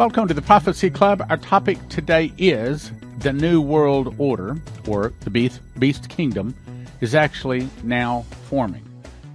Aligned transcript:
Welcome 0.00 0.28
to 0.28 0.34
the 0.34 0.40
Prophecy 0.40 0.88
Club. 0.88 1.26
Our 1.28 1.36
topic 1.36 1.76
today 1.90 2.32
is 2.38 2.90
the 3.18 3.34
New 3.34 3.60
World 3.60 4.14
Order, 4.16 4.56
or 4.88 5.12
the 5.20 5.28
Beast, 5.28 5.60
Beast 5.78 6.08
Kingdom, 6.08 6.54
is 7.02 7.14
actually 7.14 7.68
now 7.82 8.24
forming. 8.48 8.82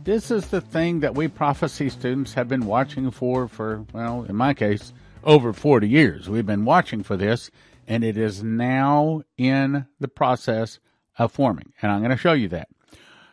This 0.05 0.31
is 0.31 0.47
the 0.47 0.61
thing 0.61 1.01
that 1.01 1.13
we 1.13 1.27
prophecy 1.27 1.87
students 1.89 2.33
have 2.33 2.47
been 2.47 2.65
watching 2.65 3.11
for, 3.11 3.47
for, 3.47 3.85
well, 3.93 4.23
in 4.23 4.35
my 4.35 4.55
case, 4.55 4.91
over 5.23 5.53
40 5.53 5.87
years. 5.87 6.31
We've 6.31 6.47
been 6.47 6.65
watching 6.65 7.03
for 7.03 7.15
this, 7.15 7.51
and 7.87 8.03
it 8.03 8.17
is 8.17 8.41
now 8.41 9.21
in 9.37 9.85
the 9.99 10.07
process 10.07 10.79
of 11.19 11.31
forming. 11.31 11.73
And 11.83 11.91
I'm 11.91 11.99
going 11.99 12.09
to 12.09 12.17
show 12.17 12.33
you 12.33 12.47
that. 12.49 12.69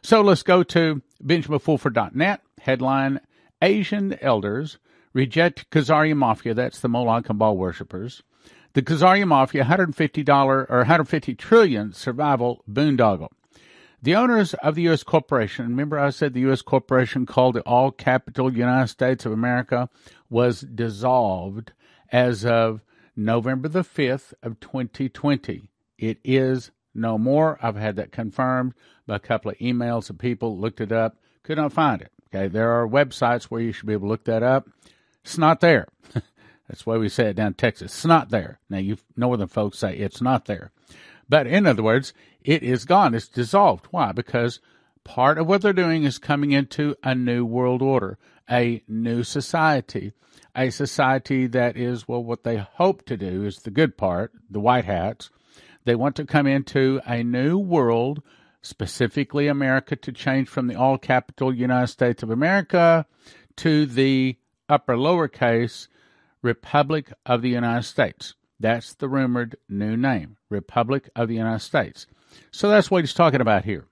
So 0.03 0.21
let's 0.21 0.43
go 0.43 0.63
to 0.65 1.01
BenjaminFulford.net. 1.25 2.43
Headline 2.61 3.21
Asian 3.63 4.19
elders 4.21 4.77
reject 5.13 5.71
Khazarian 5.71 6.17
Mafia. 6.17 6.55
That's 6.55 6.81
the 6.81 6.89
Moloch 6.89 7.29
and 7.29 7.39
Baal 7.39 7.57
worshippers. 7.57 8.23
The 8.75 8.83
Khazarian 8.83 9.29
Mafia 9.29 9.65
$150 9.65 10.29
or 10.31 10.67
150 10.69 11.35
trillion 11.35 11.93
survival 11.93 12.65
boondoggle. 12.71 13.29
The 14.03 14.17
owners 14.17 14.55
of 14.55 14.75
the 14.75 14.83
U.S. 14.83 15.05
corporation, 15.05 15.69
remember 15.69 15.99
I 15.99 16.11
said 16.11 16.35
the 16.35 16.41
U.S. 16.41 16.63
corporation 16.63 17.25
called 17.25 17.57
it 17.57 17.63
All 17.67 17.93
Capital 17.93 18.53
United 18.53 18.89
States 18.89 19.25
of 19.25 19.33
America, 19.33 19.89
was 20.29 20.63
dissolved 20.63 21.73
as 22.11 22.45
of 22.45 22.81
November 23.15 23.69
the 23.69 23.85
5th 23.85 24.33
of 24.43 24.59
2020. 24.59 25.69
It 25.99 26.19
is 26.25 26.73
no 26.95 27.17
more. 27.17 27.59
I've 27.63 27.77
had 27.77 27.97
that 27.97 28.11
confirmed 28.11 28.75
by 29.07 29.17
a 29.17 29.21
couple 29.21 29.51
of 29.51 29.59
emails 29.59 30.11
of 30.11 30.19
people 30.19 30.59
looked 30.59 30.81
it 30.81 30.91
up, 30.91 31.19
could 31.45 31.59
not 31.59 31.73
find 31.73 32.03
it. 32.03 32.11
Okay, 32.35 32.49
there 32.49 32.73
are 32.73 32.89
websites 32.89 33.45
where 33.45 33.61
you 33.61 33.73
should 33.73 33.87
be 33.87 33.93
able 33.93 34.09
to 34.09 34.11
look 34.11 34.25
that 34.25 34.43
up. 34.43 34.67
It's 35.25 35.39
not 35.39 35.61
there. 35.61 35.87
That's 36.69 36.87
why 36.87 36.97
we 36.97 37.09
say 37.09 37.31
it 37.31 37.37
down 37.37 37.49
in 37.49 37.55
Texas. 37.55 37.93
It's 37.93 38.05
not 38.05 38.31
there. 38.31 38.59
Now 38.69 38.79
you 38.79 38.99
northern 39.17 39.49
folks 39.49 39.79
say 39.79 39.97
it's 39.97 40.21
not 40.21 40.47
there. 40.47 40.73
But 41.29 41.47
in 41.47 41.67
other 41.67 41.83
words, 41.83 42.13
it 42.43 42.63
is 42.63 42.85
gone. 42.85 43.15
It's 43.15 43.29
dissolved. 43.29 43.87
Why? 43.91 44.13
Because 44.13 44.61
part 45.05 45.39
of 45.39 45.47
what 45.47 45.63
they're 45.63 45.73
doing 45.73 46.05
is 46.05 46.19
coming 46.19 46.53
into 46.53 46.97
a 47.03 47.15
new 47.15 47.45
world 47.45 47.83
order, 47.83 48.19
a 48.51 48.83
new 48.89 49.23
society, 49.23 50.13
a 50.55 50.71
society 50.71 51.47
that 51.47 51.77
is, 51.77 52.07
well, 52.07 52.23
what 52.23 52.45
they 52.45 52.59
hope 52.59 53.07
to 53.07 53.17
do 53.17 53.45
is 53.45 53.59
the 53.59 53.71
good 53.71 53.97
part, 53.97 54.33
the 54.51 54.61
white 54.61 54.85
hats. 54.85 55.31
They 55.85 55.95
want 55.95 56.17
to 56.17 56.25
come 56.25 56.47
into 56.47 57.01
a 57.07 57.23
new 57.23 57.59
world, 57.59 58.23
specifically 58.61 59.49
America, 59.49 59.97
to 59.97 60.13
change 60.13 60.49
from 60.49 60.67
the 60.67 60.77
all 60.77 60.99
capital 60.99 61.55
United 61.55 61.89
States 61.89 62.23
of 62.23 62.31
America 62.31 63.07
to 63.57 63.87
the 63.87 64.37
upper 64.69 64.97
lowercase 64.97 65.89
Republic 66.43 67.13
of 67.25 67.43
the 67.43 67.51
United 67.51 67.85
States. 67.85 68.35
That's 68.59 68.95
the 68.95 69.09
rumored 69.09 69.57
new 69.69 69.97
name, 69.97 70.37
Republic 70.49 71.09
of 71.17 71.29
the 71.29 71.35
United 71.35 71.61
States. 71.61 72.07
So 72.51 72.69
that's 72.69 72.91
what 72.91 73.03
he's 73.03 73.15
talking 73.15 73.41
about 73.41 73.65
here. 73.65 73.87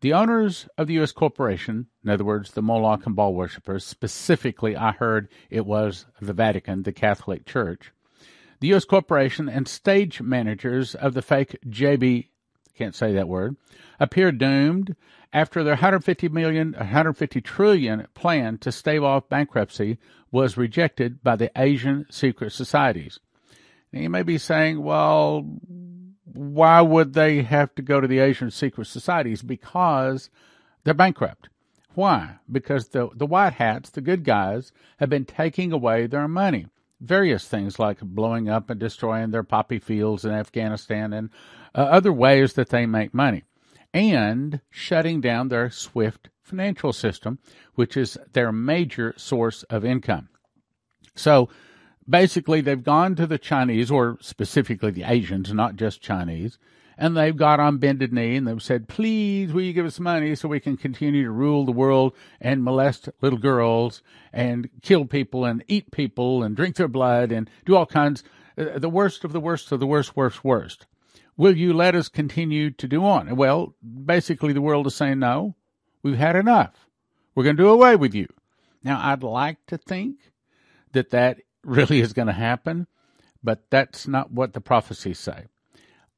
The 0.00 0.12
owners 0.14 0.66
of 0.78 0.86
the 0.86 0.94
U.S. 0.94 1.12
corporation, 1.12 1.86
in 2.02 2.10
other 2.10 2.24
words, 2.24 2.52
the 2.52 2.62
Moloch 2.62 3.04
and 3.04 3.14
Baal 3.14 3.34
worshippers, 3.34 3.84
specifically, 3.84 4.74
I 4.74 4.92
heard 4.92 5.28
it 5.50 5.66
was 5.66 6.06
the 6.20 6.32
Vatican, 6.32 6.84
the 6.84 6.92
Catholic 6.92 7.44
Church, 7.44 7.92
the 8.60 8.68
U.S. 8.68 8.86
corporation 8.86 9.48
and 9.48 9.68
stage 9.68 10.22
managers 10.22 10.94
of 10.94 11.12
the 11.12 11.22
fake 11.22 11.58
JB, 11.66 12.28
can't 12.76 12.94
say 12.94 13.12
that 13.12 13.28
word, 13.28 13.56
appear 13.98 14.32
doomed 14.32 14.96
after 15.32 15.62
their 15.62 15.74
150 15.74 16.28
million, 16.28 16.72
150 16.72 17.40
trillion 17.40 18.06
plan 18.14 18.58
to 18.58 18.72
stave 18.72 19.04
off 19.04 19.28
bankruptcy 19.28 19.98
was 20.30 20.56
rejected 20.56 21.22
by 21.22 21.36
the 21.36 21.50
Asian 21.56 22.06
secret 22.10 22.52
societies. 22.52 23.20
Now, 23.92 24.00
you 24.00 24.10
may 24.10 24.22
be 24.22 24.38
saying, 24.38 24.82
well, 24.82 25.44
why 26.24 26.80
would 26.80 27.14
they 27.14 27.42
have 27.42 27.74
to 27.74 27.82
go 27.82 28.00
to 28.00 28.06
the 28.06 28.20
Asian 28.20 28.50
secret 28.50 28.86
societies? 28.86 29.42
Because 29.42 30.30
they're 30.84 30.94
bankrupt. 30.94 31.48
Why? 31.94 32.36
Because 32.50 32.88
the, 32.88 33.08
the 33.14 33.26
white 33.26 33.54
hats, 33.54 33.90
the 33.90 34.00
good 34.00 34.24
guys, 34.24 34.72
have 34.98 35.10
been 35.10 35.24
taking 35.24 35.72
away 35.72 36.06
their 36.06 36.28
money. 36.28 36.66
Various 37.00 37.48
things 37.48 37.78
like 37.78 38.00
blowing 38.00 38.48
up 38.48 38.68
and 38.70 38.78
destroying 38.78 39.30
their 39.30 39.42
poppy 39.42 39.78
fields 39.78 40.24
in 40.24 40.32
Afghanistan 40.32 41.12
and 41.12 41.30
uh, 41.74 41.80
other 41.82 42.12
ways 42.12 42.52
that 42.54 42.68
they 42.68 42.86
make 42.86 43.14
money. 43.14 43.44
And 43.92 44.60
shutting 44.70 45.20
down 45.20 45.48
their 45.48 45.70
SWIFT 45.70 46.28
financial 46.42 46.92
system, 46.92 47.38
which 47.74 47.96
is 47.96 48.18
their 48.32 48.52
major 48.52 49.14
source 49.16 49.62
of 49.64 49.84
income. 49.84 50.28
So 51.14 51.48
basically 52.08 52.60
they've 52.60 52.82
gone 52.82 53.14
to 53.16 53.26
the 53.26 53.38
Chinese, 53.38 53.90
or 53.90 54.18
specifically 54.20 54.90
the 54.90 55.04
Asians, 55.04 55.52
not 55.52 55.76
just 55.76 56.02
Chinese, 56.02 56.58
and 57.00 57.16
they've 57.16 57.36
got 57.36 57.58
on 57.58 57.78
bended 57.78 58.12
knee 58.12 58.36
and 58.36 58.46
they've 58.46 58.62
said, 58.62 58.86
please, 58.86 59.54
will 59.54 59.62
you 59.62 59.72
give 59.72 59.86
us 59.86 59.98
money 59.98 60.34
so 60.34 60.46
we 60.46 60.60
can 60.60 60.76
continue 60.76 61.24
to 61.24 61.30
rule 61.30 61.64
the 61.64 61.72
world 61.72 62.14
and 62.42 62.62
molest 62.62 63.08
little 63.22 63.38
girls 63.38 64.02
and 64.34 64.68
kill 64.82 65.06
people 65.06 65.46
and 65.46 65.64
eat 65.66 65.90
people 65.90 66.42
and 66.42 66.54
drink 66.54 66.76
their 66.76 66.88
blood 66.88 67.32
and 67.32 67.48
do 67.64 67.74
all 67.74 67.86
kinds, 67.86 68.22
uh, 68.58 68.78
the 68.78 68.90
worst 68.90 69.24
of 69.24 69.32
the 69.32 69.40
worst 69.40 69.72
of 69.72 69.80
the 69.80 69.86
worst, 69.86 70.14
worst, 70.14 70.44
worst. 70.44 70.86
Will 71.38 71.56
you 71.56 71.72
let 71.72 71.94
us 71.94 72.10
continue 72.10 72.70
to 72.72 72.86
do 72.86 73.02
on? 73.02 73.34
Well, 73.34 73.74
basically 73.82 74.52
the 74.52 74.60
world 74.60 74.86
is 74.86 74.94
saying, 74.94 75.20
no, 75.20 75.56
we've 76.02 76.18
had 76.18 76.36
enough. 76.36 76.86
We're 77.34 77.44
going 77.44 77.56
to 77.56 77.62
do 77.62 77.70
away 77.70 77.96
with 77.96 78.14
you. 78.14 78.28
Now, 78.84 79.00
I'd 79.02 79.22
like 79.22 79.64
to 79.68 79.78
think 79.78 80.18
that 80.92 81.10
that 81.10 81.38
really 81.64 82.00
is 82.00 82.12
going 82.12 82.28
to 82.28 82.34
happen, 82.34 82.86
but 83.42 83.70
that's 83.70 84.06
not 84.06 84.30
what 84.30 84.52
the 84.52 84.60
prophecies 84.60 85.18
say. 85.18 85.46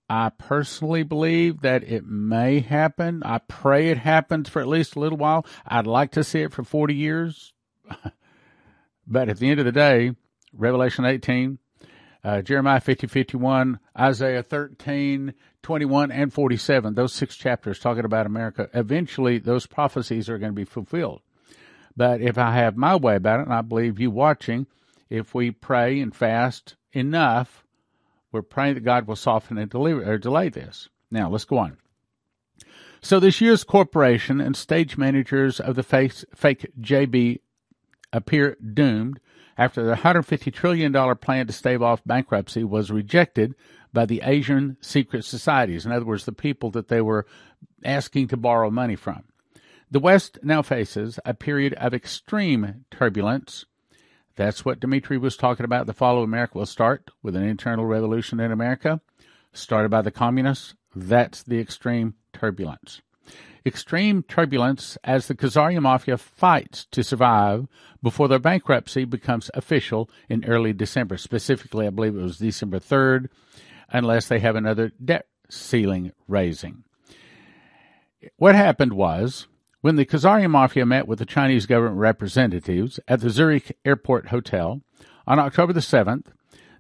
I 0.08 0.30
personally 0.30 1.02
believe 1.04 1.62
that 1.62 1.84
it 1.84 2.04
may 2.04 2.60
happen. 2.60 3.22
I 3.24 3.38
pray 3.38 3.88
it 3.88 3.98
happens 3.98 4.48
for 4.48 4.60
at 4.60 4.68
least 4.68 4.96
a 4.96 5.00
little 5.00 5.18
while. 5.18 5.46
I'd 5.66 5.86
like 5.86 6.12
to 6.12 6.24
see 6.24 6.42
it 6.42 6.52
for 6.52 6.64
40 6.64 6.94
years. 6.94 7.52
but 9.06 9.28
at 9.28 9.38
the 9.38 9.50
end 9.50 9.60
of 9.60 9.66
the 9.66 9.72
day, 9.72 10.14
Revelation 10.52 11.04
18, 11.04 11.58
uh, 12.24 12.42
Jeremiah 12.42 12.80
50, 12.80 13.06
51, 13.06 13.80
Isaiah 13.98 14.42
13, 14.42 15.34
21, 15.62 16.12
and 16.12 16.32
47, 16.32 16.94
those 16.94 17.12
six 17.12 17.36
chapters 17.36 17.78
talking 17.78 18.04
about 18.04 18.26
America, 18.26 18.68
eventually 18.74 19.38
those 19.38 19.66
prophecies 19.66 20.28
are 20.28 20.38
going 20.38 20.52
to 20.52 20.56
be 20.56 20.64
fulfilled. 20.64 21.22
But 21.96 22.20
if 22.20 22.38
I 22.38 22.52
have 22.54 22.76
my 22.76 22.96
way 22.96 23.16
about 23.16 23.40
it, 23.40 23.46
and 23.46 23.54
I 23.54 23.62
believe 23.62 23.98
you 23.98 24.10
watching, 24.10 24.66
if 25.10 25.34
we 25.34 25.50
pray 25.50 26.00
and 26.00 26.14
fast 26.14 26.76
enough, 26.92 27.64
we're 28.32 28.42
praying 28.42 28.74
that 28.74 28.84
God 28.84 29.06
will 29.06 29.16
soften 29.16 29.58
and 29.58 29.70
deliver, 29.70 30.10
or 30.10 30.18
delay 30.18 30.48
this. 30.48 30.88
Now, 31.10 31.28
let's 31.30 31.44
go 31.44 31.58
on. 31.58 31.76
So 33.02 33.20
this 33.20 33.40
year's 33.40 33.64
corporation 33.64 34.40
and 34.40 34.56
stage 34.56 34.96
managers 34.96 35.60
of 35.60 35.76
the 35.76 35.82
fake, 35.82 36.14
fake 36.34 36.70
JB 36.80 37.40
appear 38.12 38.56
doomed 38.56 39.20
after 39.58 39.82
the 39.82 39.94
$150 39.94 40.52
trillion 40.52 41.16
plan 41.16 41.46
to 41.46 41.52
stave 41.52 41.82
off 41.82 42.00
bankruptcy 42.06 42.64
was 42.64 42.90
rejected 42.90 43.54
by 43.92 44.06
the 44.06 44.22
Asian 44.24 44.76
secret 44.80 45.24
societies. 45.24 45.84
In 45.84 45.92
other 45.92 46.04
words, 46.04 46.24
the 46.24 46.32
people 46.32 46.70
that 46.70 46.88
they 46.88 47.00
were 47.00 47.26
asking 47.84 48.28
to 48.28 48.36
borrow 48.36 48.70
money 48.70 48.96
from. 48.96 49.24
The 49.90 50.00
West 50.00 50.38
now 50.42 50.62
faces 50.62 51.20
a 51.24 51.34
period 51.34 51.74
of 51.74 51.92
extreme 51.92 52.86
turbulence 52.90 53.66
that's 54.36 54.64
what 54.64 54.80
Dimitri 54.80 55.18
was 55.18 55.36
talking 55.36 55.64
about. 55.64 55.86
The 55.86 55.92
fall 55.92 56.18
of 56.18 56.24
America 56.24 56.58
will 56.58 56.66
start 56.66 57.10
with 57.22 57.36
an 57.36 57.44
internal 57.44 57.84
revolution 57.84 58.40
in 58.40 58.52
America, 58.52 59.00
started 59.52 59.90
by 59.90 60.02
the 60.02 60.10
communists. 60.10 60.74
That's 60.94 61.42
the 61.42 61.58
extreme 61.58 62.14
turbulence. 62.32 63.02
Extreme 63.64 64.24
turbulence 64.24 64.98
as 65.04 65.28
the 65.28 65.34
Khazarian 65.34 65.82
Mafia 65.82 66.18
fights 66.18 66.86
to 66.90 67.04
survive 67.04 67.68
before 68.02 68.26
their 68.26 68.40
bankruptcy 68.40 69.04
becomes 69.04 69.50
official 69.54 70.10
in 70.28 70.44
early 70.44 70.72
December. 70.72 71.16
Specifically, 71.16 71.86
I 71.86 71.90
believe 71.90 72.16
it 72.16 72.22
was 72.22 72.38
December 72.38 72.80
3rd, 72.80 73.28
unless 73.90 74.26
they 74.26 74.40
have 74.40 74.56
another 74.56 74.90
debt 75.02 75.26
ceiling 75.48 76.12
raising. 76.26 76.82
What 78.36 78.54
happened 78.54 78.94
was 78.94 79.46
when 79.82 79.96
the 79.96 80.06
Khazarian 80.06 80.52
Mafia 80.52 80.86
met 80.86 81.08
with 81.08 81.18
the 81.18 81.26
Chinese 81.26 81.66
government 81.66 81.98
representatives 81.98 83.00
at 83.08 83.20
the 83.20 83.30
Zurich 83.30 83.76
Airport 83.84 84.28
Hotel 84.28 84.80
on 85.26 85.40
October 85.40 85.72
the 85.72 85.80
7th, 85.80 86.26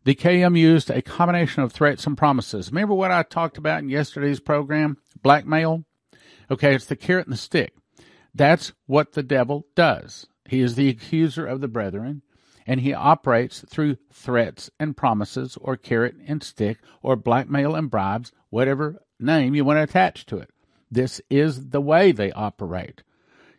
the 0.04 0.14
KM 0.14 0.56
used 0.56 0.88
a 0.88 1.02
combination 1.02 1.64
of 1.64 1.72
threats 1.72 2.06
and 2.06 2.16
promises. 2.16 2.70
Remember 2.70 2.94
what 2.94 3.10
I 3.10 3.24
talked 3.24 3.58
about 3.58 3.80
in 3.80 3.88
yesterday's 3.88 4.38
program? 4.38 4.98
Blackmail? 5.20 5.84
Okay, 6.48 6.76
it's 6.76 6.86
the 6.86 6.96
carrot 6.96 7.26
and 7.26 7.32
the 7.32 7.38
stick. 7.38 7.74
That's 8.32 8.72
what 8.86 9.12
the 9.12 9.22
devil 9.24 9.66
does. 9.74 10.28
He 10.48 10.60
is 10.60 10.76
the 10.76 10.88
accuser 10.88 11.44
of 11.44 11.60
the 11.60 11.68
brethren, 11.68 12.22
and 12.68 12.80
he 12.80 12.94
operates 12.94 13.64
through 13.68 13.96
threats 14.12 14.70
and 14.78 14.96
promises, 14.96 15.58
or 15.60 15.76
carrot 15.76 16.14
and 16.24 16.40
stick, 16.40 16.78
or 17.02 17.16
blackmail 17.16 17.74
and 17.74 17.90
bribes, 17.90 18.30
whatever 18.50 19.02
name 19.18 19.56
you 19.56 19.64
want 19.64 19.78
to 19.78 19.82
attach 19.82 20.24
to 20.26 20.38
it. 20.38 20.50
This 20.92 21.22
is 21.30 21.70
the 21.70 21.80
way 21.80 22.12
they 22.12 22.30
operate. 22.32 23.02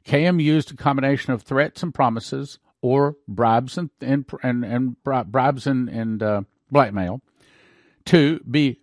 KM 0.06 0.40
used 0.40 0.72
a 0.72 0.76
combination 0.76 1.34
of 1.34 1.42
threats 1.42 1.82
and 1.82 1.92
promises, 1.92 2.60
or 2.80 3.16
bribes 3.28 3.76
and 3.76 3.90
and 4.00 4.24
and, 4.44 4.64
and 4.64 5.04
bribes 5.04 5.66
and, 5.66 5.90
and 5.90 6.22
uh, 6.22 6.42
blackmail 6.70 7.22
to 8.06 8.40
be 8.42 8.82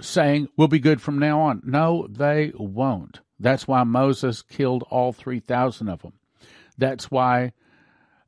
saying 0.00 0.48
we'll 0.56 0.68
be 0.68 0.78
good 0.78 1.02
from 1.02 1.18
now 1.18 1.40
on. 1.40 1.60
No, 1.66 2.06
they 2.08 2.52
won't. 2.56 3.20
That's 3.38 3.68
why 3.68 3.84
Moses 3.84 4.40
killed 4.40 4.84
all 4.88 5.12
three 5.12 5.40
thousand 5.40 5.90
of 5.90 6.00
them. 6.00 6.14
That's 6.78 7.10
why 7.10 7.52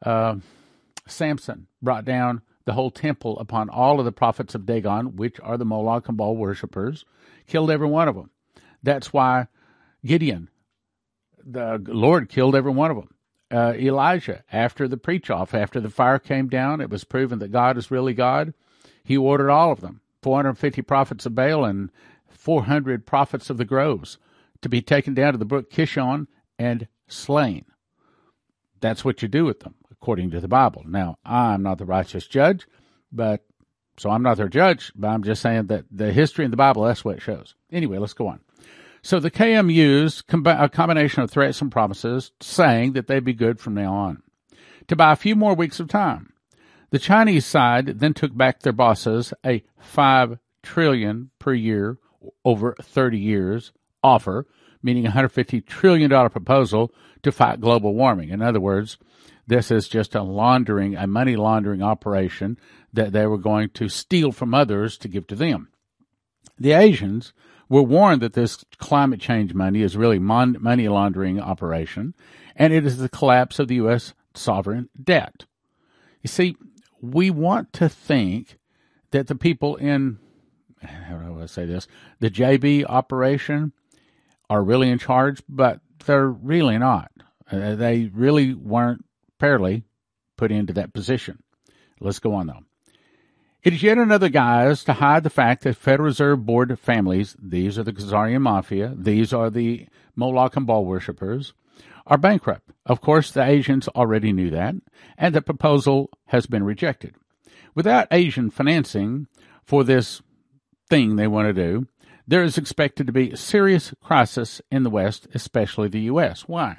uh, 0.05 0.37
Samson 1.07 1.69
brought 1.81 2.05
down 2.05 2.43
the 2.67 2.75
whole 2.75 2.91
temple 2.91 3.39
upon 3.39 3.71
all 3.71 3.99
of 3.99 4.05
the 4.05 4.13
prophets 4.13 4.55
of 4.55 4.67
Dagon, 4.67 5.17
which 5.17 5.41
are 5.41 5.57
the 5.57 5.65
Moloch 5.65 6.07
and 6.09 6.19
Baal 6.19 6.37
worshippers, 6.37 7.07
killed 7.47 7.71
every 7.71 7.89
one 7.89 8.09
of 8.09 8.15
them. 8.15 8.31
That's 8.83 9.13
why 9.13 9.47
Gideon, 10.05 10.49
the 11.45 11.83
Lord 11.87 12.29
killed 12.29 12.55
every 12.55 12.73
one 12.73 12.91
of 12.91 12.97
them. 12.97 13.15
Uh, 13.51 13.75
Elijah, 13.77 14.43
after 14.53 14.89
the 14.89 14.97
preach 14.97 15.31
off, 15.31 15.55
after 15.55 15.81
the 15.81 15.91
fire 15.91 16.19
came 16.19 16.49
down, 16.49 16.81
it 16.81 16.91
was 16.91 17.05
proven 17.05 17.39
that 17.39 17.53
God 17.53 17.77
is 17.77 17.91
really 17.91 18.15
God. 18.15 18.55
He 19.05 19.17
ordered 19.17 19.51
all 19.51 19.71
of 19.71 19.81
them 19.81 20.01
450 20.23 20.83
prophets 20.83 21.27
of 21.27 21.35
Baal 21.35 21.65
and 21.65 21.91
400 22.29 23.07
prophets 23.07 23.51
of 23.51 23.59
the 23.59 23.65
groves 23.65 24.19
to 24.63 24.69
be 24.69 24.83
taken 24.83 25.15
down 25.15 25.33
to 25.33 25.39
the 25.39 25.45
brook 25.45 25.71
Kishon 25.71 26.27
and 26.59 26.89
slain. 27.07 27.67
That's 28.81 29.05
what 29.05 29.23
you 29.23 29.29
do 29.29 29.45
with 29.45 29.61
them 29.61 29.75
according 29.91 30.31
to 30.31 30.41
the 30.41 30.49
Bible. 30.49 30.83
Now, 30.87 31.19
I'm 31.25 31.63
not 31.63 31.79
the 31.79 31.85
righteous 31.85 32.27
judge, 32.27 32.67
but 33.13 33.45
so 33.97 34.11
I'm 34.11 34.23
not 34.23 34.37
their 34.37 34.49
judge, 34.49 34.93
but 34.97 35.09
I'm 35.09 35.23
just 35.23 35.41
saying 35.41 35.67
that 35.67 35.85
the 35.91 36.13
history 36.13 36.45
in 36.45 36.51
the 36.51 36.57
Bible, 36.57 36.83
that's 36.83 37.05
what 37.05 37.17
it 37.17 37.23
shows. 37.23 37.55
Anyway, 37.71 37.99
let's 37.99 38.13
go 38.13 38.27
on. 38.27 38.41
So 39.05 39.21
the 39.21 39.31
KMU's 39.31 40.25
a 40.47 40.69
combination 40.71 41.23
of 41.23 41.31
threats 41.31 41.61
and 41.61 41.71
promises, 41.71 42.33
saying 42.41 42.95
that 42.95 43.07
they'd 43.07 43.23
be 43.23 43.35
good 43.35 43.61
from 43.61 43.75
now 43.75 43.93
on, 43.93 44.23
to 44.89 44.97
buy 44.97 45.13
a 45.13 45.17
few 45.17 45.37
more 45.37 45.55
weeks 45.55 45.79
of 45.79 45.89
time. 45.89 46.33
The 46.89 46.99
Chinese 46.99 47.45
side 47.45 48.01
then 48.01 48.15
took 48.15 48.35
back 48.35 48.61
their 48.61 48.73
bosses 48.73 49.35
a 49.45 49.63
five 49.79 50.39
trillion 50.63 51.31
per 51.39 51.53
year 51.53 51.99
over 52.47 52.77
30 52.81 53.19
years 53.19 53.73
offer, 54.03 54.47
meaning 54.83 55.05
a 55.05 55.09
150 55.09 55.61
trillion 55.61 56.09
dollar 56.09 56.31
proposal 56.31 56.91
to 57.25 57.31
fight 57.31 57.61
global 57.61 57.93
warming. 57.93 58.31
In 58.31 58.41
other 58.41 58.61
words, 58.61 58.97
this 59.47 59.71
is 59.71 59.87
just 59.87 60.15
a 60.15 60.23
laundering, 60.23 60.97
a 60.97 61.07
money 61.07 61.37
laundering 61.37 61.83
operation 61.83 62.59
that 62.95 63.13
they 63.13 63.27
were 63.27 63.37
going 63.37 63.69
to 63.75 63.91
steal 63.91 64.33
from 64.33 64.55
others 64.55 64.97
to 64.97 65.09
give 65.09 65.27
to 65.27 65.37
them. 65.37 65.69
The 66.59 66.73
Asians 66.73 67.35
were 67.75 67.83
warned 67.83 68.23
that 68.23 68.35
this 68.35 68.65
climate 68.79 69.19
change 69.19 69.53
money 69.53 69.83
is 69.83 69.97
really 69.97 70.21
mon- 70.21 70.57
money 70.61 70.89
laundering 70.89 71.41
operation, 71.41 72.15
and 72.55 72.73
it 72.73 72.87
is 72.87 72.99
the 72.99 73.09
collapse 73.09 73.59
of 73.59 73.67
the 73.67 73.75
U.S. 73.75 74.15
sovereign 74.33 74.89
debt. 75.03 75.45
You 76.23 76.29
see, 76.29 76.55
we 77.01 77.31
want 77.31 77.73
to 77.73 77.89
think 77.89 78.59
that 79.11 79.27
the 79.27 79.35
people 79.35 79.75
in, 79.75 80.21
how 80.83 81.17
do 81.17 81.43
I 81.43 81.47
say 81.47 81.67
this, 81.67 81.89
the 82.21 82.31
JB 82.31 82.85
operation 82.89 83.73
are 84.49 84.63
really 84.63 84.89
in 84.89 85.01
charge, 85.01 85.43
but 85.49 85.81
they're 86.07 86.31
really 86.31 86.79
not. 86.79 87.11
Uh, 87.51 87.75
they 87.75 88.09
really 88.15 88.55
weren't 88.55 89.05
fairly 89.41 89.83
put 90.37 90.53
into 90.53 90.75
that 90.75 90.95
position. 90.95 91.43
Let's 91.99 92.21
go 92.21 92.35
on 92.35 92.47
though. 92.47 92.64
It 93.65 93.73
is 93.73 93.83
yet 93.83 93.99
another 93.99 94.29
guise 94.29 94.85
to 94.85 94.93
hide 94.93 95.23
the 95.23 95.31
fact 95.31 95.63
that 95.63 95.77
Federal 95.77 96.07
Reserve 96.07 96.45
Board 96.45 96.79
families, 96.79 97.35
these 97.43 97.79
are 97.79 97.83
the 97.83 97.93
Khazarian 97.93 98.43
Mafia, 98.43 98.95
these 98.95 99.33
are 99.33 99.51
the 99.51 99.89
Moloch 100.15 100.57
and 100.57 100.67
Baal 100.67 100.85
worshippers, 100.85 101.55
are 102.07 102.19
bankrupt. 102.19 102.71
Of 102.85 103.01
course, 103.01 103.31
the 103.31 103.43
Asians 103.43 103.89
already 103.89 104.33
knew 104.33 104.51
that, 104.51 104.75
and 105.17 105.35
the 105.35 105.41
proposal 105.41 106.11
has 106.27 106.47
been 106.47 106.63
rejected. 106.63 107.15
Without 107.75 108.09
Asian 108.11 108.51
financing 108.51 109.27
for 109.63 109.83
this 109.83 110.21
thing 110.91 111.17
they 111.17 111.27
want 111.27 111.49
to 111.49 111.55
do, 111.55 111.87
there 112.29 112.45
is 112.45 112.59
expected 112.59 113.07
to 113.07 113.13
be 113.13 113.31
a 113.31 113.37
serious 113.37 113.95
crisis 114.03 114.61
in 114.71 114.83
the 114.83 114.91
West, 114.91 115.27
especially 115.35 115.89
the 115.89 116.01
U.S. 116.03 116.43
Why? 116.43 116.79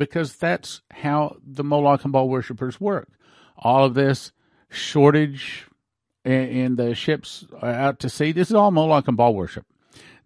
because 0.00 0.34
that's 0.34 0.80
how 0.90 1.36
the 1.46 1.62
Moloch 1.62 2.04
and 2.04 2.12
Baal 2.12 2.28
worshippers 2.28 2.80
work. 2.80 3.10
All 3.56 3.84
of 3.84 3.92
this 3.92 4.32
shortage 4.70 5.66
in, 6.24 6.32
in 6.32 6.76
the 6.76 6.94
ships 6.94 7.46
out 7.62 7.98
to 8.00 8.08
sea, 8.08 8.32
this 8.32 8.48
is 8.48 8.54
all 8.54 8.70
Moloch 8.70 9.08
and 9.08 9.16
Baal 9.16 9.34
worship. 9.34 9.66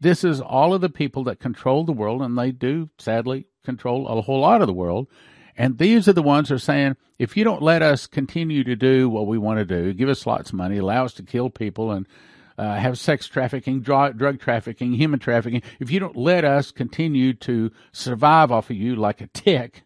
This 0.00 0.24
is 0.24 0.40
all 0.40 0.74
of 0.74 0.80
the 0.80 0.90
people 0.90 1.24
that 1.24 1.40
control 1.40 1.84
the 1.84 1.92
world, 1.92 2.20
and 2.20 2.36
they 2.36 2.50
do 2.50 2.90
sadly 2.98 3.46
control 3.64 4.06
a 4.06 4.20
whole 4.20 4.40
lot 4.40 4.60
of 4.60 4.66
the 4.66 4.72
world. 4.72 5.08
And 5.56 5.78
these 5.78 6.08
are 6.08 6.12
the 6.12 6.22
ones 6.22 6.48
who 6.48 6.56
are 6.56 6.58
saying, 6.58 6.96
if 7.18 7.36
you 7.36 7.44
don't 7.44 7.62
let 7.62 7.80
us 7.80 8.06
continue 8.06 8.64
to 8.64 8.74
do 8.74 9.08
what 9.08 9.26
we 9.26 9.38
want 9.38 9.60
to 9.60 9.64
do, 9.64 9.92
give 9.94 10.08
us 10.08 10.26
lots 10.26 10.50
of 10.50 10.56
money, 10.56 10.78
allow 10.78 11.04
us 11.04 11.14
to 11.14 11.22
kill 11.22 11.48
people 11.48 11.92
and 11.92 12.06
uh, 12.58 12.74
have 12.74 12.98
sex 12.98 13.26
trafficking, 13.26 13.80
drug 13.80 14.40
trafficking, 14.40 14.92
human 14.92 15.20
trafficking, 15.20 15.62
if 15.80 15.90
you 15.90 16.00
don't 16.00 16.16
let 16.16 16.44
us 16.44 16.70
continue 16.70 17.32
to 17.32 17.70
survive 17.92 18.52
off 18.52 18.70
of 18.70 18.76
you 18.76 18.94
like 18.96 19.20
a 19.20 19.26
tick, 19.28 19.82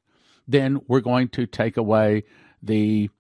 then 0.47 0.81
we're 0.89 1.01
going 1.01 1.29
to 1.29 1.47
take 1.47 1.77
away 1.77 2.25
the 2.63 3.11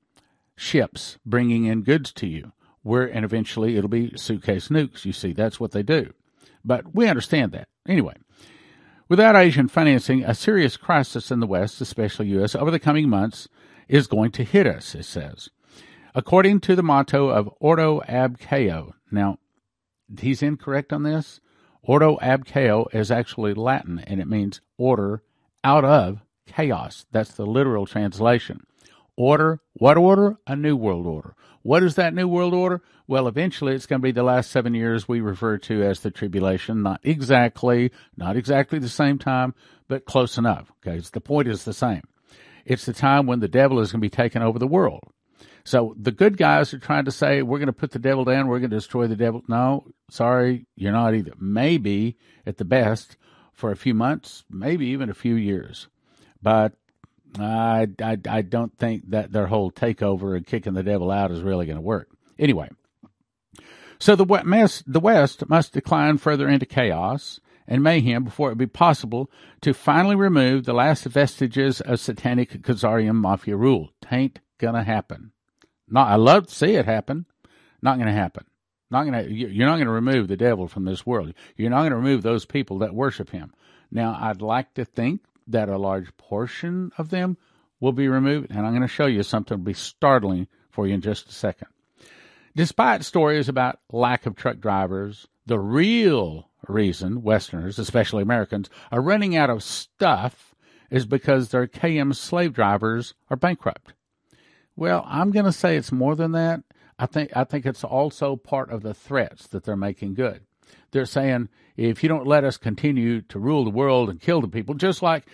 ships 0.56 1.19
bringing 1.25 1.64
in 1.64 1.82
goods 1.82 2.12
to 2.12 2.26
you. 2.26 2.52
Where 2.82 3.06
and 3.06 3.25
eventually 3.25 3.76
it'll 3.76 3.88
be 3.88 4.16
suitcase 4.16 4.69
nukes. 4.69 5.04
You 5.04 5.12
see, 5.12 5.32
that's 5.32 5.60
what 5.60 5.72
they 5.72 5.82
do. 5.82 6.12
But 6.64 6.94
we 6.94 7.08
understand 7.08 7.52
that 7.52 7.69
anyway. 7.86 8.14
Without 9.08 9.36
Asian 9.36 9.69
financing, 9.69 10.22
a 10.22 10.34
serious 10.34 10.76
crisis 10.76 11.30
in 11.30 11.40
the 11.40 11.46
West, 11.46 11.80
especially 11.80 12.28
U.S., 12.28 12.54
over 12.54 12.70
the 12.70 12.78
coming 12.78 13.08
months 13.08 13.48
is 13.88 14.06
going 14.06 14.30
to 14.32 14.44
hit 14.44 14.66
us, 14.66 14.94
it 14.94 15.04
says. 15.04 15.48
According 16.14 16.60
to 16.60 16.76
the 16.76 16.82
motto 16.82 17.28
of 17.28 17.48
Ordo 17.58 18.02
ab 18.06 18.38
chao, 18.38 18.92
now, 19.10 19.38
he's 20.20 20.42
incorrect 20.42 20.92
on 20.92 21.04
this. 21.04 21.40
Ordo 21.82 22.19
ab 22.20 22.44
chao 22.44 22.86
is 22.92 23.10
actually 23.10 23.54
Latin 23.54 24.00
and 24.00 24.20
it 24.20 24.28
means 24.28 24.60
order 24.76 25.22
out 25.64 25.84
of 25.84 26.20
chaos. 26.46 27.06
That's 27.10 27.32
the 27.32 27.46
literal 27.46 27.86
translation. 27.86 28.66
Order, 29.19 29.61
what 29.73 29.97
order? 29.97 30.37
A 30.47 30.55
new 30.55 30.76
world 30.76 31.05
order. 31.05 31.35
What 31.62 31.82
is 31.82 31.97
that 31.97 32.15
new 32.15 32.29
world 32.29 32.55
order? 32.55 32.82
Well, 33.09 33.26
eventually 33.26 33.75
it's 33.75 33.87
going 33.87 34.00
to 34.00 34.05
be 34.05 34.12
the 34.12 34.23
last 34.23 34.49
seven 34.49 34.75
years 34.75 35.09
we 35.09 35.21
refer 35.21 35.59
to 35.59 35.83
as 35.83 35.99
the 35.99 36.12
tribulation. 36.12 36.85
Not 36.85 37.00
exactly, 37.02 37.90
not 38.16 38.37
exactly 38.37 38.78
the 38.78 38.88
same 38.88 39.19
time, 39.19 39.57
but 39.88 40.04
close 40.04 40.38
enough. 40.38 40.71
Okay. 40.87 41.00
the 41.12 41.21
point 41.21 41.49
is 41.49 41.64
the 41.64 41.73
same. 41.73 42.02
It's 42.64 42.87
the 42.87 42.92
time 42.92 43.26
when 43.26 43.40
the 43.40 43.49
devil 43.49 43.81
is 43.81 43.90
going 43.90 44.00
to 44.00 44.04
be 44.04 44.09
taking 44.09 44.42
over 44.42 44.61
the 44.61 44.69
world. 44.69 45.02
So 45.64 45.97
the 45.99 46.12
good 46.12 46.37
guys 46.37 46.73
are 46.73 46.78
trying 46.78 47.07
to 47.07 47.11
say, 47.11 47.42
we're 47.42 47.59
going 47.59 47.66
to 47.66 47.73
put 47.73 47.90
the 47.90 47.99
devil 47.99 48.25
down, 48.25 48.47
we're 48.47 48.61
going 48.61 48.71
to 48.71 48.76
destroy 48.76 49.09
the 49.09 49.16
devil. 49.16 49.42
No, 49.49 49.88
sorry, 50.11 50.69
you're 50.76 50.92
not 50.92 51.16
either. 51.16 51.33
Maybe 51.40 52.19
at 52.47 52.59
the 52.59 52.64
best 52.64 53.16
for 53.52 53.73
a 53.73 53.76
few 53.76 53.95
months, 53.95 54.45
maybe 54.49 54.87
even 54.87 55.11
a 55.11 55.14
few 55.14 55.35
years. 55.35 55.88
But 56.40 56.75
I, 57.38 57.88
I, 58.02 58.18
I 58.28 58.42
don't 58.42 58.76
think 58.78 59.11
that 59.11 59.32
their 59.32 59.47
whole 59.47 59.70
takeover 59.70 60.37
and 60.37 60.47
kicking 60.47 60.75
the 60.75 60.82
devil 60.82 61.11
out 61.11 61.30
is 61.30 61.42
really 61.42 61.66
going 61.66 61.76
to 61.76 61.82
work. 61.82 62.08
Anyway, 62.38 62.68
so 63.99 64.14
the 64.14 64.25
West, 64.25 64.85
the 64.87 65.00
West 65.00 65.49
must 65.49 65.73
decline 65.73 66.18
further 66.18 66.49
into 66.49 66.66
chaos 66.66 67.40
and 67.66 67.82
mayhem 67.82 68.25
before 68.25 68.50
it 68.50 68.58
be 68.58 68.66
possible 68.66 69.30
to 69.61 69.75
finally 69.75 70.16
remove 70.16 70.64
the 70.64 70.73
last 70.73 71.04
vestiges 71.04 71.80
of 71.80 72.00
satanic 72.00 72.62
Khazarian 72.62 73.16
mafia 73.16 73.56
rule. 73.56 73.90
Tain't 74.00 74.37
gonna 74.58 74.85
happen. 74.85 75.32
Not, 75.88 76.08
I 76.08 76.16
love 76.16 76.47
to 76.47 76.54
see 76.54 76.75
it 76.75 76.87
happen. 76.87 77.26
Not 77.82 77.99
to 77.99 78.11
happen. 78.11 78.44
Not 78.90 79.04
to. 79.04 79.32
You're 79.32 79.66
not 79.66 79.76
to 79.76 79.90
remove 79.90 80.28
the 80.28 80.37
devil 80.37 80.66
from 80.66 80.85
this 80.85 81.06
world. 81.06 81.35
You're 81.56 81.70
not 81.70 81.88
to 81.88 81.94
remove 81.94 82.23
those 82.23 82.47
people 82.47 82.78
that 82.78 82.94
worship 82.94 83.30
him. 83.30 83.52
Now, 83.90 84.16
I'd 84.18 84.42
like 84.42 84.75
to 84.75 84.85
think 84.85 85.20
that 85.49 85.69
a 85.69 85.78
large 85.78 86.17
portion 86.17 86.93
of 86.99 87.11
them 87.11 87.37
will 87.81 87.93
be 87.93 88.09
removed, 88.09 88.49
and 88.50 88.61
I'm 88.61 88.73
going 88.73 88.83
to 88.83 88.88
show 88.88 89.07
you 89.07 89.23
something 89.23 89.57
that'll 89.57 89.64
be 89.64 89.75
startling 89.75 90.49
for 90.71 90.87
you 90.87 90.95
in 90.95 91.00
just 91.00 91.28
a 91.28 91.33
second. 91.33 91.69
Despite 92.55 93.05
stories 93.05 93.49
about 93.49 93.78
lack 93.93 94.26
of 94.26 94.37
truck 94.37 94.59
drivers, 94.59 95.28
the 95.47 95.59
real 95.59 96.49
reason 96.67 97.23
Westerners, 97.23 97.78
especially 97.78 98.23
Americans, 98.23 98.69
are 98.90 99.00
running 99.00 99.37
out 99.37 99.50
of 99.50 99.62
stuff 99.62 100.55
is 100.90 101.07
because 101.07 101.49
their 101.49 101.67
KM 101.67 102.14
slave 102.14 102.52
drivers 102.52 103.14
are 103.31 103.37
bankrupt. 103.37 103.93
Well, 104.75 105.05
I'm 105.07 105.31
going 105.31 105.45
to 105.45 105.52
say 105.52 105.76
it's 105.76 105.93
more 105.93 106.17
than 106.17 106.33
that. 106.33 106.62
I 106.99 107.07
think 107.07 107.31
I 107.37 107.45
think 107.45 107.64
it's 107.64 107.85
also 107.85 108.37
part 108.37 108.71
of 108.71 108.83
the 108.83 108.95
threats 108.95 109.47
that 109.49 109.64
they're 109.64 109.76
making 109.76 110.14
good. 110.14 110.43
They're 110.90 111.06
saying 111.06 111.48
if 111.76 112.02
you 112.02 112.08
don't 112.08 112.26
let 112.26 112.44
us 112.44 112.56
continue 112.56 113.22
to 113.22 113.38
rule 113.38 113.64
the 113.64 113.70
world 113.70 114.10
and 114.10 114.20
kill 114.20 114.40
the 114.40 114.48
people, 114.48 114.75
just 114.75 115.02
like 115.02 115.25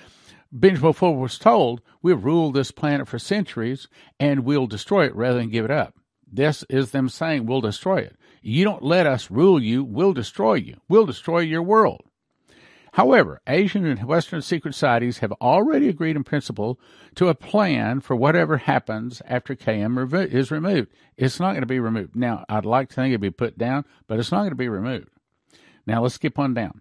Benjamin 0.53 0.93
Fulford 0.93 1.19
was 1.19 1.39
told, 1.39 1.81
we've 2.03 2.25
ruled 2.25 2.55
this 2.55 2.71
planet 2.71 3.09
for 3.09 3.19
centuries 3.19 3.89
and 4.21 4.45
we'll 4.45 4.67
destroy 4.67 5.07
it 5.07 5.17
rather 5.17 5.39
than 5.39 5.51
give 5.51 5.65
it 5.65 5.71
up. 5.71 5.95
This 6.31 6.65
is 6.69 6.91
them 6.91 7.09
saying 7.09 7.47
we'll 7.47 7.61
destroy 7.61 7.99
it. 7.99 8.17
You 8.43 8.65
don't 8.65 8.83
let 8.83 9.07
us 9.07 9.31
rule 9.31 9.63
you, 9.63 9.83
we'll 9.83 10.13
destroy 10.13 10.55
you. 10.55 10.77
We'll 10.89 11.07
destroy 11.07 11.41
your 11.41 11.63
world. 11.63 12.03
However, 12.95 13.41
Asian 13.49 13.85
and 13.85 14.05
Western 14.05 14.41
secret 14.41 14.75
societies 14.75 15.19
have 15.19 15.33
already 15.41 15.89
agreed 15.89 16.15
in 16.15 16.23
principle 16.23 16.79
to 17.17 17.27
a 17.27 17.35
plan 17.35 17.99
for 17.99 18.15
whatever 18.15 18.57
happens 18.59 19.21
after 19.27 19.57
KM 19.57 20.33
is 20.33 20.53
removed. 20.53 20.93
It's 21.17 21.41
not 21.41 21.53
going 21.53 21.63
to 21.63 21.67
be 21.67 21.81
removed. 21.81 22.15
Now, 22.15 22.45
I'd 22.49 22.65
like 22.65 22.91
to 22.91 22.95
think 22.95 23.11
it'd 23.11 23.21
be 23.21 23.31
put 23.31 23.59
down, 23.59 23.85
but 24.07 24.21
it's 24.21 24.31
not 24.31 24.41
going 24.41 24.51
to 24.51 24.55
be 24.55 24.69
removed. 24.69 25.09
Now, 25.87 26.03
let's 26.03 26.15
skip 26.15 26.39
on 26.39 26.55
down. 26.55 26.81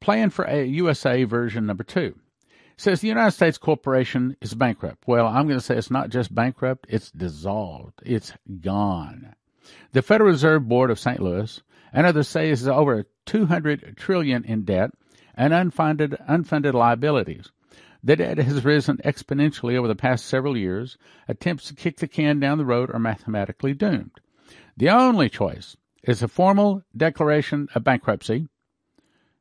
Plan 0.00 0.30
for 0.30 0.44
a 0.44 0.64
USA 0.64 1.24
version 1.24 1.66
number 1.66 1.84
two 1.84 2.14
says 2.80 3.02
the 3.02 3.08
United 3.08 3.32
States 3.32 3.58
corporation 3.58 4.34
is 4.40 4.54
bankrupt. 4.54 5.06
Well, 5.06 5.26
I'm 5.26 5.46
going 5.46 5.58
to 5.58 5.64
say 5.64 5.76
it's 5.76 5.90
not 5.90 6.08
just 6.08 6.34
bankrupt, 6.34 6.86
it's 6.88 7.10
dissolved. 7.10 8.00
It's 8.06 8.32
gone. 8.62 9.34
The 9.92 10.00
Federal 10.00 10.30
Reserve 10.30 10.66
Board 10.66 10.90
of 10.90 10.98
St. 10.98 11.20
Louis 11.20 11.60
and 11.92 12.06
others 12.06 12.28
say 12.28 12.50
it's 12.50 12.66
over 12.66 13.04
200 13.26 13.96
trillion 13.98 14.44
in 14.44 14.64
debt 14.64 14.92
and 15.34 15.52
unfunded 15.52 16.16
unfunded 16.26 16.72
liabilities. 16.72 17.50
The 18.02 18.16
debt 18.16 18.38
has 18.38 18.64
risen 18.64 18.96
exponentially 19.04 19.76
over 19.76 19.86
the 19.86 19.94
past 19.94 20.24
several 20.24 20.56
years. 20.56 20.96
Attempts 21.28 21.68
to 21.68 21.74
kick 21.74 21.98
the 21.98 22.08
can 22.08 22.40
down 22.40 22.56
the 22.56 22.64
road 22.64 22.90
are 22.90 22.98
mathematically 22.98 23.74
doomed. 23.74 24.20
The 24.76 24.88
only 24.88 25.28
choice 25.28 25.76
is 26.02 26.22
a 26.22 26.28
formal 26.28 26.82
declaration 26.96 27.68
of 27.74 27.84
bankruptcy 27.84 28.48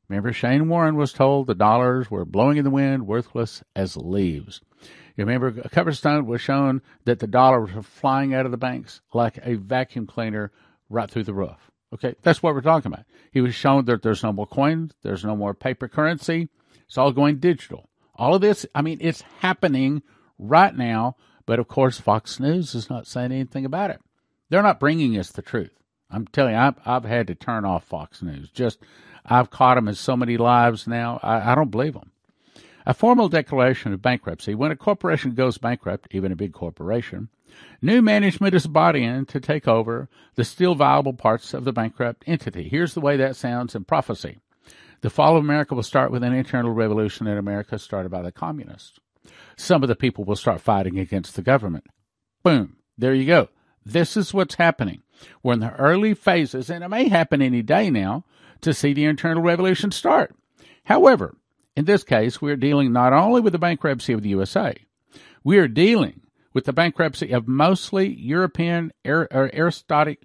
Remember, 0.09 0.33
Shane 0.33 0.67
Warren 0.67 0.95
was 0.95 1.13
told 1.13 1.45
the 1.45 1.53
dollars 1.53 2.09
were 2.09 2.25
blowing 2.25 2.57
in 2.57 2.63
the 2.63 2.71
wind, 2.71 3.05
worthless 3.05 3.63
as 3.75 3.95
leaves. 3.95 4.59
You 5.15 5.23
remember, 5.23 5.53
a 5.63 5.69
cover 5.69 5.93
was 6.23 6.41
shown 6.41 6.81
that 7.05 7.19
the 7.19 7.27
dollars 7.27 7.71
were 7.73 7.83
flying 7.83 8.33
out 8.33 8.45
of 8.45 8.51
the 8.51 8.57
banks 8.57 9.01
like 9.13 9.37
a 9.43 9.55
vacuum 9.55 10.07
cleaner 10.07 10.51
right 10.89 11.09
through 11.09 11.25
the 11.25 11.33
roof. 11.33 11.71
Okay, 11.93 12.15
that's 12.23 12.41
what 12.41 12.55
we're 12.55 12.61
talking 12.61 12.91
about. 12.91 13.05
He 13.31 13.41
was 13.41 13.53
shown 13.53 13.85
that 13.85 14.01
there's 14.01 14.23
no 14.23 14.33
more 14.33 14.47
coins, 14.47 14.93
there's 15.03 15.23
no 15.23 15.35
more 15.35 15.53
paper 15.53 15.87
currency, 15.87 16.49
it's 16.87 16.97
all 16.97 17.11
going 17.11 17.37
digital. 17.37 17.87
All 18.15 18.33
of 18.33 18.41
this, 18.41 18.65
I 18.73 18.81
mean, 18.81 18.97
it's 19.01 19.21
happening 19.39 20.01
right 20.39 20.75
now, 20.75 21.17
but 21.45 21.59
of 21.59 21.67
course, 21.67 21.99
Fox 21.99 22.39
News 22.39 22.73
is 22.73 22.89
not 22.89 23.05
saying 23.05 23.31
anything 23.31 23.65
about 23.65 23.91
it. 23.91 24.01
They're 24.49 24.63
not 24.63 24.79
bringing 24.79 25.17
us 25.19 25.31
the 25.31 25.43
truth. 25.43 25.78
I'm 26.11 26.27
telling 26.27 26.53
you, 26.53 26.59
I've, 26.59 26.75
I've 26.85 27.05
had 27.05 27.27
to 27.27 27.35
turn 27.35 27.65
off 27.65 27.83
Fox 27.83 28.21
News. 28.21 28.49
Just 28.49 28.79
I've 29.25 29.49
caught 29.49 29.75
them 29.75 29.87
in 29.87 29.95
so 29.95 30.17
many 30.17 30.37
lives 30.37 30.87
now, 30.87 31.19
I, 31.21 31.51
I 31.51 31.55
don't 31.55 31.71
believe 31.71 31.93
them. 31.93 32.11
A 32.85 32.93
formal 32.93 33.29
declaration 33.29 33.93
of 33.93 34.01
bankruptcy, 34.01 34.55
when 34.55 34.71
a 34.71 34.75
corporation 34.75 35.35
goes 35.35 35.57
bankrupt, 35.57 36.07
even 36.11 36.31
a 36.31 36.35
big 36.35 36.53
corporation, 36.53 37.29
new 37.81 38.01
management 38.01 38.55
is 38.55 38.65
brought 38.65 38.95
in 38.95 39.25
to 39.27 39.39
take 39.39 39.67
over 39.67 40.09
the 40.35 40.43
still 40.43 40.73
viable 40.73 41.13
parts 41.13 41.53
of 41.53 41.65
the 41.65 41.73
bankrupt 41.73 42.23
entity. 42.25 42.67
Here's 42.67 42.93
the 42.93 43.01
way 43.01 43.17
that 43.17 43.35
sounds 43.35 43.75
in 43.75 43.83
prophecy. 43.83 44.39
The 45.01 45.09
fall 45.09 45.37
of 45.37 45.43
America 45.43 45.75
will 45.75 45.83
start 45.83 46.11
with 46.11 46.23
an 46.23 46.33
internal 46.33 46.71
revolution 46.71 47.27
in 47.27 47.37
America 47.37 47.77
started 47.77 48.09
by 48.09 48.21
the 48.21 48.31
communists. 48.31 48.99
Some 49.55 49.83
of 49.83 49.89
the 49.89 49.95
people 49.95 50.23
will 50.23 50.35
start 50.35 50.61
fighting 50.61 50.97
against 50.97 51.35
the 51.35 51.41
government. 51.41 51.85
Boom. 52.43 52.77
There 52.97 53.13
you 53.13 53.25
go. 53.25 53.49
This 53.85 54.17
is 54.17 54.33
what's 54.33 54.55
happening. 54.55 55.03
We're 55.43 55.53
in 55.53 55.59
the 55.59 55.75
early 55.75 56.13
phases, 56.13 56.69
and 56.69 56.83
it 56.83 56.89
may 56.89 57.07
happen 57.07 57.41
any 57.41 57.61
day 57.61 57.89
now, 57.89 58.25
to 58.61 58.73
see 58.73 58.93
the 58.93 59.05
internal 59.05 59.41
revolution 59.41 59.91
start. 59.91 60.35
However, 60.83 61.35
in 61.75 61.85
this 61.85 62.03
case, 62.03 62.41
we 62.41 62.51
are 62.51 62.57
dealing 62.57 62.91
not 62.91 63.13
only 63.13 63.41
with 63.41 63.53
the 63.53 63.59
bankruptcy 63.59 64.13
of 64.13 64.21
the 64.21 64.29
USA, 64.29 64.75
we 65.43 65.57
are 65.57 65.67
dealing 65.67 66.21
with 66.53 66.65
the 66.65 66.73
bankruptcy 66.73 67.31
of 67.31 67.47
mostly 67.47 68.13
European 68.13 68.91
aristocratic, 69.05 70.23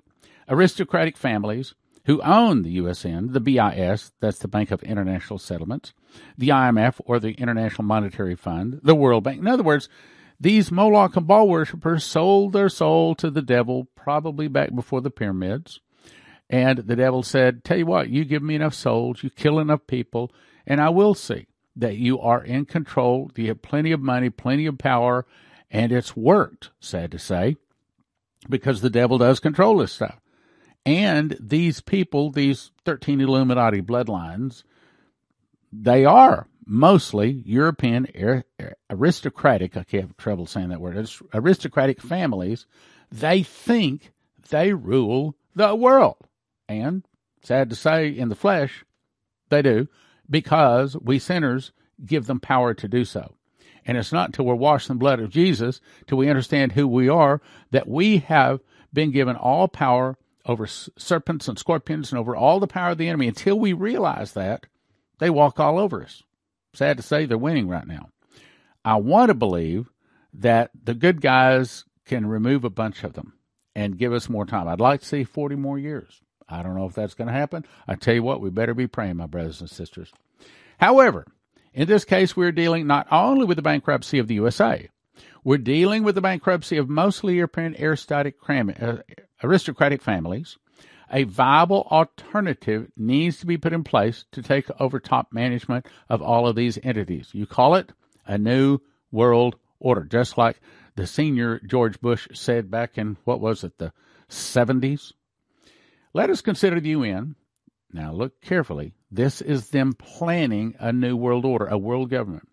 aristocratic 0.48 1.16
families 1.16 1.74
who 2.06 2.20
own 2.22 2.62
the 2.62 2.78
USN, 2.78 3.32
the 3.32 3.40
BIS, 3.40 4.12
that's 4.20 4.40
the 4.40 4.48
Bank 4.48 4.70
of 4.70 4.82
International 4.82 5.38
Settlements, 5.38 5.94
the 6.36 6.48
IMF, 6.48 7.00
or 7.04 7.18
the 7.18 7.32
International 7.32 7.84
Monetary 7.84 8.34
Fund, 8.34 8.80
the 8.82 8.94
World 8.94 9.24
Bank. 9.24 9.38
In 9.38 9.46
other 9.46 9.62
words, 9.62 9.88
these 10.40 10.72
Moloch 10.72 11.16
and 11.16 11.26
Baal 11.26 11.48
worshippers 11.48 12.04
sold 12.04 12.52
their 12.52 12.68
soul 12.68 13.14
to 13.16 13.30
the 13.30 13.42
devil 13.42 13.88
probably 13.94 14.48
back 14.48 14.74
before 14.74 15.00
the 15.00 15.10
pyramids. 15.10 15.80
And 16.50 16.78
the 16.78 16.96
devil 16.96 17.22
said, 17.22 17.64
Tell 17.64 17.78
you 17.78 17.86
what, 17.86 18.10
you 18.10 18.24
give 18.24 18.42
me 18.42 18.54
enough 18.54 18.74
souls, 18.74 19.22
you 19.22 19.30
kill 19.30 19.58
enough 19.58 19.86
people, 19.86 20.32
and 20.66 20.80
I 20.80 20.90
will 20.90 21.14
see 21.14 21.46
that 21.76 21.96
you 21.96 22.20
are 22.20 22.42
in 22.42 22.66
control. 22.66 23.30
You 23.34 23.48
have 23.48 23.62
plenty 23.62 23.92
of 23.92 24.00
money, 24.00 24.30
plenty 24.30 24.66
of 24.66 24.78
power, 24.78 25.26
and 25.70 25.90
it's 25.90 26.16
worked, 26.16 26.70
sad 26.80 27.10
to 27.12 27.18
say, 27.18 27.56
because 28.48 28.80
the 28.80 28.90
devil 28.90 29.18
does 29.18 29.40
control 29.40 29.78
this 29.78 29.92
stuff. 29.92 30.20
And 30.86 31.36
these 31.40 31.80
people, 31.80 32.30
these 32.30 32.70
13 32.84 33.20
Illuminati 33.20 33.80
bloodlines, 33.80 34.64
they 35.72 36.04
are 36.04 36.46
mostly 36.66 37.42
European 37.44 38.06
aristocratic, 38.90 39.76
I 39.76 39.84
have 39.92 40.16
trouble 40.16 40.46
saying 40.46 40.70
that 40.70 40.80
word, 40.80 41.10
aristocratic 41.32 42.00
families. 42.00 42.66
They 43.10 43.42
think 43.42 44.12
they 44.50 44.72
rule 44.72 45.36
the 45.54 45.74
world. 45.74 46.16
And, 46.68 47.04
sad 47.42 47.70
to 47.70 47.76
say, 47.76 48.08
in 48.08 48.28
the 48.28 48.34
flesh, 48.34 48.84
they 49.50 49.62
do, 49.62 49.88
because 50.28 50.96
we 50.96 51.18
sinners 51.18 51.72
give 52.04 52.26
them 52.26 52.40
power 52.40 52.74
to 52.74 52.88
do 52.88 53.04
so. 53.04 53.34
And 53.86 53.98
it's 53.98 54.12
not 54.12 54.30
until 54.30 54.46
we're 54.46 54.54
washed 54.54 54.88
in 54.88 54.96
the 54.96 55.00
blood 55.00 55.20
of 55.20 55.30
Jesus, 55.30 55.80
till 56.06 56.18
we 56.18 56.30
understand 56.30 56.72
who 56.72 56.88
we 56.88 57.08
are, 57.08 57.42
that 57.70 57.86
we 57.86 58.18
have 58.18 58.60
been 58.92 59.10
given 59.10 59.36
all 59.36 59.68
power 59.68 60.16
over 60.46 60.66
serpents 60.66 61.48
and 61.48 61.58
scorpions 61.58 62.10
and 62.10 62.18
over 62.18 62.34
all 62.34 62.60
the 62.60 62.66
power 62.66 62.90
of 62.90 62.98
the 62.98 63.08
enemy. 63.08 63.28
Until 63.28 63.58
we 63.58 63.72
realize 63.72 64.32
that, 64.32 64.66
they 65.18 65.30
walk 65.30 65.60
all 65.60 65.78
over 65.78 66.02
us. 66.02 66.22
Sad 66.74 66.96
to 66.96 67.02
say, 67.02 67.26
they're 67.26 67.38
winning 67.38 67.68
right 67.68 67.86
now. 67.86 68.10
I 68.84 68.96
want 68.96 69.28
to 69.28 69.34
believe 69.34 69.90
that 70.34 70.70
the 70.84 70.94
good 70.94 71.20
guys 71.20 71.84
can 72.04 72.26
remove 72.26 72.64
a 72.64 72.70
bunch 72.70 73.04
of 73.04 73.14
them 73.14 73.34
and 73.74 73.98
give 73.98 74.12
us 74.12 74.28
more 74.28 74.44
time. 74.44 74.68
I'd 74.68 74.80
like 74.80 75.00
to 75.00 75.06
see 75.06 75.24
40 75.24 75.56
more 75.56 75.78
years. 75.78 76.20
I 76.48 76.62
don't 76.62 76.76
know 76.76 76.86
if 76.86 76.94
that's 76.94 77.14
going 77.14 77.28
to 77.28 77.34
happen. 77.34 77.64
I 77.88 77.94
tell 77.94 78.14
you 78.14 78.22
what, 78.22 78.40
we 78.40 78.50
better 78.50 78.74
be 78.74 78.86
praying, 78.86 79.16
my 79.16 79.26
brothers 79.26 79.60
and 79.60 79.70
sisters. 79.70 80.12
However, 80.78 81.26
in 81.72 81.88
this 81.88 82.04
case, 82.04 82.36
we're 82.36 82.52
dealing 82.52 82.86
not 82.86 83.06
only 83.10 83.46
with 83.46 83.56
the 83.56 83.62
bankruptcy 83.62 84.18
of 84.18 84.28
the 84.28 84.34
USA, 84.34 84.88
we're 85.42 85.58
dealing 85.58 86.02
with 86.02 86.14
the 86.14 86.20
bankruptcy 86.20 86.76
of 86.76 86.88
mostly 86.88 87.36
European 87.36 87.74
uh, 87.76 88.96
aristocratic 89.42 90.02
families. 90.02 90.58
A 91.10 91.24
viable 91.24 91.86
alternative 91.90 92.90
needs 92.96 93.38
to 93.38 93.46
be 93.46 93.58
put 93.58 93.72
in 93.72 93.84
place 93.84 94.24
to 94.32 94.42
take 94.42 94.66
over 94.80 94.98
top 94.98 95.32
management 95.32 95.86
of 96.08 96.22
all 96.22 96.46
of 96.46 96.56
these 96.56 96.78
entities. 96.82 97.30
You 97.32 97.46
call 97.46 97.74
it 97.74 97.92
a 98.26 98.38
new 98.38 98.78
world 99.12 99.56
order, 99.78 100.04
just 100.04 100.38
like 100.38 100.60
the 100.96 101.06
senior 101.06 101.60
George 101.60 102.00
Bush 102.00 102.28
said 102.32 102.70
back 102.70 102.96
in, 102.96 103.16
what 103.24 103.40
was 103.40 103.64
it, 103.64 103.78
the 103.78 103.92
70s? 104.28 105.12
Let 106.12 106.30
us 106.30 106.40
consider 106.40 106.80
the 106.80 106.90
UN. 106.90 107.34
Now 107.92 108.12
look 108.12 108.40
carefully. 108.40 108.94
This 109.10 109.40
is 109.40 109.70
them 109.70 109.92
planning 109.92 110.74
a 110.78 110.92
new 110.92 111.16
world 111.16 111.44
order, 111.44 111.66
a 111.66 111.78
world 111.78 112.10
government. 112.10 112.48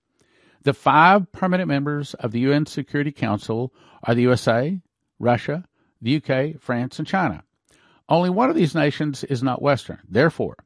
The 0.63 0.73
five 0.73 1.31
permanent 1.31 1.67
members 1.67 2.13
of 2.15 2.31
the 2.31 2.41
UN 2.41 2.67
Security 2.67 3.11
Council 3.11 3.73
are 4.03 4.13
the 4.13 4.23
USA, 4.23 4.79
Russia, 5.17 5.65
the 6.01 6.17
UK, 6.17 6.61
France, 6.61 6.99
and 6.99 7.07
China. 7.07 7.43
Only 8.09 8.29
one 8.29 8.49
of 8.49 8.55
these 8.55 8.75
nations 8.75 9.23
is 9.23 9.41
not 9.41 9.61
Western. 9.61 9.99
Therefore, 10.07 10.57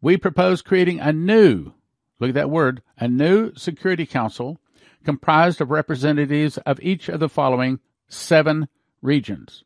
we 0.00 0.16
propose 0.16 0.62
creating 0.62 1.00
a 1.00 1.12
new, 1.12 1.72
look 2.18 2.30
at 2.30 2.34
that 2.34 2.50
word, 2.50 2.82
a 2.98 3.08
new 3.08 3.52
Security 3.54 4.06
Council 4.06 4.58
comprised 5.04 5.60
of 5.60 5.70
representatives 5.70 6.58
of 6.58 6.80
each 6.80 7.08
of 7.08 7.20
the 7.20 7.28
following 7.28 7.80
seven 8.08 8.68
regions. 9.00 9.64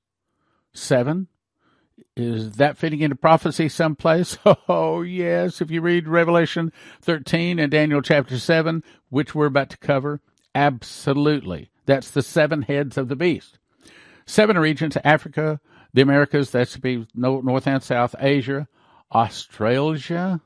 Seven 0.73 1.29
is 2.17 2.53
that 2.53 2.79
fitting 2.79 3.01
into 3.01 3.17
prophecy 3.17 3.69
someplace? 3.69 4.39
Oh, 4.69 5.03
yes. 5.03 5.61
If 5.61 5.71
you 5.71 5.81
read 5.81 6.09
Revelation 6.09 6.73
13 7.03 7.59
and 7.59 7.71
Daniel 7.71 8.03
chapter 8.03 8.39
7, 8.39 8.83
which 9.11 9.35
we're 9.35 9.47
about 9.47 9.71
to 9.71 9.77
cover, 9.77 10.21
absolutely. 10.55 11.71
That's 11.85 12.11
the 12.11 12.23
seven 12.23 12.63
heads 12.63 12.97
of 12.97 13.09
the 13.09 13.17
beast. 13.17 13.59
Seven 14.25 14.59
regions 14.59 14.97
Africa, 15.05 15.61
the 15.93 16.03
Americas, 16.03 16.51
that's 16.51 16.73
to 16.73 16.81
be 16.81 17.07
North 17.15 17.67
and 17.67 17.83
South, 17.83 18.15
Asia, 18.19 18.69
Australia, 19.13 20.41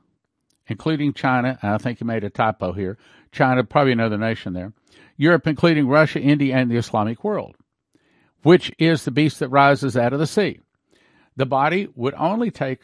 including 0.67 1.13
China. 1.13 1.57
I 1.61 1.77
think 1.77 1.99
you 1.99 2.07
made 2.07 2.23
a 2.23 2.29
typo 2.29 2.71
here. 2.73 2.97
China, 3.31 3.63
probably 3.63 3.93
another 3.93 4.17
nation 4.17 4.53
there. 4.53 4.73
Europe, 5.17 5.47
including 5.47 5.87
Russia, 5.87 6.19
India, 6.19 6.55
and 6.55 6.69
the 6.69 6.77
Islamic 6.77 7.23
world, 7.23 7.55
which 8.43 8.71
is 8.79 9.05
the 9.05 9.11
beast 9.11 9.39
that 9.39 9.49
rises 9.49 9.95
out 9.95 10.13
of 10.13 10.19
the 10.19 10.27
sea 10.27 10.59
the 11.35 11.45
body 11.45 11.87
would 11.95 12.13
only 12.15 12.51
take 12.51 12.81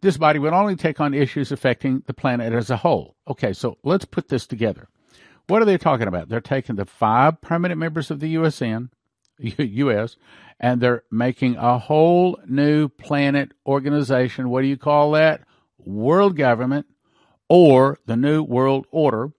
this 0.00 0.16
body 0.18 0.38
would 0.38 0.52
only 0.52 0.76
take 0.76 1.00
on 1.00 1.14
issues 1.14 1.50
affecting 1.50 2.02
the 2.06 2.12
planet 2.12 2.52
as 2.52 2.68
a 2.68 2.76
whole. 2.76 3.16
Okay, 3.26 3.54
so 3.54 3.78
let's 3.82 4.04
put 4.04 4.28
this 4.28 4.46
together. 4.46 4.88
What 5.46 5.62
are 5.62 5.64
they 5.64 5.78
talking 5.78 6.08
about? 6.08 6.28
They're 6.28 6.42
taking 6.42 6.76
the 6.76 6.84
five 6.84 7.40
permanent 7.40 7.80
members 7.80 8.10
of 8.10 8.20
the 8.20 8.34
USN, 8.34 8.90
US, 9.38 10.16
and 10.60 10.80
they're 10.80 11.04
making 11.10 11.56
a 11.56 11.78
whole 11.78 12.38
new 12.46 12.88
planet 12.88 13.52
organization. 13.66 14.48
What 14.48 14.62
do 14.62 14.68
you 14.68 14.76
call 14.76 15.12
that? 15.12 15.42
World 15.78 16.36
government 16.36 16.86
or 17.48 17.98
the 18.06 18.16
New 18.16 18.42
World 18.42 18.86
Order, 18.90 19.32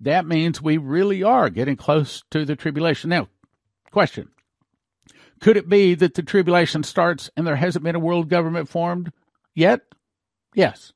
that 0.00 0.26
means 0.26 0.60
we 0.60 0.76
really 0.76 1.22
are 1.22 1.48
getting 1.50 1.76
close 1.76 2.22
to 2.30 2.44
the 2.44 2.56
tribulation. 2.56 3.10
Now, 3.10 3.28
question 3.90 4.28
Could 5.40 5.56
it 5.56 5.68
be 5.68 5.94
that 5.94 6.14
the 6.14 6.22
tribulation 6.22 6.82
starts 6.82 7.30
and 7.36 7.46
there 7.46 7.56
hasn't 7.56 7.84
been 7.84 7.94
a 7.94 8.00
world 8.00 8.28
government 8.28 8.68
formed 8.68 9.12
yet? 9.54 9.80
Yes. 10.54 10.92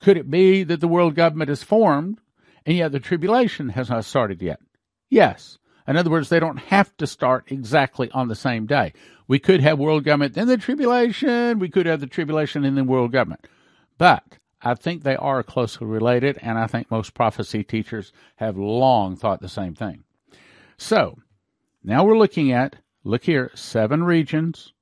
Could 0.00 0.16
it 0.16 0.30
be 0.30 0.62
that 0.62 0.80
the 0.80 0.88
world 0.88 1.16
government 1.16 1.50
is 1.50 1.62
formed 1.62 2.20
and 2.64 2.76
yet 2.76 2.92
the 2.92 3.00
tribulation 3.00 3.70
has 3.70 3.90
not 3.90 4.04
started 4.04 4.40
yet? 4.40 4.60
Yes. 5.10 5.58
In 5.88 5.96
other 5.96 6.10
words, 6.10 6.28
they 6.28 6.38
don't 6.38 6.58
have 6.58 6.94
to 6.98 7.06
start 7.06 7.50
exactly 7.50 8.10
on 8.12 8.28
the 8.28 8.36
same 8.36 8.66
day. 8.66 8.92
We 9.26 9.38
could 9.38 9.62
have 9.62 9.78
world 9.78 10.04
government, 10.04 10.34
then 10.34 10.46
the 10.46 10.58
tribulation. 10.58 11.58
We 11.58 11.70
could 11.70 11.86
have 11.86 12.00
the 12.00 12.06
tribulation 12.06 12.64
and 12.64 12.76
then 12.76 12.86
world 12.86 13.10
government. 13.10 13.46
But 13.96 14.36
I 14.60 14.74
think 14.74 15.02
they 15.02 15.16
are 15.16 15.42
closely 15.42 15.86
related, 15.86 16.38
and 16.42 16.58
I 16.58 16.66
think 16.66 16.90
most 16.90 17.14
prophecy 17.14 17.64
teachers 17.64 18.12
have 18.36 18.58
long 18.58 19.16
thought 19.16 19.40
the 19.40 19.48
same 19.48 19.74
thing. 19.74 20.04
So, 20.76 21.18
now 21.82 22.04
we're 22.04 22.18
looking 22.18 22.52
at, 22.52 22.76
look 23.02 23.24
here, 23.24 23.50
seven 23.54 24.04
regions, 24.04 24.74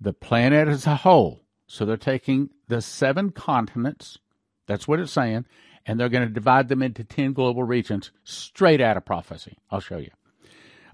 the 0.00 0.12
planet 0.12 0.68
as 0.68 0.86
a 0.86 0.96
whole. 0.96 1.42
So 1.66 1.84
they're 1.84 1.96
taking 1.96 2.50
the 2.68 2.80
seven 2.80 3.30
continents, 3.30 4.18
that's 4.66 4.86
what 4.86 5.00
it's 5.00 5.12
saying, 5.12 5.46
and 5.86 5.98
they're 5.98 6.08
going 6.08 6.26
to 6.26 6.32
divide 6.32 6.68
them 6.68 6.82
into 6.82 7.04
10 7.04 7.32
global 7.32 7.64
regions 7.64 8.12
straight 8.22 8.80
out 8.80 8.96
of 8.96 9.04
prophecy. 9.04 9.58
I'll 9.70 9.80
show 9.80 9.98
you. 9.98 10.10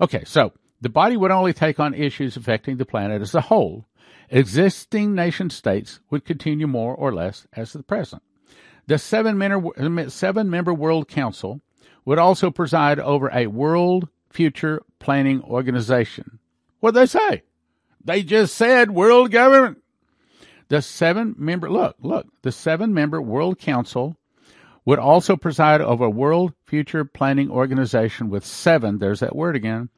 Okay, 0.00 0.24
so 0.24 0.52
the 0.80 0.88
body 0.88 1.16
would 1.16 1.30
only 1.30 1.52
take 1.52 1.80
on 1.80 1.94
issues 1.94 2.36
affecting 2.36 2.76
the 2.76 2.84
planet 2.84 3.22
as 3.22 3.34
a 3.34 3.40
whole. 3.42 3.86
Existing 4.30 5.14
nation 5.14 5.50
states 5.50 6.00
would 6.10 6.24
continue 6.24 6.66
more 6.66 6.94
or 6.94 7.14
less 7.14 7.46
as 7.52 7.72
the 7.72 7.82
present. 7.82 8.22
The 8.86 8.98
seven 8.98 9.38
member, 9.38 10.10
seven 10.10 10.50
member 10.50 10.74
World 10.74 11.08
Council 11.08 11.60
would 12.04 12.18
also 12.18 12.50
preside 12.50 13.00
over 13.00 13.30
a 13.32 13.46
World 13.46 14.08
Future 14.30 14.82
Planning 14.98 15.42
Organization. 15.42 16.38
What 16.80 16.94
they 16.94 17.06
say? 17.06 17.42
They 18.04 18.22
just 18.22 18.54
said 18.54 18.90
world 18.92 19.32
government. 19.32 19.82
The 20.68 20.82
seven 20.82 21.34
member, 21.38 21.70
look, 21.70 21.96
look, 22.00 22.26
the 22.42 22.52
seven 22.52 22.92
member 22.94 23.20
World 23.20 23.58
Council 23.58 24.16
would 24.86 24.98
also 25.00 25.36
preside 25.36 25.82
over 25.82 26.04
a 26.04 26.10
World 26.10 26.54
Future 26.64 27.04
Planning 27.04 27.50
Organization 27.50 28.30
with 28.30 28.46
seven, 28.46 28.98
there's 28.98 29.20
that 29.20 29.36
word 29.36 29.56
again, 29.56 29.90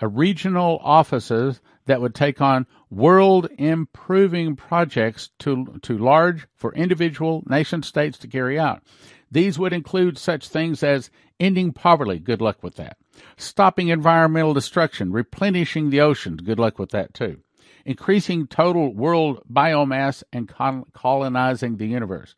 a 0.00 0.08
regional 0.08 0.80
offices 0.82 1.60
that 1.86 2.00
would 2.00 2.14
take 2.14 2.40
on 2.40 2.66
world 2.90 3.48
improving 3.58 4.56
projects 4.56 5.30
to, 5.38 5.78
to 5.82 5.96
large 5.96 6.46
for 6.56 6.74
individual 6.74 7.44
nation 7.46 7.82
states 7.82 8.18
to 8.18 8.26
carry 8.26 8.58
out. 8.58 8.82
These 9.30 9.58
would 9.58 9.72
include 9.72 10.18
such 10.18 10.48
things 10.48 10.82
as 10.82 11.10
ending 11.38 11.72
poverty, 11.72 12.18
good 12.18 12.40
luck 12.40 12.62
with 12.62 12.74
that. 12.76 12.96
Stopping 13.36 13.88
environmental 13.88 14.54
destruction, 14.54 15.12
replenishing 15.12 15.90
the 15.90 16.00
oceans, 16.00 16.40
good 16.40 16.58
luck 16.58 16.78
with 16.78 16.90
that 16.90 17.14
too. 17.14 17.40
Increasing 17.84 18.46
total 18.46 18.92
world 18.92 19.42
biomass 19.52 20.24
and 20.32 20.52
colonizing 20.92 21.76
the 21.76 21.86
universe. 21.86 22.34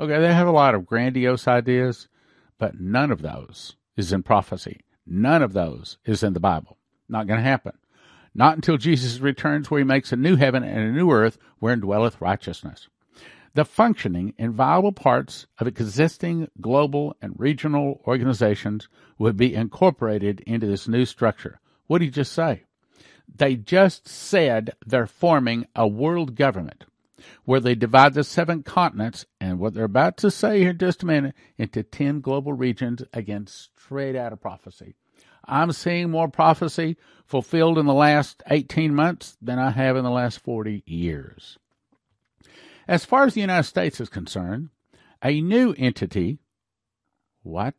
Okay, 0.00 0.18
they 0.18 0.32
have 0.32 0.46
a 0.46 0.50
lot 0.50 0.74
of 0.74 0.86
grandiose 0.86 1.46
ideas, 1.46 2.08
but 2.58 2.80
none 2.80 3.10
of 3.10 3.20
those 3.20 3.76
is 3.98 4.14
in 4.14 4.22
prophecy. 4.22 4.80
None 5.06 5.42
of 5.42 5.52
those 5.52 5.98
is 6.06 6.22
in 6.22 6.32
the 6.32 6.40
Bible. 6.40 6.78
Not 7.06 7.26
going 7.26 7.36
to 7.36 7.44
happen. 7.44 7.76
Not 8.34 8.54
until 8.54 8.78
Jesus 8.78 9.20
returns, 9.20 9.70
where 9.70 9.80
he 9.80 9.84
makes 9.84 10.10
a 10.10 10.16
new 10.16 10.36
heaven 10.36 10.62
and 10.62 10.78
a 10.78 10.92
new 10.92 11.10
earth 11.10 11.36
wherein 11.58 11.80
dwelleth 11.80 12.18
righteousness. 12.18 12.88
The 13.52 13.66
functioning 13.66 14.32
and 14.38 14.54
viable 14.54 14.92
parts 14.92 15.46
of 15.58 15.66
existing 15.66 16.48
global 16.62 17.14
and 17.20 17.34
regional 17.36 18.00
organizations 18.06 18.88
would 19.18 19.36
be 19.36 19.54
incorporated 19.54 20.40
into 20.46 20.66
this 20.66 20.88
new 20.88 21.04
structure. 21.04 21.60
What 21.88 21.98
did 21.98 22.06
he 22.06 22.10
just 22.10 22.32
say? 22.32 22.62
They 23.28 23.54
just 23.54 24.08
said 24.08 24.72
they're 24.86 25.06
forming 25.06 25.66
a 25.76 25.86
world 25.86 26.36
government 26.36 26.86
where 27.44 27.60
they 27.60 27.74
divide 27.74 28.14
the 28.14 28.24
seven 28.24 28.62
continents 28.62 29.24
and 29.40 29.58
what 29.58 29.74
they're 29.74 29.84
about 29.84 30.16
to 30.18 30.30
say 30.30 30.60
here 30.60 30.70
in 30.70 30.78
just 30.78 31.02
a 31.02 31.06
minute 31.06 31.34
into 31.56 31.82
10 31.82 32.20
global 32.20 32.52
regions, 32.52 33.02
again, 33.12 33.46
straight 33.46 34.16
out 34.16 34.32
of 34.32 34.40
prophecy. 34.40 34.94
I'm 35.44 35.72
seeing 35.72 36.10
more 36.10 36.28
prophecy 36.28 36.96
fulfilled 37.26 37.78
in 37.78 37.86
the 37.86 37.94
last 37.94 38.42
18 38.48 38.94
months 38.94 39.36
than 39.40 39.58
I 39.58 39.70
have 39.70 39.96
in 39.96 40.04
the 40.04 40.10
last 40.10 40.40
40 40.40 40.82
years. 40.86 41.58
As 42.86 43.04
far 43.04 43.24
as 43.24 43.34
the 43.34 43.40
United 43.40 43.68
States 43.68 44.00
is 44.00 44.08
concerned, 44.08 44.70
a 45.22 45.40
new 45.40 45.74
entity, 45.78 46.38
what? 47.42 47.74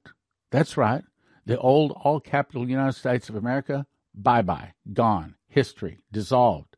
That's 0.52 0.78
right, 0.78 1.04
the 1.46 1.58
old 1.58 1.92
all 1.92 2.20
capital 2.20 2.70
United 2.70 2.94
States 2.94 3.30
of 3.30 3.36
America, 3.36 3.86
bye 4.14 4.42
bye, 4.42 4.74
gone, 4.94 5.36
history, 5.48 6.00
dissolved. 6.12 6.71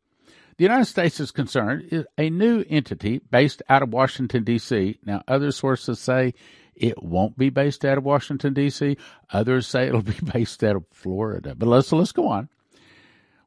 The 0.58 0.64
United 0.64 0.86
States 0.86 1.20
is 1.20 1.32
concerned 1.32 1.88
is 1.92 2.06
a 2.18 2.30
new 2.30 2.64
entity 2.70 3.20
based 3.32 3.64
out 3.70 3.82
of 3.82 3.92
Washington, 3.92 4.44
D.C. 4.44 5.00
Now, 5.04 5.24
other 5.28 5.52
sources 5.52 6.00
say 6.00 6.36
it 6.76 7.02
won't 7.02 7.38
be 7.38 7.50
based 7.50 7.84
out 7.84 7.98
of 7.98 8.04
Washington, 8.04 8.54
D.C. 8.54 8.98
Others 9.32 9.68
say 9.68 9.88
it'll 9.88 10.02
be 10.04 10.14
based 10.34 10.64
out 10.64 10.76
of 10.76 10.86
Florida. 10.92 11.56
But 11.56 11.68
let's, 11.68 11.92
let's 11.92 12.12
go 12.12 12.28
on. 12.28 12.50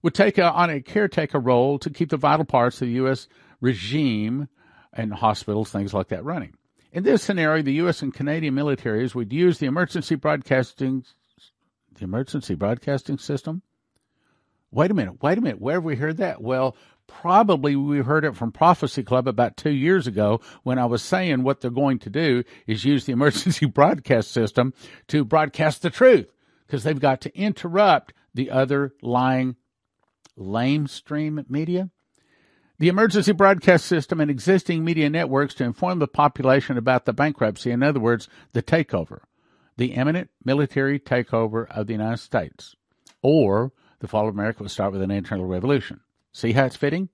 Would 0.03 0.15
take 0.15 0.39
a, 0.39 0.51
on 0.51 0.71
a 0.71 0.81
caretaker 0.81 1.39
role 1.39 1.79
to 1.81 1.91
keep 1.91 2.11
the 2.11 2.17
vital 2.17 2.45
parts 2.45 2.81
of 2.83 2.89
the 2.89 2.95
U.S. 2.95 3.29
regime 3.61 4.49
and 4.93 5.13
hospitals, 5.13 5.71
things 5.71 5.95
like 5.95 6.09
that 6.09 6.25
running. 6.25 6.55
In 6.93 7.05
this 7.05 7.23
scenario, 7.23 7.63
the 7.63 7.75
U.S. 7.75 8.03
and 8.03 8.13
Canadian 8.13 8.55
militaries 8.55 9.15
would 9.15 9.33
use 9.33 9.59
the 9.59 9.67
emergency 9.67 10.15
broadcasting, 10.15 11.05
the 11.95 12.05
emergency 12.05 12.55
broadcasting 12.55 13.19
system. 13.19 13.63
Wait 14.71 14.91
a 14.91 14.95
minute, 14.95 15.23
wait 15.23 15.39
a 15.39 15.41
minute. 15.41 15.61
Where 15.61 15.77
have 15.77 15.85
we 15.85 15.97
heard 15.97 16.19
that? 16.19 16.41
Well, 16.43 16.77
probably 17.07 17.77
we 17.77 17.99
heard 17.99 18.25
it 18.25 18.37
from 18.37 18.53
Prophecy 18.53 19.03
Club 19.03 19.27
about 19.29 19.57
two 19.57 19.71
years 19.71 20.07
ago 20.07 20.41
when 20.63 20.79
I 20.79 20.87
was 20.87 21.03
saying 21.03 21.43
what 21.43 21.61
they're 21.61 21.71
going 21.71 21.99
to 22.01 22.11
do 22.11 22.45
is 22.67 22.85
use 22.85 23.05
the 23.05 23.13
emergency 23.15 23.67
broadcast 23.67 24.31
system 24.31 24.75
to 25.09 25.25
broadcast 25.25 25.83
the 25.83 25.91
truth 25.91 26.33
because 26.67 26.85
they've 26.85 27.01
got 27.01 27.21
to 27.23 27.37
interrupt 27.37 28.13
the 28.35 28.51
other 28.51 28.93
lying 29.03 29.57
lame 30.37 30.87
stream 30.87 31.45
media. 31.49 31.91
The 32.79 32.89
emergency 32.89 33.33
broadcast 33.33 33.87
system 33.87 34.21
and 34.21 34.31
existing 34.31 34.85
media 34.85 35.09
networks 35.09 35.55
to 35.55 35.65
inform 35.65 35.99
the 35.99 36.07
population 36.07 36.77
about 36.77 37.07
the 37.07 37.15
bankruptcy, 37.15 37.71
in 37.71 37.83
other 37.83 38.01
words, 38.01 38.29
the 38.53 38.63
takeover, 38.63 39.21
the 39.79 39.93
imminent 39.95 40.29
military 40.45 41.01
takeover 41.01 41.67
of 41.71 41.87
the 41.87 41.95
United 41.95 42.19
States, 42.19 42.77
or 43.23 43.73
the 44.01 44.09
fall 44.09 44.29
of 44.29 44.35
America 44.35 44.63
would 44.63 44.71
start 44.71 44.93
with 44.93 45.01
an 45.01 45.11
internal 45.11 45.47
revolution. 45.47 46.01
See 46.37 46.53
how 46.53 46.67
it's 46.67 46.77
fitting? 46.77 47.09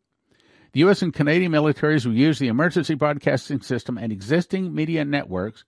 The 0.73 0.81
U.S. 0.81 1.01
and 1.01 1.15
Canadian 1.15 1.53
militaries 1.53 2.05
will 2.05 2.17
use 2.17 2.41
the 2.41 2.49
emergency 2.49 2.95
broadcasting 2.95 3.61
system 3.61 3.97
and 3.97 4.11
existing 4.11 4.75
media 4.75 5.05
networks 5.05 5.63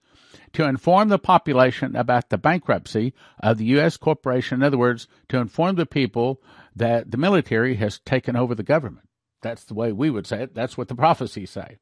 to 0.54 0.64
inform 0.64 1.08
the 1.08 1.20
population 1.20 1.94
about 1.94 2.30
the 2.30 2.36
bankruptcy 2.36 3.14
of 3.38 3.58
the 3.58 3.66
U.S. 3.66 3.96
corporation. 3.96 4.56
In 4.56 4.64
other 4.64 4.76
words, 4.76 5.06
to 5.28 5.38
inform 5.38 5.76
the 5.76 5.86
people 5.86 6.42
that 6.74 7.12
the 7.12 7.16
military 7.16 7.76
has 7.76 8.00
taken 8.00 8.34
over 8.34 8.56
the 8.56 8.64
government. 8.64 9.08
That's 9.40 9.62
the 9.62 9.74
way 9.74 9.92
we 9.92 10.10
would 10.10 10.26
say 10.26 10.42
it. 10.42 10.54
That's 10.56 10.76
what 10.76 10.88
the 10.88 10.96
prophecies 10.96 11.50
say. 11.50 11.76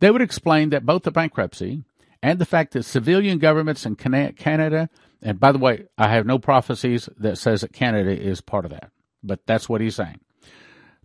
They 0.00 0.10
would 0.10 0.22
explain 0.22 0.70
that 0.70 0.84
both 0.84 1.04
the 1.04 1.12
bankruptcy 1.12 1.84
and 2.20 2.40
the 2.40 2.44
fact 2.44 2.72
that 2.72 2.82
civilian 2.82 3.38
governments 3.38 3.86
in 3.86 3.94
Canada, 3.94 4.90
and 5.22 5.38
by 5.38 5.52
the 5.52 5.58
way, 5.58 5.86
I 5.96 6.08
have 6.08 6.26
no 6.26 6.40
prophecies 6.40 7.08
that 7.16 7.38
says 7.38 7.60
that 7.60 7.72
Canada 7.72 8.10
is 8.10 8.40
part 8.40 8.64
of 8.64 8.72
that, 8.72 8.90
but 9.22 9.46
that's 9.46 9.68
what 9.68 9.80
he's 9.80 9.94
saying 9.94 10.18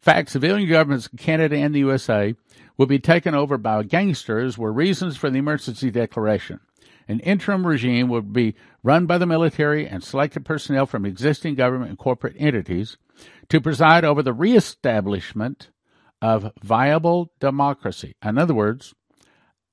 fact, 0.05 0.29
civilian 0.29 0.69
governments 0.69 1.09
in 1.11 1.17
Canada 1.17 1.57
and 1.57 1.73
the 1.73 1.79
USA 1.79 2.35
will 2.77 2.85
be 2.85 2.99
taken 2.99 3.33
over 3.33 3.57
by 3.57 3.81
gangsters 3.83 4.57
were 4.57 4.71
reasons 4.71 5.17
for 5.17 5.29
the 5.29 5.39
emergency 5.39 5.89
declaration. 5.89 6.59
An 7.07 7.19
interim 7.21 7.65
regime 7.65 8.07
would 8.09 8.31
be 8.31 8.55
run 8.83 9.07
by 9.07 9.17
the 9.17 9.25
military 9.25 9.87
and 9.87 10.03
selected 10.03 10.45
personnel 10.45 10.85
from 10.85 11.05
existing 11.05 11.55
government 11.55 11.89
and 11.89 11.97
corporate 11.97 12.35
entities 12.37 12.97
to 13.49 13.59
preside 13.59 14.05
over 14.05 14.21
the 14.21 14.33
reestablishment 14.33 15.69
of 16.21 16.51
viable 16.61 17.31
democracy. 17.39 18.15
In 18.23 18.37
other 18.37 18.53
words, 18.53 18.93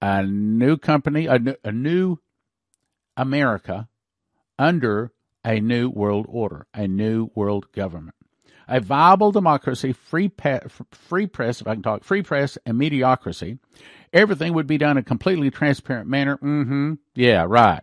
a 0.00 0.24
new 0.24 0.76
company, 0.76 1.26
a 1.26 1.38
new, 1.38 1.54
a 1.64 1.72
new 1.72 2.18
America 3.16 3.88
under 4.58 5.12
a 5.44 5.60
new 5.60 5.88
world 5.90 6.26
order, 6.28 6.66
a 6.74 6.86
new 6.86 7.30
world 7.34 7.70
government 7.72 8.16
a 8.68 8.80
viable 8.80 9.32
democracy, 9.32 9.92
free, 9.92 10.30
free 10.90 11.26
press, 11.26 11.60
if 11.60 11.66
I 11.66 11.74
can 11.74 11.82
talk, 11.82 12.04
free 12.04 12.22
press 12.22 12.58
and 12.64 12.78
mediocrity, 12.78 13.58
everything 14.12 14.54
would 14.54 14.66
be 14.66 14.78
done 14.78 14.92
in 14.92 14.98
a 14.98 15.02
completely 15.02 15.50
transparent 15.50 16.08
manner. 16.08 16.36
Mm-hmm. 16.38 16.94
Yeah, 17.14 17.44
right. 17.48 17.82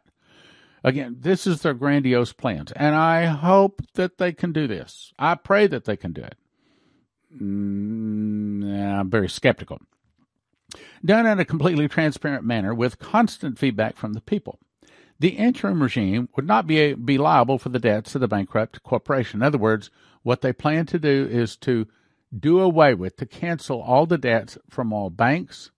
Again, 0.83 1.17
this 1.19 1.45
is 1.45 1.61
their 1.61 1.73
grandiose 1.73 2.31
plans, 2.31 2.71
and 2.71 2.95
I 2.95 3.25
hope 3.25 3.81
that 3.95 4.17
they 4.17 4.31
can 4.31 4.53
do 4.53 4.65
this. 4.65 5.11
I 5.19 5.35
pray 5.35 5.67
that 5.67 5.85
they 5.85 5.97
can 5.97 6.13
do 6.13 6.21
it. 6.21 6.35
Mm, 7.35 8.99
I'm 8.99 9.09
very 9.09 9.29
skeptical. 9.29 9.79
done 11.03 11.25
in 11.25 11.39
a 11.39 11.45
completely 11.45 11.87
transparent 11.87 12.45
manner 12.45 12.73
with 12.73 12.99
constant 12.99 13.59
feedback 13.59 13.97
from 13.97 14.13
the 14.13 14.21
people. 14.21 14.59
The 15.19 15.29
interim 15.29 15.83
regime 15.83 16.29
would 16.35 16.47
not 16.47 16.65
be, 16.65 16.93
be 16.93 17.17
liable 17.17 17.57
for 17.57 17.69
the 17.69 17.79
debts 17.79 18.15
of 18.15 18.21
the 18.21 18.27
bankrupt 18.27 18.81
corporation. 18.83 19.39
In 19.39 19.43
other 19.43 19.57
words, 19.57 19.89
what 20.23 20.41
they 20.41 20.53
plan 20.53 20.85
to 20.87 20.99
do 20.99 21.27
is 21.29 21.55
to 21.57 21.87
do 22.37 22.59
away 22.59 22.93
with, 22.93 23.15
to 23.17 23.25
cancel 23.25 23.81
all 23.81 24.05
the 24.05 24.17
debts 24.17 24.57
from 24.69 24.93
all 24.93 25.09
banks, 25.09 25.71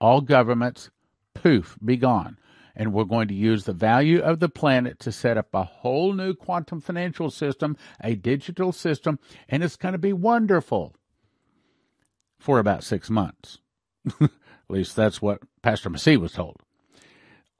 all 0.00 0.20
governments, 0.20 0.90
poof, 1.34 1.78
be 1.84 1.96
gone. 1.96 2.38
And 2.76 2.92
we're 2.92 3.04
going 3.04 3.28
to 3.28 3.34
use 3.34 3.64
the 3.64 3.72
value 3.72 4.20
of 4.20 4.40
the 4.40 4.48
planet 4.48 4.98
to 5.00 5.12
set 5.12 5.38
up 5.38 5.54
a 5.54 5.62
whole 5.62 6.12
new 6.12 6.34
quantum 6.34 6.80
financial 6.80 7.30
system, 7.30 7.76
a 8.02 8.16
digital 8.16 8.72
system, 8.72 9.20
and 9.48 9.62
it's 9.62 9.76
going 9.76 9.92
to 9.92 9.98
be 9.98 10.12
wonderful 10.12 10.96
for 12.40 12.58
about 12.58 12.82
six 12.82 13.08
months. 13.08 13.58
At 14.20 14.30
least 14.68 14.96
that's 14.96 15.22
what 15.22 15.40
Pastor 15.62 15.88
Massey 15.88 16.16
was 16.16 16.32
told. 16.32 16.56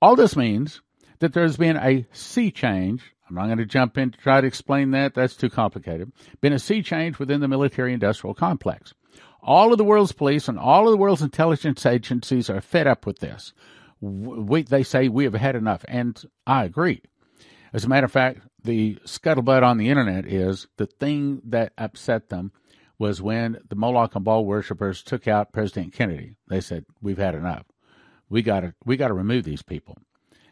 All 0.02 0.16
this 0.16 0.36
means 0.36 0.82
that 1.18 1.32
there's 1.32 1.56
been 1.56 1.76
a 1.76 2.06
sea 2.12 2.50
change. 2.50 3.02
I'm 3.28 3.36
not 3.36 3.46
going 3.46 3.58
to 3.58 3.66
jump 3.66 3.96
in 3.96 4.10
to 4.10 4.18
try 4.18 4.40
to 4.40 4.46
explain 4.46 4.90
that. 4.90 5.14
That's 5.14 5.36
too 5.36 5.50
complicated. 5.50 6.12
Been 6.40 6.52
a 6.52 6.58
sea 6.58 6.82
change 6.82 7.18
within 7.18 7.40
the 7.40 7.48
military 7.48 7.92
industrial 7.92 8.34
complex. 8.34 8.92
All 9.42 9.72
of 9.72 9.78
the 9.78 9.84
world's 9.84 10.12
police 10.12 10.48
and 10.48 10.58
all 10.58 10.86
of 10.86 10.90
the 10.90 10.98
world's 10.98 11.22
intelligence 11.22 11.84
agencies 11.84 12.48
are 12.50 12.60
fed 12.60 12.86
up 12.86 13.06
with 13.06 13.18
this. 13.18 13.52
We, 14.00 14.62
they 14.62 14.82
say 14.82 15.08
we 15.08 15.24
have 15.24 15.34
had 15.34 15.56
enough, 15.56 15.84
and 15.88 16.20
I 16.46 16.64
agree. 16.64 17.02
As 17.72 17.84
a 17.84 17.88
matter 17.88 18.04
of 18.04 18.12
fact, 18.12 18.40
the 18.62 18.96
scuttlebutt 19.06 19.62
on 19.62 19.78
the 19.78 19.88
internet 19.90 20.26
is 20.26 20.66
the 20.76 20.86
thing 20.86 21.40
that 21.44 21.72
upset 21.76 22.28
them 22.28 22.52
was 22.98 23.20
when 23.20 23.58
the 23.68 23.76
Moloch 23.76 24.14
and 24.14 24.24
Baal 24.24 24.44
worshippers 24.44 25.02
took 25.02 25.26
out 25.26 25.52
President 25.52 25.92
Kennedy. 25.92 26.36
They 26.48 26.60
said, 26.60 26.84
"We've 27.02 27.18
had 27.18 27.34
enough. 27.34 27.64
We 28.28 28.42
got 28.42 28.60
to 28.60 28.74
we 28.84 28.96
got 28.96 29.08
to 29.08 29.14
remove 29.14 29.44
these 29.44 29.62
people." 29.62 29.98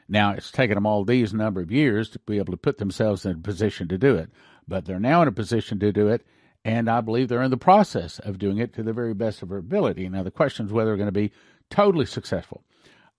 Now 0.08 0.32
it's 0.32 0.50
taken 0.50 0.74
them 0.74 0.86
all 0.86 1.04
these 1.04 1.32
number 1.32 1.60
of 1.60 1.70
years 1.70 2.10
to 2.10 2.18
be 2.20 2.38
able 2.38 2.52
to 2.52 2.56
put 2.58 2.78
themselves 2.78 3.24
in 3.24 3.32
a 3.32 3.38
position 3.38 3.88
to 3.88 3.98
do 3.98 4.16
it, 4.16 4.30
but 4.66 4.84
they're 4.84 5.00
now 5.00 5.22
in 5.22 5.28
a 5.28 5.32
position 5.32 5.78
to 5.80 5.92
do 5.92 6.08
it, 6.08 6.26
and 6.64 6.88
I 6.88 7.00
believe 7.00 7.28
they're 7.28 7.42
in 7.42 7.50
the 7.50 7.56
process 7.56 8.18
of 8.18 8.38
doing 8.38 8.58
it 8.58 8.74
to 8.74 8.82
the 8.82 8.92
very 8.92 9.14
best 9.14 9.42
of 9.42 9.48
their 9.48 9.58
ability. 9.58 10.08
Now 10.08 10.22
the 10.22 10.30
question 10.30 10.66
is 10.66 10.72
whether 10.72 10.90
they're 10.90 10.96
going 10.96 11.06
to 11.06 11.12
be 11.12 11.32
totally 11.70 12.06
successful. 12.06 12.62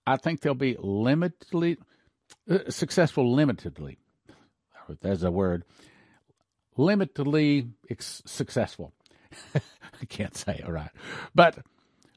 I 0.06 0.16
think 0.16 0.40
they'll 0.40 0.54
be 0.54 0.74
limitedly 0.74 1.78
uh, 2.50 2.70
successful, 2.70 3.34
limitedly. 3.34 3.96
That's 5.00 5.22
a 5.22 5.30
word. 5.30 5.64
Limitedly 6.76 7.70
ex- 7.90 8.22
successful. 8.26 8.92
I 9.54 10.04
can't 10.08 10.36
say 10.36 10.60
it 10.64 10.68
right, 10.68 10.90
but 11.34 11.58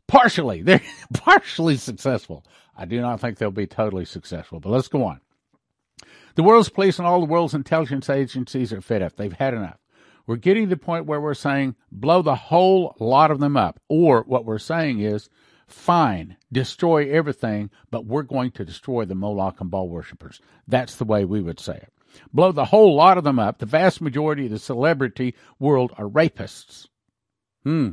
partially 0.07 0.61
they're 0.63 0.81
partially 1.13 1.77
successful. 1.77 2.45
I 2.75 2.85
do 2.85 3.01
not 3.01 3.19
think 3.19 3.37
they'll 3.37 3.51
be 3.51 3.67
totally 3.67 4.05
successful. 4.05 4.59
But 4.59 4.69
let's 4.69 4.87
go 4.87 5.03
on. 5.03 5.19
The 6.35 6.43
world's 6.43 6.69
police 6.69 6.99
and 6.99 7.07
all 7.07 7.19
the 7.19 7.25
world's 7.25 7.55
intelligence 7.55 8.09
agencies 8.09 8.71
are 8.71 8.81
fed 8.81 9.01
up. 9.01 9.15
They've 9.15 9.33
had 9.33 9.55
enough. 9.55 9.79
We're 10.27 10.35
getting 10.35 10.65
to 10.65 10.69
the 10.69 10.77
point 10.77 11.05
where 11.05 11.21
we're 11.21 11.33
saying 11.33 11.75
blow 11.91 12.21
the 12.21 12.35
whole 12.35 12.95
lot 12.99 13.31
of 13.31 13.39
them 13.39 13.57
up, 13.57 13.79
or 13.87 14.23
what 14.27 14.45
we're 14.45 14.59
saying 14.59 14.99
is 14.99 15.29
fine, 15.67 16.37
destroy 16.51 17.09
everything, 17.09 17.69
but 17.89 18.05
we're 18.05 18.23
going 18.23 18.51
to 18.51 18.65
destroy 18.65 19.05
the 19.05 19.15
Moloch 19.15 19.59
and 19.61 19.71
Baal 19.71 19.89
worshippers. 19.89 20.39
That's 20.67 20.95
the 20.95 21.05
way 21.05 21.25
we 21.25 21.41
would 21.41 21.59
say 21.59 21.77
it. 21.77 21.93
Blow 22.33 22.51
the 22.51 22.65
whole 22.65 22.95
lot 22.95 23.17
of 23.17 23.23
them 23.23 23.39
up. 23.39 23.59
The 23.59 23.65
vast 23.65 24.01
majority 24.01 24.45
of 24.45 24.51
the 24.51 24.59
celebrity 24.59 25.33
world 25.59 25.93
are 25.97 26.05
rapists. 26.05 26.87
Hmm. 27.63 27.89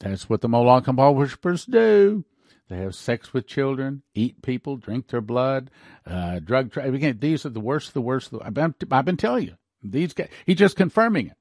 That's 0.00 0.28
what 0.28 0.40
the 0.40 0.48
Moloch 0.48 0.88
and 0.88 0.96
Baal 0.96 1.14
worshippers 1.14 1.66
do. 1.66 2.24
They 2.68 2.78
have 2.78 2.94
sex 2.94 3.32
with 3.32 3.46
children, 3.46 4.02
eat 4.14 4.42
people, 4.42 4.76
drink 4.76 5.08
their 5.08 5.20
blood, 5.20 5.70
uh, 6.06 6.38
drug 6.38 6.72
trafficking. 6.72 7.18
These 7.18 7.44
are 7.44 7.50
the 7.50 7.60
worst 7.60 7.88
of 7.88 7.94
the 7.94 8.00
worst. 8.00 8.30
The, 8.30 8.38
I've, 8.42 8.54
been, 8.54 8.74
I've 8.90 9.04
been 9.04 9.16
telling 9.16 9.46
you. 9.46 9.54
These 9.82 10.12
guys, 10.14 10.28
he's 10.46 10.56
just 10.56 10.76
confirming 10.76 11.28
it. 11.28 11.36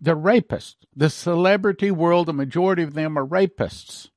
The 0.00 0.16
rapists, 0.16 0.76
the 0.94 1.10
celebrity 1.10 1.90
world, 1.90 2.26
the 2.26 2.32
majority 2.32 2.82
of 2.82 2.94
them 2.94 3.18
are 3.18 3.26
rapists. 3.26 4.10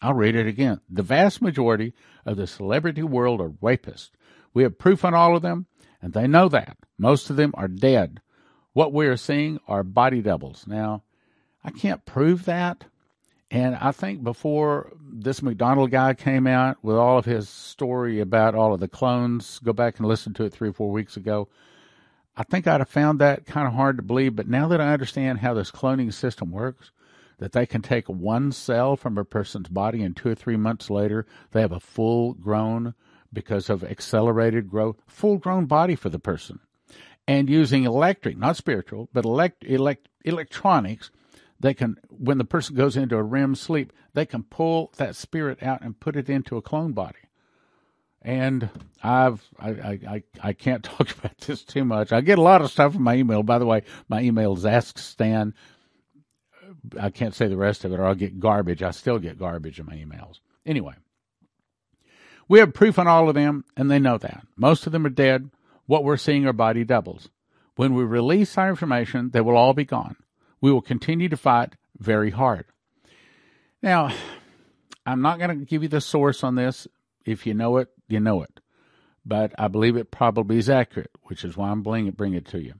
I'll 0.00 0.14
read 0.14 0.36
it 0.36 0.46
again. 0.46 0.80
The 0.90 1.02
vast 1.02 1.40
majority 1.40 1.94
of 2.24 2.36
the 2.36 2.46
celebrity 2.46 3.02
world 3.02 3.40
are 3.40 3.48
rapists. 3.48 4.10
We 4.52 4.62
have 4.62 4.78
proof 4.78 5.04
on 5.04 5.14
all 5.14 5.34
of 5.34 5.42
them, 5.42 5.66
and 6.02 6.12
they 6.12 6.26
know 6.26 6.48
that. 6.50 6.76
Most 6.98 7.30
of 7.30 7.36
them 7.36 7.52
are 7.56 7.68
dead. 7.68 8.20
What 8.74 8.92
we 8.92 9.06
are 9.06 9.16
seeing 9.16 9.58
are 9.66 9.82
body 9.82 10.20
doubles. 10.20 10.66
Now, 10.66 11.02
I 11.66 11.70
can't 11.70 12.04
prove 12.06 12.44
that. 12.46 12.84
And 13.50 13.76
I 13.76 13.92
think 13.92 14.24
before 14.24 14.92
this 15.00 15.42
McDonald 15.42 15.90
guy 15.90 16.14
came 16.14 16.46
out 16.46 16.78
with 16.82 16.96
all 16.96 17.18
of 17.18 17.24
his 17.24 17.48
story 17.48 18.20
about 18.20 18.54
all 18.54 18.72
of 18.72 18.80
the 18.80 18.88
clones, 18.88 19.60
go 19.62 19.72
back 19.72 19.98
and 19.98 20.08
listen 20.08 20.32
to 20.34 20.44
it 20.44 20.52
three 20.52 20.70
or 20.70 20.72
four 20.72 20.90
weeks 20.90 21.16
ago. 21.16 21.48
I 22.36 22.44
think 22.44 22.66
I'd 22.66 22.80
have 22.80 22.88
found 22.88 23.18
that 23.18 23.46
kind 23.46 23.66
of 23.66 23.74
hard 23.74 23.96
to 23.96 24.02
believe. 24.02 24.36
But 24.36 24.48
now 24.48 24.68
that 24.68 24.80
I 24.80 24.92
understand 24.92 25.40
how 25.40 25.54
this 25.54 25.70
cloning 25.70 26.12
system 26.12 26.50
works, 26.50 26.90
that 27.38 27.52
they 27.52 27.66
can 27.66 27.82
take 27.82 28.08
one 28.08 28.52
cell 28.52 28.96
from 28.96 29.18
a 29.18 29.24
person's 29.24 29.68
body 29.68 30.02
and 30.02 30.16
two 30.16 30.30
or 30.30 30.34
three 30.34 30.56
months 30.56 30.88
later 30.88 31.26
they 31.52 31.60
have 31.60 31.72
a 31.72 31.80
full 31.80 32.34
grown 32.34 32.94
because 33.32 33.68
of 33.68 33.84
accelerated 33.84 34.70
growth 34.70 34.96
full 35.06 35.36
grown 35.36 35.66
body 35.66 35.94
for 35.94 36.08
the 36.08 36.18
person 36.18 36.58
and 37.28 37.50
using 37.50 37.84
electric 37.84 38.38
not 38.38 38.56
spiritual 38.56 39.08
but 39.12 39.24
elect, 39.24 39.64
elect 39.64 40.08
electronics 40.24 41.10
they 41.60 41.74
can 41.74 41.96
when 42.08 42.38
the 42.38 42.44
person 42.44 42.76
goes 42.76 42.96
into 42.96 43.16
a 43.16 43.22
REM 43.22 43.54
sleep 43.54 43.92
they 44.14 44.26
can 44.26 44.42
pull 44.42 44.92
that 44.96 45.16
spirit 45.16 45.62
out 45.62 45.82
and 45.82 45.98
put 46.00 46.16
it 46.16 46.28
into 46.28 46.56
a 46.56 46.62
clone 46.62 46.92
body 46.92 47.18
and 48.22 48.68
I've 49.02 49.42
I, 49.58 49.70
I, 49.70 50.22
I 50.42 50.52
can't 50.52 50.84
talk 50.84 51.10
about 51.16 51.38
this 51.38 51.62
too 51.62 51.84
much. 51.84 52.12
I 52.12 52.20
get 52.20 52.38
a 52.38 52.42
lot 52.42 52.60
of 52.60 52.72
stuff 52.72 52.96
in 52.96 53.02
my 53.02 53.14
email. 53.14 53.44
By 53.44 53.58
the 53.58 53.66
way, 53.66 53.82
my 54.08 54.20
email 54.20 54.54
is 54.54 54.66
ask 54.66 54.98
Stan 54.98 55.54
I 57.00 57.10
can't 57.10 57.34
say 57.34 57.46
the 57.46 57.56
rest 57.56 57.84
of 57.84 57.92
it 57.92 58.00
or 58.00 58.04
I'll 58.04 58.14
get 58.14 58.40
garbage. 58.40 58.82
I 58.82 58.90
still 58.90 59.18
get 59.18 59.38
garbage 59.38 59.78
in 59.78 59.86
my 59.86 59.94
emails. 59.94 60.40
Anyway, 60.64 60.94
we 62.48 62.58
have 62.58 62.74
proof 62.74 62.98
on 62.98 63.08
all 63.08 63.28
of 63.28 63.34
them, 63.34 63.64
and 63.76 63.90
they 63.90 63.98
know 63.98 64.18
that. 64.18 64.46
Most 64.56 64.86
of 64.86 64.92
them 64.92 65.06
are 65.06 65.10
dead. 65.10 65.50
What 65.86 66.04
we're 66.04 66.16
seeing 66.16 66.46
are 66.46 66.52
body 66.52 66.84
doubles. 66.84 67.28
When 67.76 67.94
we 67.94 68.04
release 68.04 68.56
our 68.56 68.68
information, 68.68 69.30
they 69.30 69.40
will 69.40 69.56
all 69.56 69.74
be 69.74 69.84
gone. 69.84 70.16
We 70.60 70.72
will 70.72 70.82
continue 70.82 71.28
to 71.28 71.36
fight 71.36 71.74
very 71.98 72.30
hard. 72.30 72.66
Now, 73.82 74.14
I'm 75.04 75.22
not 75.22 75.38
going 75.38 75.50
to 75.58 75.64
give 75.64 75.82
you 75.82 75.88
the 75.88 76.00
source 76.00 76.42
on 76.42 76.54
this. 76.54 76.88
If 77.24 77.46
you 77.46 77.54
know 77.54 77.76
it, 77.78 77.88
you 78.08 78.20
know 78.20 78.42
it. 78.42 78.60
But 79.24 79.52
I 79.58 79.68
believe 79.68 79.96
it 79.96 80.10
probably 80.10 80.58
is 80.58 80.70
accurate, 80.70 81.10
which 81.24 81.44
is 81.44 81.56
why 81.56 81.70
I'm 81.70 81.82
bringing 81.82 82.34
it, 82.34 82.46
to 82.46 82.60
you. 82.60 82.74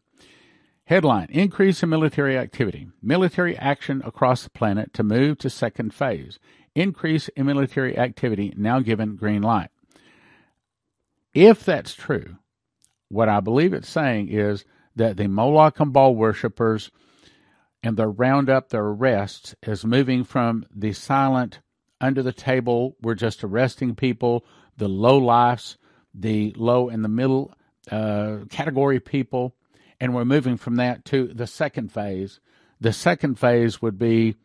Headline 0.84 1.28
Increase 1.30 1.82
in 1.82 1.88
military 1.88 2.38
activity. 2.38 2.88
Military 3.02 3.56
action 3.56 4.02
across 4.04 4.44
the 4.44 4.50
planet 4.50 4.94
to 4.94 5.02
move 5.02 5.38
to 5.38 5.50
second 5.50 5.92
phase. 5.92 6.38
Increase 6.74 7.28
in 7.28 7.46
military 7.46 7.98
activity 7.98 8.54
now 8.56 8.80
given 8.80 9.16
green 9.16 9.42
light. 9.42 9.70
If 11.34 11.64
that's 11.64 11.94
true, 11.94 12.36
what 13.08 13.28
I 13.28 13.40
believe 13.40 13.72
it's 13.72 13.88
saying 13.88 14.28
is 14.28 14.64
that 14.94 15.16
the 15.16 15.26
Moloch 15.26 15.80
and 15.80 15.92
Baal 15.92 16.14
worshippers 16.14 16.90
and 17.82 17.96
the 17.96 18.08
roundup, 18.08 18.68
the 18.68 18.78
arrests, 18.78 19.54
is 19.62 19.84
moving 19.84 20.24
from 20.24 20.64
the 20.74 20.92
silent, 20.92 21.60
under 22.00 22.22
the 22.22 22.32
table, 22.32 22.96
we're 23.00 23.14
just 23.14 23.42
arresting 23.42 23.94
people, 23.94 24.44
the 24.76 24.88
low 24.88 25.18
lifes, 25.18 25.78
the 26.14 26.52
low 26.56 26.88
and 26.88 27.04
the 27.04 27.08
middle 27.08 27.54
uh, 27.90 28.38
category 28.50 29.00
people, 29.00 29.54
and 30.00 30.14
we're 30.14 30.24
moving 30.24 30.56
from 30.56 30.76
that 30.76 31.04
to 31.06 31.28
the 31.28 31.46
second 31.46 31.92
phase. 31.92 32.40
The 32.80 32.92
second 32.92 33.38
phase 33.38 33.80
would 33.80 33.98
be 33.98 34.36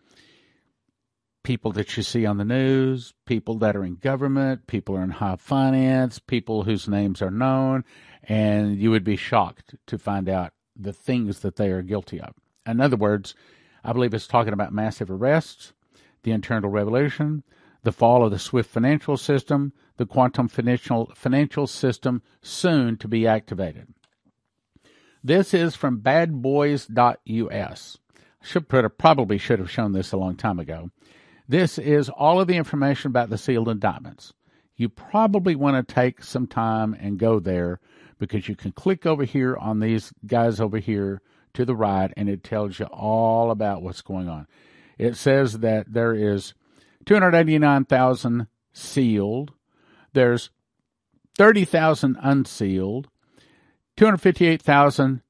people 1.43 1.71
that 1.73 1.97
you 1.97 2.03
see 2.03 2.25
on 2.25 2.37
the 2.37 2.45
news, 2.45 3.13
people 3.25 3.57
that 3.59 3.75
are 3.75 3.83
in 3.83 3.95
government, 3.95 4.67
people 4.67 4.95
are 4.95 5.03
in 5.03 5.09
high 5.09 5.35
finance, 5.35 6.19
people 6.19 6.63
whose 6.63 6.87
names 6.87 7.21
are 7.21 7.31
known, 7.31 7.83
and 8.23 8.77
you 8.77 8.91
would 8.91 9.03
be 9.03 9.15
shocked 9.15 9.75
to 9.87 9.97
find 9.97 10.29
out 10.29 10.53
the 10.75 10.93
things 10.93 11.39
that 11.39 11.55
they 11.55 11.69
are 11.69 11.81
guilty 11.81 12.21
of. 12.21 12.33
In 12.65 12.79
other 12.79 12.97
words, 12.97 13.35
I 13.83 13.93
believe 13.93 14.13
it's 14.13 14.27
talking 14.27 14.53
about 14.53 14.73
massive 14.73 15.09
arrests, 15.09 15.73
the 16.23 16.31
internal 16.31 16.69
revolution, 16.69 17.43
the 17.83 17.91
fall 17.91 18.23
of 18.23 18.31
the 18.31 18.39
SWIFT 18.39 18.69
financial 18.69 19.17
system, 19.17 19.73
the 19.97 20.05
quantum 20.05 20.47
financial 20.47 21.11
financial 21.15 21.65
system 21.65 22.21
soon 22.41 22.97
to 22.97 23.07
be 23.07 23.25
activated. 23.25 23.87
This 25.23 25.53
is 25.53 25.75
from 25.75 26.01
badboys.us. 26.01 27.97
Should 28.43 28.69
probably 28.69 29.37
should 29.37 29.59
have 29.59 29.69
shown 29.69 29.91
this 29.91 30.11
a 30.11 30.17
long 30.17 30.35
time 30.35 30.59
ago. 30.59 30.89
This 31.47 31.77
is 31.77 32.09
all 32.09 32.39
of 32.39 32.47
the 32.47 32.57
information 32.57 33.09
about 33.09 33.29
the 33.29 33.37
sealed 33.37 33.69
indictments. 33.69 34.33
You 34.75 34.89
probably 34.89 35.55
want 35.55 35.87
to 35.87 35.93
take 35.93 36.23
some 36.23 36.47
time 36.47 36.95
and 36.99 37.19
go 37.19 37.39
there 37.39 37.79
because 38.17 38.47
you 38.47 38.55
can 38.55 38.71
click 38.71 39.05
over 39.05 39.25
here 39.25 39.55
on 39.57 39.79
these 39.79 40.11
guys 40.25 40.59
over 40.59 40.77
here 40.77 41.21
to 41.53 41.65
the 41.65 41.75
right 41.75 42.11
and 42.15 42.29
it 42.29 42.43
tells 42.43 42.79
you 42.79 42.85
all 42.85 43.51
about 43.51 43.81
what's 43.81 44.01
going 44.01 44.29
on. 44.29 44.47
It 44.97 45.15
says 45.15 45.59
that 45.59 45.91
there 45.91 46.13
is 46.13 46.53
289,000 47.05 48.47
sealed. 48.73 49.51
There's 50.13 50.49
30,000 51.37 52.17
unsealed. 52.21 53.07
258,000 53.97 55.21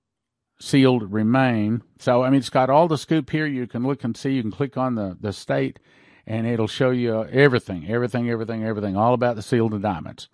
sealed 0.59 1.11
remain. 1.11 1.81
So, 1.99 2.23
I 2.23 2.29
mean, 2.29 2.39
it's 2.39 2.49
got 2.49 2.69
all 2.69 2.87
the 2.87 2.97
scoop 2.97 3.29
here. 3.29 3.45
You 3.45 3.67
can 3.67 3.83
look 3.83 4.03
and 4.03 4.15
see. 4.15 4.31
You 4.31 4.41
can 4.41 4.51
click 4.51 4.77
on 4.77 4.95
the, 4.95 5.17
the 5.19 5.33
state 5.33 5.79
and 6.27 6.45
it'll 6.45 6.67
show 6.67 6.91
you 6.91 7.25
everything, 7.25 7.89
everything, 7.89 8.29
everything, 8.29 8.63
everything, 8.63 8.95
all 8.95 9.13
about 9.13 9.35
the 9.35 9.41
sealed 9.41 9.73
indictments. 9.73 10.29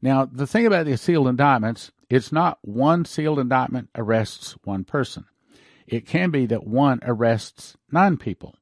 Now, 0.00 0.26
the 0.26 0.46
thing 0.46 0.66
about 0.66 0.86
the 0.86 0.96
sealed 0.96 1.28
indictments, 1.28 1.90
it's 2.10 2.32
not 2.32 2.58
one 2.62 3.04
sealed 3.04 3.38
indictment 3.38 3.88
arrests 3.94 4.56
one 4.64 4.84
person. 4.84 5.24
It 5.86 6.06
can 6.06 6.30
be 6.30 6.46
that 6.46 6.66
one 6.66 7.00
arrests 7.02 7.76
nine 7.90 8.16
people, 8.16 8.56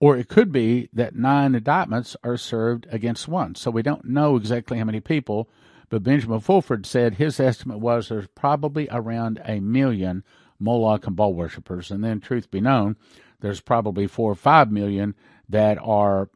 or 0.00 0.16
it 0.16 0.28
could 0.28 0.52
be 0.52 0.88
that 0.92 1.14
nine 1.14 1.54
indictments 1.54 2.16
are 2.24 2.36
served 2.36 2.86
against 2.90 3.28
one. 3.28 3.54
So 3.54 3.70
we 3.70 3.82
don't 3.82 4.04
know 4.04 4.36
exactly 4.36 4.78
how 4.78 4.84
many 4.84 5.00
people, 5.00 5.48
but 5.88 6.02
Benjamin 6.02 6.40
Fulford 6.40 6.86
said 6.86 7.14
his 7.14 7.38
estimate 7.38 7.78
was 7.78 8.08
there's 8.08 8.26
probably 8.28 8.88
around 8.90 9.40
a 9.44 9.60
million 9.60 10.24
Moloch 10.58 11.06
and 11.06 11.16
Baal 11.16 11.34
worshippers. 11.34 11.90
And 11.90 12.02
then, 12.02 12.20
truth 12.20 12.50
be 12.50 12.60
known, 12.60 12.96
there's 13.40 13.60
probably 13.60 14.06
four 14.06 14.32
or 14.32 14.36
five 14.36 14.72
million 14.72 15.14
that 15.48 15.78
are 15.80 16.30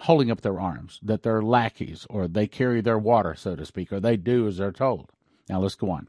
holding 0.00 0.30
up 0.30 0.40
their 0.40 0.58
arms, 0.58 0.98
that 1.02 1.22
they're 1.22 1.42
lackeys, 1.42 2.06
or 2.08 2.26
they 2.26 2.46
carry 2.46 2.80
their 2.80 2.98
water, 2.98 3.34
so 3.34 3.54
to 3.54 3.66
speak, 3.66 3.92
or 3.92 4.00
they 4.00 4.16
do 4.16 4.48
as 4.48 4.56
they're 4.56 4.72
told. 4.72 5.12
Now 5.50 5.60
let's 5.60 5.74
go 5.74 5.90
on. 5.90 6.06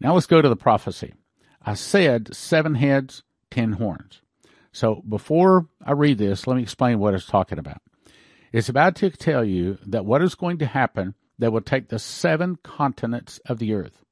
Now 0.00 0.14
let's 0.14 0.26
go 0.26 0.40
to 0.40 0.48
the 0.48 0.56
prophecy. 0.56 1.12
I 1.60 1.74
said 1.74 2.34
seven 2.34 2.74
heads, 2.74 3.22
ten 3.50 3.72
horns. 3.72 4.22
So 4.72 5.02
before 5.06 5.68
I 5.84 5.92
read 5.92 6.16
this, 6.16 6.46
let 6.46 6.56
me 6.56 6.62
explain 6.62 6.98
what 6.98 7.12
it's 7.12 7.26
talking 7.26 7.58
about. 7.58 7.82
It's 8.50 8.70
about 8.70 8.96
to 8.96 9.10
tell 9.10 9.44
you 9.44 9.78
that 9.86 10.06
what 10.06 10.22
is 10.22 10.34
going 10.34 10.56
to 10.58 10.66
happen, 10.66 11.14
they 11.38 11.48
will 11.48 11.60
take 11.60 11.88
the 11.88 11.98
seven 11.98 12.56
continents 12.62 13.38
of 13.46 13.58
the 13.58 13.74
earth 13.74 14.02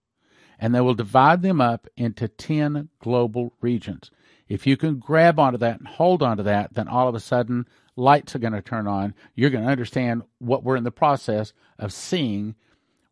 and 0.59 0.75
they 0.75 0.81
will 0.81 0.95
divide 0.95 1.41
them 1.41 1.61
up 1.61 1.89
into 1.97 2.29
10 2.29 2.91
global 3.01 3.55
regions. 3.63 4.11
If 4.47 4.67
you 4.67 4.77
can 4.77 4.99
grab 4.99 5.39
onto 5.39 5.59
that 5.59 5.79
and 5.79 5.89
hold 5.89 6.23
onto 6.23 6.43
that, 6.43 6.75
then 6.75 6.87
all 6.87 7.09
of 7.09 7.15
a 7.15 7.21
sudden 7.21 7.67
lights 7.97 8.37
are 8.37 8.41
going 8.41 8.53
to 8.53 8.61
turn 8.61 8.87
on. 8.87 9.15
You're 9.35 9.51
going 9.51 9.65
to 9.65 9.71
understand 9.71 10.23
what 10.39 10.63
we're 10.63 10.77
in 10.77 10.85
the 10.85 10.91
process 10.91 11.55
of 11.79 11.95
seeing. 11.95 12.57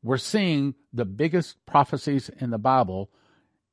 We're 0.09 0.17
seeing 0.17 0.75
the 0.91 1.05
biggest 1.05 1.67
prophecies 1.67 2.31
in 2.31 2.49
the 2.49 2.57
Bible 2.57 3.11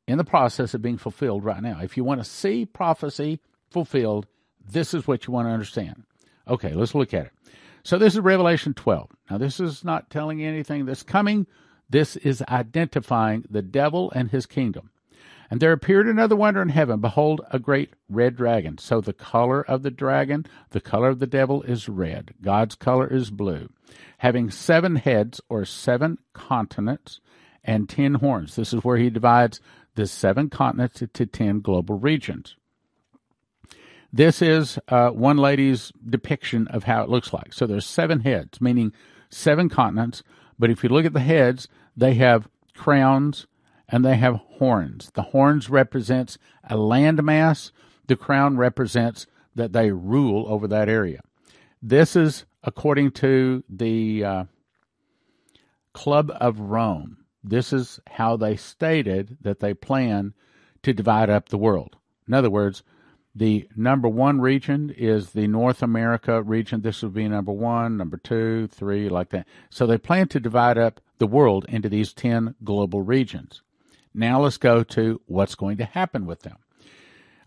in 0.05 0.17
the 0.17 0.25
process 0.25 0.73
of 0.73 0.81
being 0.81 0.97
fulfilled 0.97 1.45
right 1.45 1.63
now. 1.63 1.79
If 1.81 1.95
you 1.95 2.03
want 2.03 2.19
to 2.19 2.29
see 2.29 2.65
prophecy 2.65 3.39
fulfilled, 3.69 4.27
this 4.69 4.93
is 4.93 5.07
what 5.07 5.25
you 5.25 5.31
want 5.31 5.47
to 5.47 5.53
understand. 5.53 6.03
Okay, 6.45 6.73
let's 6.73 6.93
look 6.93 7.13
at 7.13 7.27
it. 7.27 7.31
So 7.83 7.97
this 7.97 8.15
is 8.15 8.19
Revelation 8.19 8.73
12. 8.73 9.11
Now, 9.31 9.37
this 9.37 9.61
is 9.61 9.85
not 9.85 10.09
telling 10.09 10.39
you 10.39 10.49
anything 10.49 10.83
that's 10.85 11.03
coming. 11.03 11.47
This 11.89 12.17
is 12.17 12.43
identifying 12.49 13.45
the 13.49 13.61
devil 13.61 14.11
and 14.11 14.29
his 14.29 14.45
kingdom. 14.45 14.89
And 15.49 15.61
there 15.61 15.71
appeared 15.71 16.05
another 16.05 16.35
wonder 16.35 16.61
in 16.61 16.67
heaven. 16.67 16.99
Behold, 16.99 17.39
a 17.49 17.59
great 17.59 17.93
red 18.09 18.35
dragon. 18.35 18.77
So 18.77 18.99
the 18.99 19.13
color 19.13 19.61
of 19.61 19.83
the 19.83 19.91
dragon, 19.91 20.45
the 20.71 20.81
color 20.81 21.07
of 21.07 21.19
the 21.19 21.27
devil 21.27 21.63
is 21.63 21.87
red. 21.87 22.33
God's 22.41 22.75
color 22.75 23.07
is 23.07 23.31
blue. 23.31 23.69
Having 24.19 24.51
seven 24.51 24.95
heads 24.95 25.41
or 25.49 25.65
seven 25.65 26.17
continents 26.33 27.19
and 27.63 27.89
ten 27.89 28.15
horns. 28.15 28.55
This 28.55 28.73
is 28.73 28.83
where 28.83 28.97
he 28.97 29.09
divides 29.09 29.59
the 29.95 30.07
seven 30.07 30.49
continents 30.49 31.01
into 31.01 31.25
ten 31.25 31.61
global 31.61 31.97
regions. 31.97 32.55
This 34.13 34.41
is 34.41 34.79
uh, 34.87 35.09
one 35.09 35.37
lady's 35.37 35.91
depiction 36.09 36.67
of 36.69 36.85
how 36.85 37.03
it 37.03 37.09
looks 37.09 37.33
like. 37.33 37.51
So 37.51 37.67
there's 37.67 37.85
seven 37.85 38.21
heads, 38.21 38.61
meaning 38.61 38.93
seven 39.29 39.67
continents. 39.67 40.23
But 40.57 40.69
if 40.69 40.83
you 40.83 40.89
look 40.89 41.05
at 41.05 41.13
the 41.13 41.19
heads, 41.19 41.67
they 41.97 42.13
have 42.13 42.47
crowns 42.75 43.45
and 43.89 44.05
they 44.05 44.15
have 44.15 44.35
horns. 44.57 45.11
The 45.13 45.21
horns 45.21 45.69
represents 45.69 46.37
a 46.63 46.75
landmass. 46.75 47.71
The 48.07 48.15
crown 48.15 48.55
represents 48.57 49.27
that 49.53 49.73
they 49.73 49.91
rule 49.91 50.45
over 50.47 50.67
that 50.67 50.87
area. 50.87 51.21
This 51.81 52.15
is 52.15 52.45
according 52.65 53.11
to 53.11 53.63
the 53.69 54.23
uh, 54.23 54.43
Club 55.93 56.31
of 56.41 56.59
Rome. 56.59 57.17
This 57.43 57.71
is 57.71 57.99
how 58.07 58.35
they 58.35 58.55
stated 58.57 59.37
that 59.41 59.59
they 59.59 59.73
plan 59.73 60.33
to 60.83 60.93
divide 60.93 61.29
up 61.29 61.49
the 61.49 61.59
world. 61.59 61.95
In 62.27 62.33
other 62.33 62.49
words, 62.49 62.83
the 63.35 63.67
number 63.75 64.07
one 64.07 64.41
region 64.41 64.89
is 64.89 65.31
the 65.31 65.47
North 65.47 65.83
America 65.83 66.41
region. 66.41 66.81
This 66.81 67.03
would 67.03 67.13
be 67.13 67.27
number 67.27 67.51
one, 67.51 67.97
number 67.97 68.17
two, 68.17 68.67
three, 68.67 69.09
like 69.09 69.29
that. 69.29 69.45
So 69.69 69.85
they 69.85 69.97
plan 69.97 70.27
to 70.29 70.39
divide 70.39 70.77
up 70.77 71.01
the 71.19 71.27
world 71.27 71.65
into 71.69 71.87
these 71.87 72.13
10 72.13 72.55
global 72.63 73.01
regions. 73.01 73.61
Now 74.13 74.41
let's 74.41 74.57
go 74.57 74.83
to 74.83 75.21
what's 75.27 75.55
going 75.55 75.77
to 75.77 75.85
happen 75.85 76.25
with 76.25 76.41
them. 76.41 76.57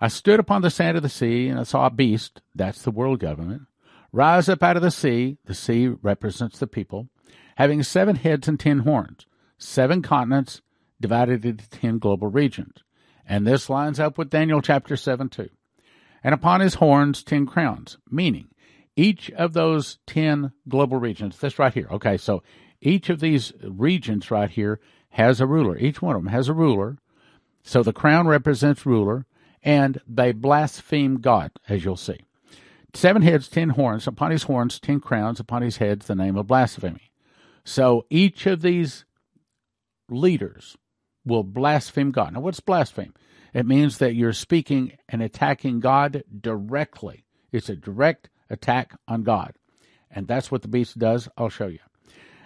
I 0.01 0.09
stood 0.09 0.39
upon 0.39 0.63
the 0.63 0.71
sand 0.71 0.97
of 0.97 1.03
the 1.03 1.09
sea, 1.09 1.49
and 1.49 1.59
I 1.59 1.65
saw 1.65 1.87
a 1.87 1.91
beast, 1.91 2.41
that's 2.55 2.83
the 2.83 2.93
world 2.93 3.19
government, 3.19 3.63
rise 4.13 4.49
up 4.49 4.63
out 4.63 4.77
of 4.77 4.83
the 4.83 4.91
sea, 4.91 5.39
the 5.45 5.55
sea 5.55 5.89
represents 5.89 6.59
the 6.59 6.67
people, 6.67 7.09
having 7.57 7.83
seven 7.83 8.17
heads 8.17 8.49
and 8.49 8.59
ten 8.59 8.81
horns, 8.81 9.27
seven 9.59 10.03
continents 10.03 10.63
divided 11.01 11.45
into 11.45 11.69
ten 11.71 11.99
global 11.99 12.29
regions. 12.29 12.83
And 13.27 13.47
this 13.47 13.69
lines 13.69 14.01
up 14.01 14.17
with 14.17 14.31
Daniel 14.31 14.63
chapter 14.63 14.97
7 14.97 15.29
too. 15.29 15.51
And 16.25 16.35
upon 16.35 16.61
his 16.61 16.75
horns, 16.75 17.23
ten 17.23 17.47
crowns, 17.47 17.99
meaning 18.11 18.49
each 18.97 19.31
of 19.33 19.53
those 19.53 19.99
ten 20.07 20.53
global 20.69 20.99
regions, 20.99 21.39
this 21.39 21.59
right 21.59 21.73
here. 21.73 21.87
Okay, 21.91 22.17
so 22.17 22.43
each 22.81 23.11
of 23.11 23.21
these 23.21 23.53
regions 23.63 24.31
right 24.31 24.51
here 24.51 24.81
has 25.11 25.41
a 25.41 25.47
ruler. 25.47 25.77
Each 25.77 26.03
one 26.03 26.17
of 26.17 26.23
them 26.25 26.33
has 26.33 26.49
a 26.49 26.55
ruler. 26.55 26.99
So 27.63 27.83
the 27.83 27.93
crown 27.93 28.27
represents 28.27 28.87
ruler, 28.87 29.27
and 29.63 30.01
they 30.09 30.33
blaspheme 30.33 31.21
God, 31.21 31.53
as 31.69 31.85
you'll 31.85 31.97
see. 31.97 32.28
Seven 32.95 33.23
heads, 33.23 33.49
ten 33.49 33.71
horns. 33.71 34.07
Upon 34.07 34.31
his 34.31 34.45
horns, 34.45 34.81
ten 34.81 35.01
crowns. 35.01 35.41
Upon 35.41 35.63
his 35.63 35.77
heads, 35.77 36.07
the 36.07 36.15
name 36.15 36.37
of 36.37 36.47
blasphemy. 36.47 37.11
So 37.65 38.07
each 38.09 38.47
of 38.47 38.63
these 38.63 39.05
leaders 40.09 40.77
will 41.25 41.45
blaspheme 41.45 42.11
God. 42.11 42.33
Now, 42.33 42.41
what's 42.41 42.61
blaspheme? 42.61 43.13
It 43.53 43.67
means 43.67 43.99
that 43.99 44.15
you're 44.15 44.33
speaking 44.33 44.93
and 45.09 45.23
attacking 45.23 45.81
God 45.81 46.23
directly. 46.41 47.25
It's 47.53 47.69
a 47.69 47.77
direct 47.77 48.31
attack 48.51 48.95
on 49.07 49.23
God. 49.23 49.55
And 50.11 50.27
that's 50.27 50.51
what 50.51 50.63
the 50.63 50.69
beast 50.69 50.99
does. 50.99 51.29
I'll 51.37 51.49
show 51.49 51.67
you. 51.67 51.81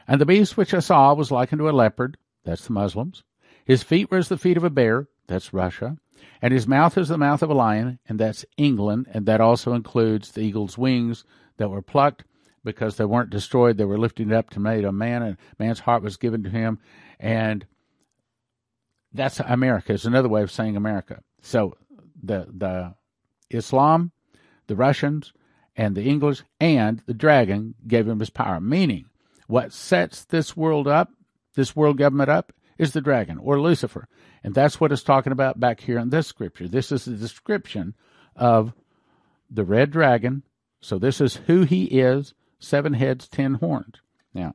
And 0.09 0.21
the 0.21 0.27
beast 0.27 0.57
which 0.57 0.75
I 0.75 0.81
saw 0.81 1.15
was 1.15 1.31
like 1.31 1.53
unto 1.53 1.69
a 1.69 1.71
leopard, 1.71 2.17
that's 2.45 2.67
the 2.67 2.73
Muslims. 2.73 3.23
His 3.65 3.83
feet 3.83 4.11
were 4.11 4.19
as 4.19 4.29
the 4.29 4.39
feet 4.39 4.57
of 4.57 4.65
a 4.65 4.71
bear, 4.71 5.09
that's 5.29 5.55
Russia. 5.55 5.97
And 6.41 6.53
his 6.53 6.67
mouth 6.67 6.97
is 6.99 7.09
the 7.09 7.19
mouth 7.19 7.43
of 7.43 7.51
a 7.51 7.55
lion, 7.55 7.99
and 8.09 8.19
that's 8.19 8.45
England, 8.57 9.09
and 9.13 9.27
that 9.27 9.41
also 9.41 9.73
includes 9.75 10.33
the 10.33 10.41
eagle's 10.41 10.77
wings 10.77 11.25
that 11.57 11.69
were 11.69 11.83
plucked 11.83 12.25
because 12.65 12.97
they 12.97 13.05
weren't 13.05 13.31
destroyed. 13.31 13.77
They 13.77 13.85
were 13.85 13.99
lifted 13.99 14.33
up 14.33 14.51
to 14.51 14.61
made 14.61 14.85
a 14.85 14.93
man, 14.93 15.23
and 15.23 15.37
man's 15.59 15.81
heart 15.81 16.03
was 16.03 16.17
given 16.17 16.43
to 16.45 16.51
him. 16.51 16.79
And 17.19 17.67
that's 19.13 19.41
America, 19.41 19.93
is 19.93 20.07
another 20.07 20.29
way 20.29 20.43
of 20.43 20.51
saying 20.51 20.77
America. 20.77 21.23
So 21.41 21.77
the 22.23 22.47
the 22.53 22.95
Islam, 23.51 24.13
the 24.67 24.77
Russians, 24.77 25.33
and 25.77 25.95
the 25.95 26.05
English, 26.05 26.43
and 26.61 27.03
the 27.07 27.15
dragon 27.15 27.75
gave 27.87 28.09
him 28.09 28.21
his 28.21 28.31
power. 28.31 28.61
Meaning, 28.61 29.07
what 29.47 29.73
sets 29.73 30.25
this 30.25 30.57
world 30.57 30.89
up 30.89 31.11
this 31.55 31.77
world 31.77 31.99
government 31.99 32.31
up 32.31 32.53
is 32.83 32.93
the 32.93 33.01
dragon 33.01 33.39
or 33.39 33.61
Lucifer. 33.61 34.09
And 34.43 34.55
that's 34.55 34.81
what 34.81 34.91
it's 34.91 35.05
talking 35.05 35.33
about 35.33 35.61
back 35.61 35.81
here 35.81 35.99
in 35.99 36.11
this 36.11 36.27
scripture. 36.27 36.67
This 36.67 36.91
is 36.91 37.05
the 37.05 37.13
description 37.13 37.95
of 38.35 38.75
the 39.49 39.65
red 39.65 39.91
dragon. 39.91 40.43
So 40.81 40.99
this 40.99 41.21
is 41.21 41.37
who 41.47 41.63
he 41.63 41.85
is 41.85 42.35
seven 42.59 42.95
heads, 42.95 43.29
ten 43.29 43.55
horns. 43.55 43.97
Now, 44.35 44.55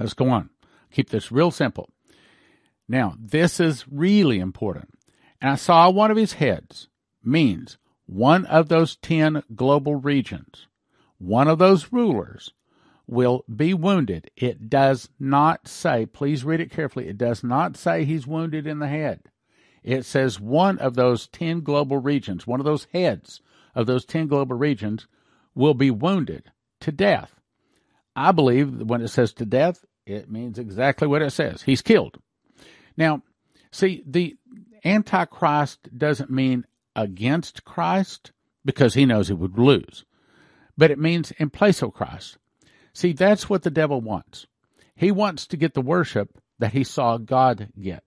let's 0.00 0.14
go 0.14 0.30
on. 0.30 0.48
Keep 0.90 1.10
this 1.10 1.30
real 1.30 1.50
simple. 1.50 1.90
Now, 2.88 3.14
this 3.18 3.60
is 3.60 3.84
really 3.90 4.38
important. 4.38 4.88
And 5.40 5.50
I 5.50 5.56
saw 5.56 5.90
one 5.90 6.10
of 6.10 6.16
his 6.16 6.34
heads 6.34 6.88
means 7.22 7.76
one 8.06 8.46
of 8.46 8.68
those 8.68 8.96
ten 8.96 9.42
global 9.54 9.96
regions, 9.96 10.68
one 11.18 11.48
of 11.48 11.58
those 11.58 11.92
rulers 11.92 12.52
will 13.06 13.44
be 13.54 13.72
wounded. 13.74 14.30
It 14.36 14.68
does 14.68 15.08
not 15.18 15.68
say, 15.68 16.06
please 16.06 16.44
read 16.44 16.60
it 16.60 16.70
carefully, 16.70 17.08
it 17.08 17.18
does 17.18 17.44
not 17.44 17.76
say 17.76 18.04
he's 18.04 18.26
wounded 18.26 18.66
in 18.66 18.78
the 18.80 18.88
head. 18.88 19.20
It 19.82 20.04
says 20.04 20.40
one 20.40 20.78
of 20.78 20.94
those 20.94 21.28
10 21.28 21.60
global 21.60 21.98
regions, 21.98 22.46
one 22.46 22.60
of 22.60 22.66
those 22.66 22.88
heads 22.92 23.40
of 23.74 23.86
those 23.86 24.04
10 24.04 24.26
global 24.26 24.56
regions 24.56 25.06
will 25.54 25.74
be 25.74 25.90
wounded 25.90 26.50
to 26.80 26.90
death. 26.90 27.40
I 28.16 28.32
believe 28.32 28.82
when 28.82 29.02
it 29.02 29.08
says 29.08 29.32
to 29.34 29.46
death, 29.46 29.84
it 30.04 30.30
means 30.30 30.58
exactly 30.58 31.06
what 31.06 31.22
it 31.22 31.30
says. 31.30 31.62
He's 31.62 31.82
killed. 31.82 32.18
Now, 32.96 33.22
see, 33.70 34.02
the 34.06 34.36
Antichrist 34.84 35.96
doesn't 35.96 36.30
mean 36.30 36.66
against 36.94 37.64
Christ 37.64 38.32
because 38.64 38.94
he 38.94 39.06
knows 39.06 39.28
he 39.28 39.34
would 39.34 39.58
lose. 39.58 40.04
but 40.76 40.90
it 40.90 40.98
means 40.98 41.32
in 41.38 41.50
place 41.50 41.82
of 41.82 41.94
Christ. 41.94 42.38
See, 42.96 43.12
that's 43.12 43.50
what 43.50 43.62
the 43.62 43.70
devil 43.70 44.00
wants. 44.00 44.46
He 44.94 45.10
wants 45.10 45.46
to 45.48 45.58
get 45.58 45.74
the 45.74 45.82
worship 45.82 46.40
that 46.58 46.72
he 46.72 46.82
saw 46.82 47.18
God 47.18 47.68
get. 47.78 48.02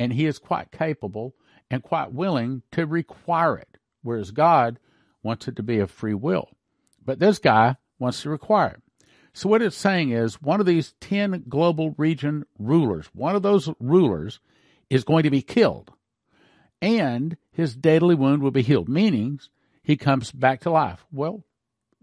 And 0.00 0.12
he 0.12 0.26
is 0.26 0.40
quite 0.40 0.72
capable 0.72 1.36
and 1.70 1.80
quite 1.80 2.12
willing 2.12 2.62
to 2.72 2.86
require 2.86 3.56
it, 3.56 3.78
whereas 4.02 4.32
God 4.32 4.80
wants 5.22 5.46
it 5.46 5.54
to 5.54 5.62
be 5.62 5.78
a 5.78 5.86
free 5.86 6.12
will. 6.12 6.48
But 7.04 7.20
this 7.20 7.38
guy 7.38 7.76
wants 8.00 8.22
to 8.22 8.30
require 8.30 8.70
it. 8.70 8.82
So 9.32 9.48
what 9.48 9.62
it's 9.62 9.76
saying 9.76 10.10
is 10.10 10.42
one 10.42 10.58
of 10.58 10.66
these 10.66 10.94
10 11.00 11.44
global 11.48 11.94
region 11.96 12.46
rulers, 12.58 13.06
one 13.14 13.36
of 13.36 13.42
those 13.42 13.70
rulers 13.78 14.40
is 14.90 15.04
going 15.04 15.22
to 15.22 15.30
be 15.30 15.42
killed 15.42 15.92
and 16.82 17.36
his 17.52 17.76
deadly 17.76 18.16
wound 18.16 18.42
will 18.42 18.50
be 18.50 18.62
healed, 18.62 18.88
meaning 18.88 19.38
he 19.84 19.96
comes 19.96 20.32
back 20.32 20.62
to 20.62 20.70
life. 20.70 21.06
Well, 21.12 21.44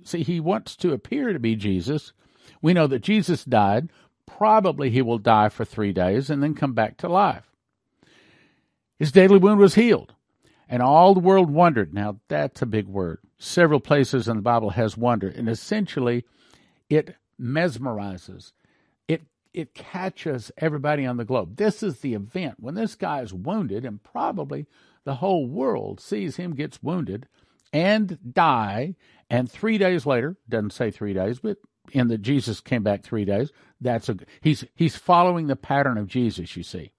see, 0.03 0.23
he 0.23 0.39
wants 0.39 0.75
to 0.77 0.93
appear 0.93 1.33
to 1.33 1.39
be 1.39 1.55
Jesus. 1.55 2.13
We 2.61 2.73
know 2.73 2.87
that 2.87 2.99
Jesus 3.03 3.43
died. 3.43 3.89
Probably 4.25 4.89
he 4.89 5.01
will 5.01 5.17
die 5.17 5.49
for 5.49 5.65
three 5.65 5.93
days 5.93 6.29
and 6.29 6.41
then 6.41 6.55
come 6.55 6.73
back 6.73 6.97
to 6.97 7.09
life. 7.09 7.51
His 8.97 9.11
deadly 9.11 9.37
wound 9.37 9.59
was 9.59 9.75
healed. 9.75 10.13
And 10.69 10.81
all 10.81 11.13
the 11.13 11.19
world 11.19 11.51
wondered. 11.51 11.93
Now, 11.93 12.19
that's 12.29 12.61
a 12.61 12.65
big 12.65 12.87
word. 12.87 13.19
Several 13.37 13.79
places 13.79 14.27
in 14.27 14.37
the 14.37 14.41
Bible 14.41 14.71
has 14.71 14.97
wonder. 14.97 15.27
And 15.27 15.49
essentially, 15.49 16.23
it 16.89 17.15
mesmerizes. 17.39 18.53
It 19.07 19.23
it 19.53 19.73
catches 19.73 20.51
everybody 20.57 21.05
on 21.05 21.17
the 21.17 21.25
globe. 21.25 21.57
This 21.57 21.83
is 21.83 21.99
the 21.99 22.13
event 22.13 22.55
when 22.59 22.75
this 22.75 22.95
guy 22.95 23.21
is 23.21 23.33
wounded, 23.33 23.85
and 23.85 24.01
probably 24.01 24.65
the 25.03 25.15
whole 25.15 25.47
world 25.47 25.99
sees 25.99 26.37
him 26.37 26.55
gets 26.55 26.81
wounded 26.81 27.27
and 27.73 28.17
die. 28.33 28.95
And 29.29 29.51
three 29.51 29.77
days 29.77 30.05
later, 30.05 30.37
doesn't 30.47 30.73
say 30.73 30.91
three 30.91 31.13
days, 31.13 31.39
but 31.39 31.57
in 31.91 32.07
the 32.07 32.17
Jesus 32.17 32.61
came 32.61 32.83
back 32.83 33.03
three 33.03 33.25
days. 33.25 33.51
That's 33.81 34.07
a 34.07 34.17
he's 34.41 34.63
he's 34.75 34.95
following 34.95 35.47
the 35.47 35.55
pattern 35.55 35.97
of 35.97 36.07
Jesus. 36.07 36.55
You 36.55 36.63
see, 36.63 36.91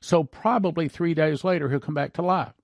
so 0.00 0.24
probably 0.24 0.88
three 0.88 1.14
days 1.14 1.44
later 1.44 1.68
he'll 1.68 1.80
come 1.80 1.94
back 1.94 2.14
to 2.14 2.22
life. 2.22 2.54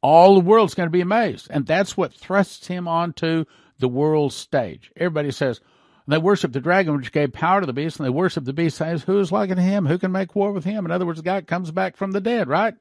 All 0.00 0.34
the 0.34 0.40
world's 0.40 0.74
going 0.74 0.88
to 0.88 0.90
be 0.90 1.00
amazed, 1.00 1.46
and 1.50 1.64
that's 1.64 1.96
what 1.96 2.12
thrusts 2.12 2.66
him 2.66 2.88
onto 2.88 3.44
the 3.78 3.88
world 3.88 4.32
stage. 4.32 4.90
Everybody 4.96 5.30
says, 5.30 5.60
they 6.08 6.18
worship 6.18 6.52
the 6.52 6.60
dragon, 6.60 6.96
which 6.96 7.12
gave 7.12 7.32
power 7.32 7.60
to 7.60 7.66
the 7.66 7.72
beast, 7.72 7.98
and 7.98 8.06
they 8.06 8.10
worship 8.10 8.44
the 8.44 8.52
beast, 8.52 8.78
says, 8.78 9.04
Who 9.04 9.20
is 9.20 9.30
like 9.30 9.56
him? 9.56 9.86
Who 9.86 9.98
can 9.98 10.10
make 10.10 10.34
war 10.34 10.50
with 10.52 10.64
him? 10.64 10.84
In 10.84 10.90
other 10.90 11.06
words, 11.06 11.20
God 11.20 11.46
comes 11.46 11.70
back 11.70 11.96
from 11.96 12.10
the 12.10 12.20
dead, 12.20 12.48
right? 12.48 12.74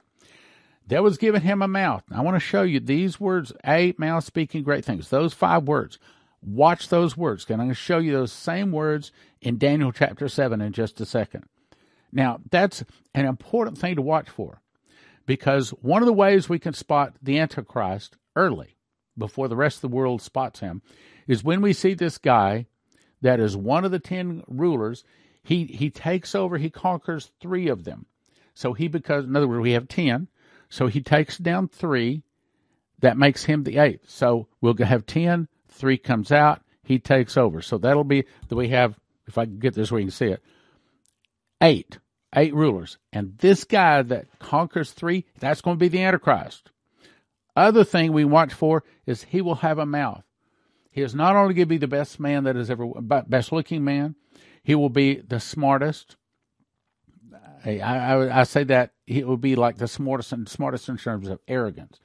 That 0.91 1.03
was 1.03 1.17
given 1.17 1.41
him 1.41 1.61
a 1.61 1.69
mouth. 1.69 2.03
I 2.11 2.19
want 2.19 2.35
to 2.35 2.41
show 2.41 2.63
you 2.63 2.81
these 2.81 3.17
words, 3.17 3.53
a 3.65 3.93
mouth 3.97 4.25
speaking 4.25 4.61
great 4.61 4.83
things. 4.83 5.07
Those 5.07 5.33
five 5.33 5.63
words. 5.63 5.97
Watch 6.41 6.89
those 6.89 7.15
words. 7.15 7.45
And 7.47 7.61
I'm 7.61 7.67
going 7.67 7.69
to 7.69 7.75
show 7.75 7.99
you 7.99 8.11
those 8.11 8.33
same 8.33 8.73
words 8.73 9.13
in 9.39 9.57
Daniel 9.57 9.93
chapter 9.93 10.27
7 10.27 10.59
in 10.59 10.73
just 10.73 10.99
a 10.99 11.05
second. 11.05 11.45
Now, 12.11 12.41
that's 12.49 12.83
an 13.15 13.25
important 13.25 13.77
thing 13.77 13.95
to 13.95 14.01
watch 14.01 14.29
for 14.29 14.59
because 15.25 15.69
one 15.81 16.01
of 16.01 16.07
the 16.07 16.13
ways 16.13 16.49
we 16.49 16.59
can 16.59 16.73
spot 16.73 17.15
the 17.21 17.39
Antichrist 17.39 18.17
early, 18.35 18.75
before 19.17 19.47
the 19.47 19.55
rest 19.55 19.77
of 19.77 19.89
the 19.89 19.95
world 19.95 20.21
spots 20.21 20.59
him, 20.59 20.81
is 21.25 21.41
when 21.41 21.61
we 21.61 21.71
see 21.71 21.93
this 21.93 22.17
guy 22.17 22.65
that 23.21 23.39
is 23.39 23.55
one 23.55 23.85
of 23.85 23.91
the 23.91 23.99
ten 23.99 24.43
rulers. 24.45 25.05
He 25.41 25.67
he 25.67 25.89
takes 25.89 26.35
over. 26.35 26.57
He 26.57 26.69
conquers 26.69 27.31
three 27.39 27.69
of 27.69 27.85
them. 27.85 28.07
So 28.53 28.73
he 28.73 28.89
becomes. 28.89 29.23
In 29.23 29.37
other 29.37 29.47
words, 29.47 29.61
we 29.61 29.71
have 29.71 29.87
ten. 29.87 30.27
So 30.71 30.87
he 30.87 31.01
takes 31.01 31.37
down 31.37 31.67
three. 31.67 32.23
That 33.01 33.17
makes 33.17 33.43
him 33.43 33.63
the 33.63 33.77
eighth. 33.77 34.09
So 34.09 34.47
we'll 34.59 34.75
have 34.77 35.05
ten. 35.05 35.47
Three 35.67 35.97
comes 35.97 36.31
out. 36.31 36.61
He 36.83 36.97
takes 36.97 37.37
over. 37.37 37.61
So 37.61 37.77
that'll 37.77 38.03
be 38.03 38.25
that 38.47 38.55
we 38.55 38.69
have. 38.69 38.97
If 39.27 39.37
I 39.37 39.45
can 39.45 39.59
get 39.59 39.75
this 39.75 39.91
where 39.91 39.99
you 39.99 40.07
can 40.07 40.11
see 40.11 40.25
it, 40.27 40.43
eight 41.61 41.99
eight 42.35 42.53
rulers. 42.53 42.97
And 43.11 43.37
this 43.37 43.63
guy 43.63 44.01
that 44.01 44.27
conquers 44.39 44.91
three, 44.91 45.25
that's 45.39 45.61
going 45.61 45.77
to 45.77 45.79
be 45.79 45.89
the 45.89 46.03
Antichrist. 46.03 46.71
Other 47.55 47.83
thing 47.83 48.13
we 48.13 48.23
watch 48.23 48.53
for 48.53 48.83
is 49.05 49.23
he 49.23 49.41
will 49.41 49.55
have 49.55 49.77
a 49.77 49.85
mouth. 49.85 50.23
He 50.91 51.01
is 51.01 51.15
not 51.15 51.35
only 51.35 51.53
going 51.53 51.65
to 51.65 51.69
be 51.69 51.77
the 51.77 51.87
best 51.87 52.19
man 52.19 52.45
that 52.45 52.55
is 52.55 52.69
ever, 52.69 52.87
best 53.01 53.51
looking 53.51 53.83
man, 53.83 54.15
he 54.63 54.75
will 54.75 54.89
be 54.89 55.15
the 55.15 55.39
smartest. 55.39 56.15
I, 57.65 57.79
I, 57.79 58.41
I 58.41 58.43
say 58.43 58.63
that 58.65 58.91
he 59.11 59.23
would 59.23 59.41
be 59.41 59.55
like 59.55 59.77
the 59.77 59.87
smartest 59.87 60.31
and 60.31 60.47
smartest 60.47 60.89
in 60.89 60.97
terms 60.97 61.27
of 61.27 61.39
arrogance. 61.47 61.99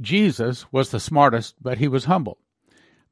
Jesus 0.00 0.70
was 0.72 0.90
the 0.90 1.00
smartest, 1.00 1.56
but 1.60 1.78
he 1.78 1.88
was 1.88 2.06
humble. 2.06 2.38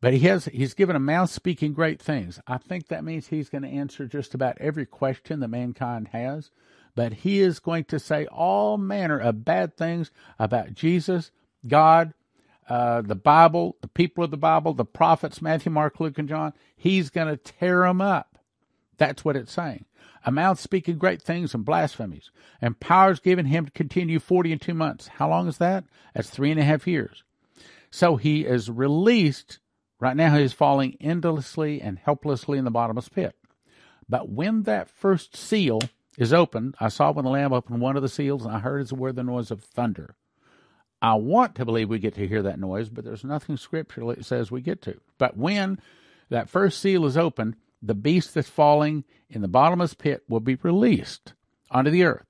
But 0.01 0.13
he 0.13 0.21
has 0.21 0.47
he's 0.47 0.75
given 0.75 0.97
a 0.97 1.01
mouth 1.01 1.31
speaking 1.31 1.73
great 1.73 2.01
things. 2.01 2.41
I 2.47 2.59
think 2.59 2.89
that 2.89 3.05
means 3.05 3.27
he's 3.27 3.49
going 3.49 3.63
to 3.63 3.69
answer 3.69 4.07
just 4.07 4.33
about 4.33 4.59
every 4.61 4.87
question 4.87 5.41
that 5.41 5.49
mankind 5.49 6.09
has. 6.09 6.51
But 6.95 7.13
he 7.13 7.41
is 7.41 7.59
going 7.59 7.85
to 7.87 7.99
say 7.99 8.27
all 8.27 8.79
manner 8.79 9.19
of 9.19 9.45
bad 9.45 9.77
things 9.77 10.11
about 10.39 10.75
Jesus, 10.75 11.31
God, 11.67 12.15
uh, 12.69 13.03
the 13.03 13.15
Bible, 13.15 13.77
the 13.81 13.89
people 13.89 14.25
of 14.25 14.31
the 14.31 14.37
Bible, 14.37 14.75
the 14.75 14.85
prophets, 14.85 15.43
Matthew, 15.43 15.73
Mark, 15.73 16.01
Luke, 16.01 16.19
and 16.19 16.29
John, 16.29 16.53
he's 16.77 17.11
going 17.11 17.29
to 17.29 17.37
tear 17.37 17.83
them 17.83 18.01
up. 18.01 18.39
That's 18.99 19.25
what 19.25 19.37
it's 19.37 19.53
saying. 19.53 19.85
A 20.25 20.33
mouth 20.33 20.59
speaking 20.59 20.99
great 20.99 21.23
things 21.23 21.55
and 21.55 21.65
blasphemies, 21.65 22.31
and 22.61 22.81
powers 22.81 23.21
given 23.21 23.47
him 23.47 23.67
to 23.67 23.71
continue 23.71 24.19
40 24.19 24.53
and 24.53 24.61
two 24.61 24.75
months. 24.75 25.09
How 25.09 25.29
long 25.29 25.49
is 25.49 25.59
that? 25.59 25.85
That's 26.15 26.31
three 26.31 26.51
and 26.51 26.61
a 26.61 26.65
half 26.65 26.87
years. 26.87 27.23
So 27.91 28.17
he 28.17 28.45
is 28.45 28.71
released. 28.71 29.59
Right 30.01 30.17
now, 30.17 30.37
he 30.37 30.43
is 30.43 30.53
falling 30.53 30.97
endlessly 31.01 31.81
and 31.81 31.99
helplessly 31.99 32.59
in 32.59 32.65
the 32.65 32.71
bottomless 32.71 33.09
pit. 33.09 33.35
But 34.09 34.29
when 34.29 34.63
that 34.63 34.89
first 34.89 35.37
seal 35.37 35.81
is 36.17 36.33
opened, 36.33 36.75
I 36.81 36.89
saw 36.89 37.13
when 37.13 37.25
the 37.25 37.31
Lamb 37.31 37.53
opened 37.53 37.81
one 37.81 37.97
of 37.97 38.03
the 38.03 38.09
seals, 38.09 38.45
and 38.45 38.55
I 38.55 38.59
heard 38.59 38.81
as 38.81 38.93
it 38.93 38.99
were 38.99 39.13
the 39.13 39.23
noise 39.23 39.51
of 39.51 39.63
thunder. 39.63 40.15
I 41.01 41.15
want 41.15 41.55
to 41.57 41.65
believe 41.65 41.89
we 41.89 41.99
get 41.99 42.15
to 42.15 42.27
hear 42.27 42.43
that 42.43 42.59
noise, 42.59 42.89
but 42.89 43.05
there's 43.05 43.25
nothing 43.25 43.57
scripturally 43.57 44.17
that 44.17 44.25
says 44.25 44.51
we 44.51 44.61
get 44.61 44.83
to. 44.83 45.01
But 45.17 45.37
when 45.37 45.81
that 46.29 46.49
first 46.49 46.81
seal 46.81 47.07
is 47.07 47.17
opened, 47.17 47.57
the 47.83 47.95
beast 47.95 48.35
that's 48.35 48.49
falling 48.49 49.05
in 49.29 49.41
the 49.41 49.49
bottomless 49.49 49.95
pit 49.95 50.23
will 50.29 50.41
be 50.41 50.57
released 50.57 51.35
onto 51.71 51.91
the 51.91 52.05
earth. 52.05 52.27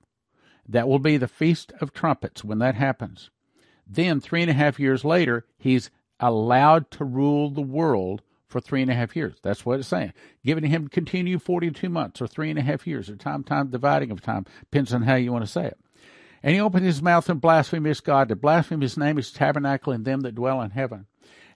That 0.67 0.87
will 0.87 0.99
be 0.99 1.17
the 1.17 1.27
Feast 1.27 1.73
of 1.81 1.93
Trumpets 1.93 2.43
when 2.43 2.59
that 2.59 2.75
happens. 2.75 3.31
Then, 3.87 4.19
three 4.19 4.41
and 4.41 4.51
a 4.51 4.53
half 4.53 4.79
years 4.79 5.03
later, 5.03 5.45
he's 5.57 5.89
allowed 6.19 6.91
to 6.91 7.05
rule 7.05 7.49
the 7.49 7.61
world 7.61 8.21
for 8.47 8.59
three 8.59 8.81
and 8.81 8.91
a 8.91 8.95
half 8.95 9.15
years. 9.15 9.37
That's 9.41 9.65
what 9.65 9.79
it's 9.79 9.87
saying. 9.87 10.13
Giving 10.43 10.65
him 10.65 10.87
continue 10.87 11.39
42 11.39 11.89
months 11.89 12.21
or 12.21 12.27
three 12.27 12.49
and 12.49 12.59
a 12.59 12.63
half 12.63 12.85
years, 12.85 13.09
or 13.09 13.15
time, 13.15 13.43
time, 13.43 13.69
dividing 13.69 14.11
of 14.11 14.21
time. 14.21 14.45
Depends 14.61 14.93
on 14.93 15.03
how 15.03 15.15
you 15.15 15.31
want 15.31 15.45
to 15.45 15.51
say 15.51 15.65
it. 15.65 15.79
And 16.43 16.53
he 16.53 16.61
opened 16.61 16.85
his 16.85 17.01
mouth 17.01 17.29
and 17.29 17.41
blasphemed 17.41 17.85
his 17.85 18.01
God, 18.01 18.29
to 18.29 18.35
blaspheme 18.35 18.81
his 18.81 18.97
name, 18.97 19.17
his 19.17 19.31
tabernacle, 19.31 19.93
and 19.93 20.05
them 20.05 20.21
that 20.21 20.35
dwell 20.35 20.61
in 20.61 20.71
heaven. 20.71 21.05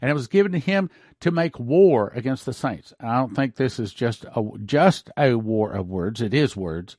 And 0.04 0.10
it 0.10 0.16
was 0.16 0.28
given 0.28 0.52
to 0.52 0.60
him 0.60 0.90
to 1.22 1.32
make 1.32 1.58
war 1.58 2.12
against 2.14 2.46
the 2.46 2.52
saints. 2.52 2.94
I 3.00 3.16
don't 3.16 3.34
think 3.34 3.56
this 3.56 3.80
is 3.80 3.94
just 3.94 4.26
a, 4.26 4.44
just 4.66 5.10
a 5.16 5.36
war 5.36 5.72
of 5.72 5.88
words. 5.88 6.22
It 6.22 6.34
is 6.34 6.58
words. 6.58 6.98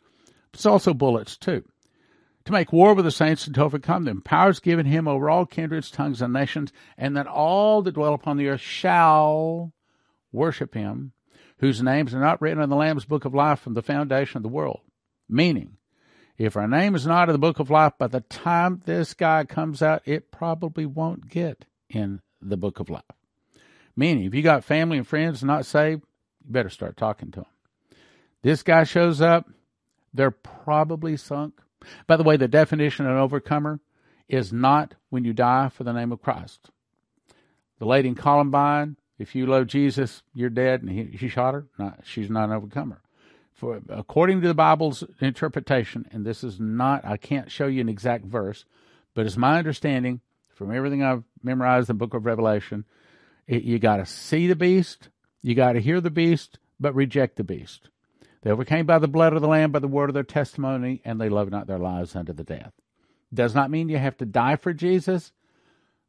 It's 0.55 0.65
also 0.65 0.95
bullets, 0.95 1.37
too. 1.37 1.65
To 2.47 2.53
make 2.53 2.73
war 2.73 2.95
with 2.95 3.05
the 3.05 3.11
saints 3.11 3.45
and 3.45 3.55
to 3.57 3.63
overcome 3.63 4.05
them. 4.05 4.23
Powers 4.23 4.59
given 4.59 4.87
him 4.87 5.07
over 5.07 5.29
all 5.29 5.45
kindreds, 5.45 5.91
tongues, 5.91 6.23
and 6.23 6.33
nations, 6.33 6.73
and 6.97 7.15
that 7.19 7.27
all 7.27 7.83
that 7.83 7.93
dwell 7.93 8.15
upon 8.15 8.39
the 8.39 8.49
earth 8.49 8.63
shall 8.63 9.75
worship 10.33 10.73
him, 10.73 11.13
whose 11.59 11.83
names 11.83 12.15
are 12.15 12.21
not 12.21 12.41
written 12.41 12.63
in 12.63 12.71
the 12.71 12.75
Lamb's 12.75 13.05
book 13.05 13.27
of 13.27 13.35
life 13.35 13.61
from 13.61 13.75
the 13.75 13.83
foundation 13.83 14.39
of 14.39 14.43
the 14.45 14.49
world. 14.49 14.81
Meaning, 15.29 15.77
if 16.39 16.57
our 16.57 16.67
name 16.67 16.95
is 16.95 17.07
not 17.07 17.29
in 17.29 17.35
the 17.35 17.39
book 17.39 17.59
of 17.61 17.69
life, 17.69 17.93
by 17.99 18.07
the 18.07 18.23
time 18.23 18.81
this 18.87 19.13
guy 19.13 19.45
comes 19.45 19.83
out, 19.83 20.01
it 20.07 20.31
probably 20.31 20.87
won't 20.87 21.29
get 21.29 21.67
in 21.91 22.23
the 22.49 22.57
book 22.57 22.81
of 22.81 22.91
life. 22.91 23.03
Meaning, 23.97 24.25
if 24.25 24.35
you 24.35 24.43
got 24.43 24.65
family 24.65 24.99
and 24.99 25.07
friends 25.07 25.43
not 25.45 25.67
saved, 25.67 26.03
you 26.45 26.53
better 26.53 26.71
start 26.71 26.97
talking 26.97 27.31
to 27.33 27.41
them. 27.41 27.99
This 28.43 28.63
guy 28.63 28.85
shows 28.85 29.21
up, 29.21 29.49
they're 30.13 30.31
probably 30.31 31.17
sunk. 31.17 31.61
By 32.07 32.17
the 32.17 32.23
way, 32.23 32.37
the 32.37 32.49
definition 32.49 33.07
of 33.07 33.13
an 33.13 33.19
overcomer 33.19 33.81
is 34.29 34.53
not 34.53 34.95
when 35.11 35.25
you 35.25 35.33
die 35.33 35.69
for 35.69 35.85
the 35.85 35.93
name 35.93 36.13
of 36.13 36.23
Christ. 36.23 36.71
The 37.79 37.87
lady 37.87 38.09
in 38.09 38.15
Columbine, 38.15 38.97
if 39.19 39.35
you 39.35 39.47
love 39.47 39.67
Jesus, 39.67 40.23
you're 40.33 40.51
dead, 40.51 40.83
and 40.83 40.91
he, 40.91 41.17
he 41.17 41.29
shot 41.29 41.55
her. 41.55 41.67
Not, 41.79 42.01
she's 42.05 42.31
not 42.31 42.49
an 42.49 42.53
overcomer 42.53 43.01
for 43.55 43.81
according 43.89 44.43
to 44.43 44.49
the 44.49 44.55
Bible's 44.55 45.05
interpretation, 45.21 46.07
and 46.11 46.27
this 46.27 46.45
is 46.45 46.61
not 46.61 47.05
I 47.05 47.17
can't 47.17 47.51
show 47.51 47.67
you 47.67 47.81
an 47.81 47.89
exact 47.89 48.25
verse, 48.25 48.65
but 49.15 49.25
it's 49.25 49.37
my 49.37 49.59
understanding 49.59 50.21
from 50.55 50.75
everything 50.75 51.03
I've 51.03 51.25
memorized 51.43 51.91
in 51.91 51.97
the 51.97 51.99
book 51.99 52.15
of 52.15 52.27
Revelation, 52.27 52.85
it, 53.47 53.63
you 53.63 53.79
got 53.79 53.97
to 53.97 54.07
see 54.07 54.47
the 54.47 54.57
beast, 54.57 55.09
you 55.43 55.55
got 55.55 55.73
to 55.73 55.81
hear 55.81 56.01
the 56.01 56.11
beast, 56.11 56.59
but 56.81 56.95
reject 56.95 57.37
the 57.37 57.45
beast. 57.45 57.89
They 58.43 58.51
overcame 58.51 58.87
by 58.87 58.99
the 58.99 59.09
blood 59.09 59.33
of 59.33 59.43
the 59.43 59.49
Lamb, 59.49 59.73
by 59.73 59.79
the 59.79 59.89
word 59.89 60.11
of 60.11 60.15
their 60.15 60.23
testimony, 60.23 61.01
and 61.05 61.21
they 61.21 61.29
loved 61.29 61.51
not 61.51 61.67
their 61.67 61.79
lives 61.79 62.15
unto 62.15 62.33
the 62.33 62.45
death. 62.45 62.73
Does 63.33 63.55
not 63.55 63.71
mean 63.71 63.89
you 63.89 63.99
have 63.99 64.17
to 64.19 64.27
die 64.27 64.57
for 64.57 64.73
Jesus, 64.73 65.33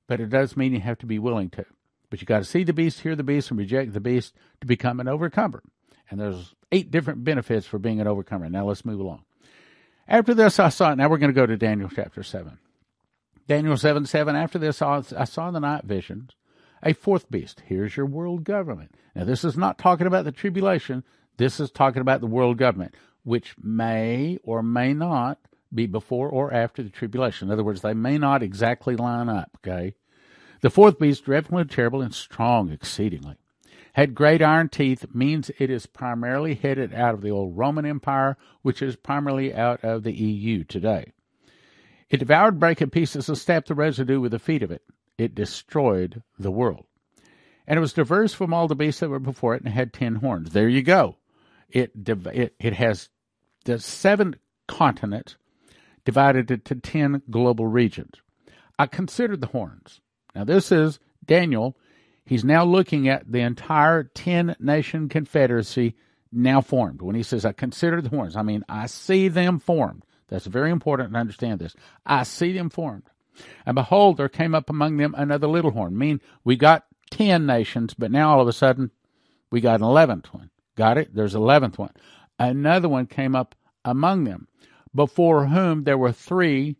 but 0.08 0.20
it 0.20 0.30
does 0.30 0.58
mean 0.58 0.74
you 0.74 0.82
have 0.82 1.00
to 1.00 1.06
be 1.06 1.18
willing 1.18 1.50
to. 1.52 1.66
But 2.10 2.22
you 2.22 2.28
got 2.28 2.39
to 2.39 2.46
see 2.46 2.64
the 2.64 2.74
beast, 2.74 3.02
hear 3.02 3.16
the 3.16 3.24
beast, 3.24 3.50
and 3.50 3.58
reject 3.58 3.93
the 3.93 4.00
beast 4.00 4.36
to 4.62 4.68
become 4.68 5.00
an 5.00 5.08
overcomer. 5.08 5.64
And 6.10 6.20
there's 6.20 6.54
eight 6.72 6.91
different 6.91 7.24
benefits 7.24 7.66
for 7.66 7.80
being 7.80 8.00
an 8.00 8.08
overcomer. 8.08 8.50
Now 8.50 8.66
let's 8.66 8.86
move 8.86 9.00
along. 9.00 9.24
After 10.08 10.34
this, 10.34 10.60
I 10.60 10.70
saw, 10.70 10.93
now 10.93 11.10
we're 11.10 11.18
going 11.18 11.34
to 11.34 11.39
go 11.39 11.48
to 11.48 11.58
Daniel 11.58 11.89
chapter 11.93 12.22
7. 12.22 12.60
Daniel 13.48 13.78
7 13.78 14.06
7. 14.06 14.36
After 14.36 14.58
this, 14.58 14.82
I 14.82 15.02
saw 15.02 15.52
the 15.52 15.60
night 15.60 15.84
visions 15.84 16.32
a 16.84 16.93
fourth 16.93 17.30
beast. 17.30 17.64
Here's 17.66 17.98
your 17.98 18.06
world 18.06 18.43
government. 18.43 18.96
Now, 19.16 19.24
this 19.24 19.43
is 19.43 19.58
not 19.58 19.78
talking 19.78 20.08
about 20.08 20.26
the 20.26 20.32
tribulation. 20.32 21.04
This 21.38 21.60
is 21.60 21.72
talking 21.72 22.02
about 22.02 22.22
the 22.22 22.28
world 22.28 22.58
government, 22.58 22.96
which 23.24 23.56
may 23.62 24.38
or 24.43 24.62
may 24.62 24.93
not 24.93 25.39
be 25.74 25.88
before 25.88 26.30
or 26.30 26.54
after 26.54 26.84
the 26.84 26.89
tribulation. 26.89 27.48
In 27.48 27.52
other 27.52 27.64
words, 27.64 27.82
they 27.82 27.93
may 27.93 28.18
not 28.18 28.43
exactly 28.43 28.96
line 28.96 29.30
up, 29.30 29.58
okay? 29.58 29.96
The 30.62 30.70
fourth 30.70 31.00
beast, 31.00 31.26
dreadful 31.26 31.58
and 31.58 31.70
terrible 31.70 32.02
and 32.02 32.14
strong 32.14 32.72
exceedingly, 32.72 33.36
had 33.93 34.16
great 34.16 34.41
iron 34.41 34.70
teeth, 34.70 35.06
means 35.14 35.52
it 35.58 35.70
is 35.70 35.86
primarily 35.86 36.56
headed 36.56 36.93
out 36.93 37.14
of 37.14 37.22
the 37.22 37.32
old 37.32 37.58
Roman 37.58 37.86
Empire, 37.86 38.38
which 38.62 38.82
is 38.82 38.96
primarily 38.96 39.54
out 39.54 39.84
of 39.84 40.04
the 40.04 40.14
EU 40.14 40.64
today. 40.64 41.14
It 42.10 42.18
devoured, 42.18 42.60
brake 42.60 42.82
in 42.82 42.89
pieces, 42.89 43.30
and 43.30 43.38
stamped 43.38 43.68
the 43.68 43.76
residue 43.76 44.20
with 44.20 44.32
the 44.32 44.39
feet 44.39 44.64
of 44.64 44.72
it. 44.72 44.84
It 45.18 45.34
destroyed 45.34 46.22
the 46.38 46.51
world. 46.51 46.86
And 47.68 47.78
it 47.78 47.82
was 47.82 47.93
diverse 47.93 48.34
from 48.34 48.53
all 48.53 48.68
the 48.68 48.76
beasts 48.76 48.99
that 48.99 49.10
were 49.10 49.20
before 49.20 49.56
it, 49.56 49.64
and 49.64 49.74
had 49.74 49.91
ten 49.91 50.16
horns. 50.16 50.51
There 50.51 50.70
you 50.70 50.84
go. 50.84 51.18
It 51.70 51.91
it, 52.06 52.56
it 52.60 52.74
has 52.74 53.10
the 53.64 53.80
seven 53.80 54.36
continents 54.68 55.36
divided 56.03 56.51
into 56.51 56.76
ten 56.76 57.24
global 57.30 57.66
regions. 57.66 58.14
I 58.78 58.86
considered 58.86 59.41
the 59.41 59.47
horns. 59.47 59.99
Now 60.36 60.43
this 60.43 60.72
is 60.72 60.99
Daniel. 61.26 61.76
He's 62.26 62.43
now 62.43 62.66
looking 62.66 63.08
at 63.08 63.32
the 63.32 63.39
entire 63.39 64.03
ten 64.03 64.56
nation 64.60 65.10
confederacy 65.10 65.95
now 66.32 66.62
formed. 66.62 67.01
When 67.01 67.16
he 67.16 67.24
says, 67.24 67.45
I 67.45 67.53
consider 67.53 68.01
the 68.01 68.10
horns, 68.10 68.36
I 68.36 68.43
mean, 68.43 68.64
I 68.70 68.86
see 68.86 69.28
them 69.28 69.58
formed. 69.60 70.03
That's 70.28 70.45
very 70.45 70.71
important 70.71 71.13
to 71.13 71.19
understand 71.19 71.59
this. 71.59 71.76
I 72.05 72.23
see 72.23 72.51
them 72.51 72.69
formed. 72.69 73.03
And 73.65 73.76
behold, 73.76 74.17
there 74.17 74.30
came 74.30 74.55
up 74.55 74.69
among 74.69 74.97
them 74.97 75.13
another 75.17 75.47
little 75.47 75.71
horn. 75.71 75.97
Mean 75.97 76.21
we 76.43 76.55
got 76.55 76.86
ten 77.11 77.45
nations, 77.45 77.93
but 77.93 78.11
now 78.11 78.32
all 78.32 78.41
of 78.41 78.47
a 78.47 78.53
sudden 78.53 78.91
we 79.51 79.61
got 79.61 79.80
an 79.80 79.86
eleventh 79.86 80.34
one. 80.34 80.49
Got 80.76 80.97
it? 80.97 81.13
There's 81.13 81.36
eleventh 81.36 81.78
one. 81.78 81.93
Another 82.39 82.89
one 82.89 83.05
came 83.05 83.36
up 83.36 83.55
among 83.84 84.23
them, 84.23 84.47
before 84.93 85.45
whom 85.47 85.84
there 85.84 85.97
were 85.97 86.11
three 86.11 86.78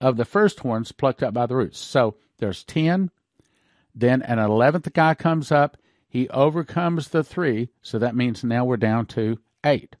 of 0.00 0.16
the 0.16 0.24
first 0.24 0.60
horns 0.60 0.92
plucked 0.92 1.22
up 1.22 1.32
by 1.32 1.46
the 1.46 1.56
roots. 1.56 1.78
So 1.78 2.16
there's 2.38 2.64
ten. 2.64 3.10
Then 3.94 4.22
an 4.22 4.38
eleventh 4.38 4.92
guy 4.92 5.14
comes 5.14 5.52
up. 5.52 5.76
He 6.08 6.28
overcomes 6.30 7.08
the 7.08 7.22
three. 7.22 7.70
So 7.82 7.98
that 7.98 8.16
means 8.16 8.42
now 8.42 8.64
we're 8.64 8.76
down 8.76 9.06
to 9.06 9.38
eight 9.64 9.96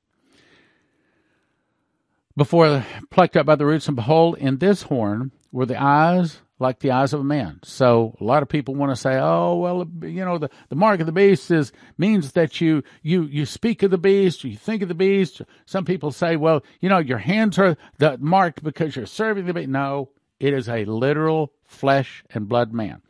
before 2.36 2.84
plucked 3.10 3.36
up 3.36 3.46
by 3.46 3.56
the 3.56 3.66
roots, 3.66 3.86
and 3.86 3.96
behold, 3.96 4.38
in 4.38 4.58
this 4.58 4.82
horn 4.82 5.32
were 5.52 5.66
the 5.66 5.80
eyes 5.80 6.40
like 6.58 6.78
the 6.78 6.90
eyes 6.90 7.12
of 7.12 7.20
a 7.20 7.24
man. 7.24 7.60
So 7.64 8.16
a 8.20 8.24
lot 8.24 8.42
of 8.42 8.48
people 8.48 8.74
want 8.74 8.90
to 8.90 8.96
say, 8.96 9.18
"Oh, 9.18 9.56
well, 9.56 9.86
you 10.02 10.24
know, 10.24 10.38
the, 10.38 10.50
the 10.68 10.76
mark 10.76 11.00
of 11.00 11.06
the 11.06 11.12
beast 11.12 11.50
is 11.50 11.72
means 11.98 12.32
that 12.32 12.60
you 12.60 12.82
you 13.02 13.24
you 13.24 13.44
speak 13.46 13.82
of 13.82 13.90
the 13.90 13.98
beast, 13.98 14.44
you 14.44 14.56
think 14.56 14.82
of 14.82 14.88
the 14.88 14.94
beast." 14.94 15.42
Some 15.66 15.84
people 15.84 16.12
say, 16.12 16.36
"Well, 16.36 16.62
you 16.80 16.88
know, 16.88 16.98
your 16.98 17.18
hands 17.18 17.58
are 17.58 17.76
the 17.98 18.16
marked 18.18 18.62
because 18.62 18.96
you're 18.96 19.06
serving 19.06 19.46
the 19.46 19.54
beast." 19.54 19.68
No, 19.68 20.10
it 20.40 20.54
is 20.54 20.68
a 20.68 20.84
literal 20.84 21.52
flesh 21.64 22.24
and 22.30 22.48
blood 22.48 22.72
man. 22.72 23.02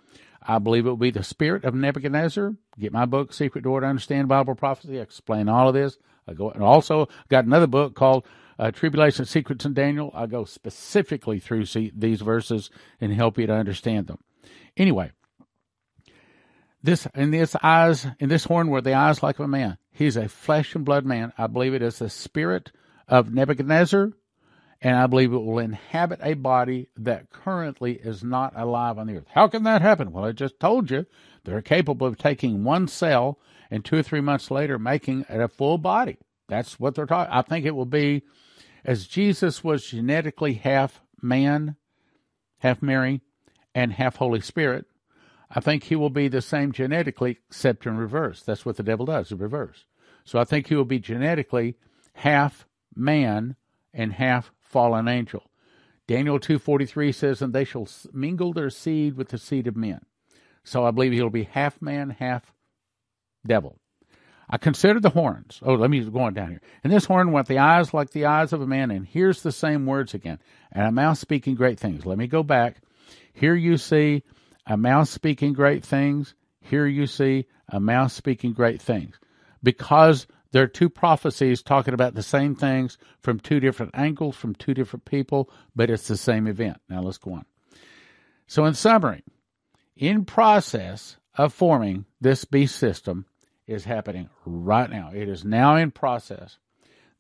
I 0.43 0.59
believe 0.59 0.87
it 0.87 0.91
will 0.91 0.97
be 0.97 1.11
the 1.11 1.25
spirit 1.25 1.65
of 1.65 1.75
Nebuchadnezzar. 1.75 2.55
Get 2.79 2.93
my 2.93 3.05
book, 3.05 3.33
Secret 3.33 3.65
Door 3.65 3.81
to 3.81 3.87
Understand 3.87 4.29
Bible 4.29 4.55
Prophecy. 4.55 4.99
I 4.99 5.03
explain 5.03 5.49
all 5.49 5.69
of 5.69 5.75
this. 5.75 5.99
I 6.29 6.35
go 6.35 6.51
and 6.51 6.63
also 6.63 7.09
got 7.29 7.45
another 7.45 7.67
book 7.67 7.95
called 7.95 8.27
uh, 8.59 8.71
Tribulation 8.71 9.25
Secrets 9.25 9.65
in 9.65 9.75
Daniel. 9.75 10.11
I 10.15 10.27
go 10.27 10.45
specifically 10.45 11.39
through 11.39 11.67
see, 11.67 11.93
these 11.95 12.21
verses 12.21 12.71
and 13.01 13.13
help 13.13 13.39
you 13.39 13.47
to 13.47 13.53
understand 13.53 14.07
them. 14.07 14.19
Anyway, 14.77 15.13
this 16.83 17.07
in 17.15 17.31
this 17.31 17.57
eyes 17.63 18.07
in 18.19 18.29
this 18.29 18.45
horn 18.45 18.69
were 18.69 18.81
the 18.81 18.95
eyes 18.95 19.23
like 19.23 19.39
of 19.39 19.45
a 19.45 19.49
man. 19.49 19.79
He's 19.91 20.17
a 20.17 20.29
flesh 20.29 20.75
and 20.75 20.85
blood 20.85 21.05
man. 21.05 21.33
I 21.37 21.47
believe 21.47 21.75
it 21.75 21.83
is 21.83 21.99
the 21.99 22.11
spirit 22.11 22.71
of 23.09 23.33
Nebuchadnezzar, 23.33 24.13
and 24.81 24.97
I 24.97 25.07
believe 25.07 25.33
it 25.33 25.39
will 25.39 25.59
inhabit 25.59 26.21
a 26.23 26.35
body 26.35 26.89
that 26.97 27.31
currently 27.31 27.95
is 27.95 28.23
not 28.23 28.53
alive 28.57 28.99
on 28.99 29.07
the 29.07 29.17
earth. 29.17 29.27
How 29.33 29.49
can 29.49 29.65
that 29.65 29.83
happen? 29.83 30.13
Well, 30.13 30.25
I 30.25 30.33
just 30.33 30.61
told 30.61 30.91
you 30.91 31.07
they're 31.45 31.63
capable 31.63 32.07
of 32.07 32.19
taking 32.19 32.63
one 32.63 32.89
cell 32.89 33.39
and 33.71 33.85
two 33.85 33.99
or 33.99 34.03
three 34.03 34.21
months 34.21 34.51
later 34.51 34.79
making 34.79 35.25
it 35.29 35.41
a 35.41 35.49
full 35.49 35.79
body. 35.79 36.19
That's 36.49 36.79
what 36.79 36.95
they're 36.95 37.07
talking. 37.07 37.33
I 37.33 37.43
think 37.43 37.65
it 37.65 37.75
will 37.75 37.85
be 37.87 38.23
as 38.87 39.09
Jesus 39.09 39.65
was 39.65 39.85
genetically 39.85 40.55
half 40.55 41.03
man, 41.21 41.75
half 42.59 42.81
Mary, 42.81 43.21
and 43.75 43.93
half 43.93 44.17
Holy 44.17 44.41
Spirit, 44.41 44.87
I 45.51 45.59
think 45.61 45.85
he 45.85 45.97
will 45.97 46.11
be 46.11 46.29
the 46.29 46.41
same 46.41 46.71
genetically, 46.71 47.39
except 47.49 47.85
in 47.85 47.97
reverse. 47.97 48.43
That's 48.43 48.65
what 48.65 48.77
the 48.77 48.85
devil 48.85 49.05
does, 49.05 49.29
the 49.29 49.37
reverse. 49.37 49.85
So 50.25 50.39
I 50.39 50.45
think 50.45 50.69
he 50.69 50.77
will 50.77 50.85
be 50.85 51.01
genetically 51.01 51.75
half 52.15 52.67
man 52.95 53.57
and 53.93 54.13
half 54.13 54.53
fallen 54.61 55.09
angel. 55.09 55.51
Daniel 56.07 56.39
2:43 56.39 57.13
says 57.13 57.43
and 57.43 57.53
they 57.53 57.65
shall 57.65 57.89
mingle 58.13 58.53
their 58.53 58.71
seed 58.71 59.17
with 59.17 59.31
the 59.31 59.39
seed 59.39 59.67
of 59.67 59.77
men. 59.77 60.01
So 60.63 60.85
I 60.85 60.93
believe 60.93 61.13
he'll 61.13 61.31
be 61.31 61.45
half 61.45 61.83
man, 61.83 62.11
half 62.11 62.55
devil. 63.45 63.81
I 64.49 64.59
considered 64.59 65.03
the 65.03 65.11
horns. 65.11 65.61
Oh, 65.63 65.75
let 65.75 65.91
me 65.91 66.01
go 66.05 66.21
on 66.21 66.35
down 66.35 66.51
here. 66.51 66.61
And 66.85 66.93
this 66.93 67.07
horn 67.07 67.33
went 67.33 67.49
the 67.49 67.59
eyes 67.59 67.93
like 67.93 68.11
the 68.11 68.27
eyes 68.27 68.53
of 68.53 68.61
a 68.61 68.67
man, 68.67 68.91
and 68.91 69.07
here's 69.07 69.43
the 69.43 69.53
same 69.53 69.87
words 69.87 70.15
again. 70.15 70.39
And 70.71 70.87
a 70.87 70.93
mouth 70.93 71.19
speaking 71.19 71.57
great 71.57 71.81
things. 71.81 72.07
Let 72.07 72.19
me 72.19 72.27
go 72.27 72.43
back. 72.43 72.77
Here 73.33 73.55
you 73.55 73.77
see 73.77 74.23
a 74.67 74.77
mouth 74.77 75.09
speaking 75.09 75.53
great 75.53 75.85
things. 75.85 76.35
Here 76.61 76.87
you 76.87 77.07
see 77.07 77.47
a 77.69 77.81
mouth 77.81 78.13
speaking 78.13 78.53
great 78.53 78.81
things. 78.81 79.19
Because 79.63 80.27
there 80.53 80.63
are 80.63 80.69
two 80.69 80.89
prophecies 80.89 81.63
talking 81.63 81.95
about 81.95 82.15
the 82.15 82.23
same 82.23 82.55
things 82.55 82.99
from 83.21 83.41
two 83.41 83.59
different 83.61 83.93
angles, 83.95 84.37
from 84.37 84.55
two 84.55 84.75
different 84.75 85.05
people, 85.05 85.51
but 85.75 85.91
it's 85.91 86.09
the 86.09 86.17
same 86.17 86.47
event. 86.47 86.79
Now 86.89 87.03
let's 87.03 87.19
go 87.19 87.35
on. 87.35 87.45
So, 88.47 88.65
in 88.65 88.75
summary, 88.75 89.25
in 89.97 90.25
process 90.25 91.17
of 91.37 91.53
forming 91.53 92.07
this 92.21 92.45
beast 92.45 92.77
system, 92.77 93.27
is 93.67 93.85
happening 93.85 94.29
right 94.45 94.89
now. 94.89 95.11
It 95.15 95.29
is 95.29 95.45
now 95.45 95.77
in 95.77 95.91
process. 95.91 96.59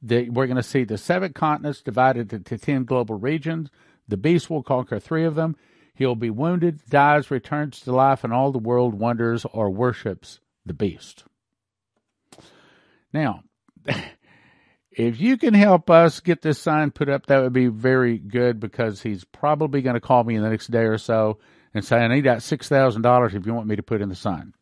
The, 0.02 0.30
we're 0.30 0.46
going 0.46 0.56
to 0.56 0.62
see 0.62 0.84
the 0.84 0.98
seven 0.98 1.32
continents 1.32 1.82
divided 1.82 2.32
into 2.32 2.58
10 2.58 2.84
global 2.84 3.16
regions. 3.16 3.70
The 4.08 4.16
beast 4.16 4.48
will 4.48 4.62
conquer 4.62 5.00
three 5.00 5.24
of 5.24 5.34
them. 5.34 5.56
He'll 5.94 6.14
be 6.14 6.30
wounded, 6.30 6.84
dies, 6.88 7.30
returns 7.30 7.80
to 7.80 7.92
life, 7.92 8.22
and 8.22 8.32
all 8.32 8.52
the 8.52 8.58
world 8.58 8.94
wonders 8.94 9.46
or 9.46 9.70
worships 9.70 10.40
the 10.64 10.74
beast. 10.74 11.24
Now, 13.12 13.44
if 14.90 15.18
you 15.18 15.38
can 15.38 15.54
help 15.54 15.88
us 15.88 16.20
get 16.20 16.42
this 16.42 16.58
sign 16.58 16.90
put 16.90 17.08
up, 17.08 17.26
that 17.26 17.42
would 17.42 17.54
be 17.54 17.68
very 17.68 18.18
good 18.18 18.60
because 18.60 19.02
he's 19.02 19.24
probably 19.24 19.80
going 19.80 19.94
to 19.94 20.00
call 20.00 20.22
me 20.22 20.36
in 20.36 20.42
the 20.42 20.50
next 20.50 20.70
day 20.70 20.84
or 20.84 20.98
so 20.98 21.38
and 21.72 21.84
say, 21.84 21.96
I 21.96 22.08
need 22.08 22.24
that 22.24 22.38
$6,000 22.38 23.34
if 23.34 23.46
you 23.46 23.54
want 23.54 23.66
me 23.66 23.76
to 23.76 23.82
put 23.82 24.02
in 24.02 24.10
the 24.10 24.14
sign. 24.14 24.52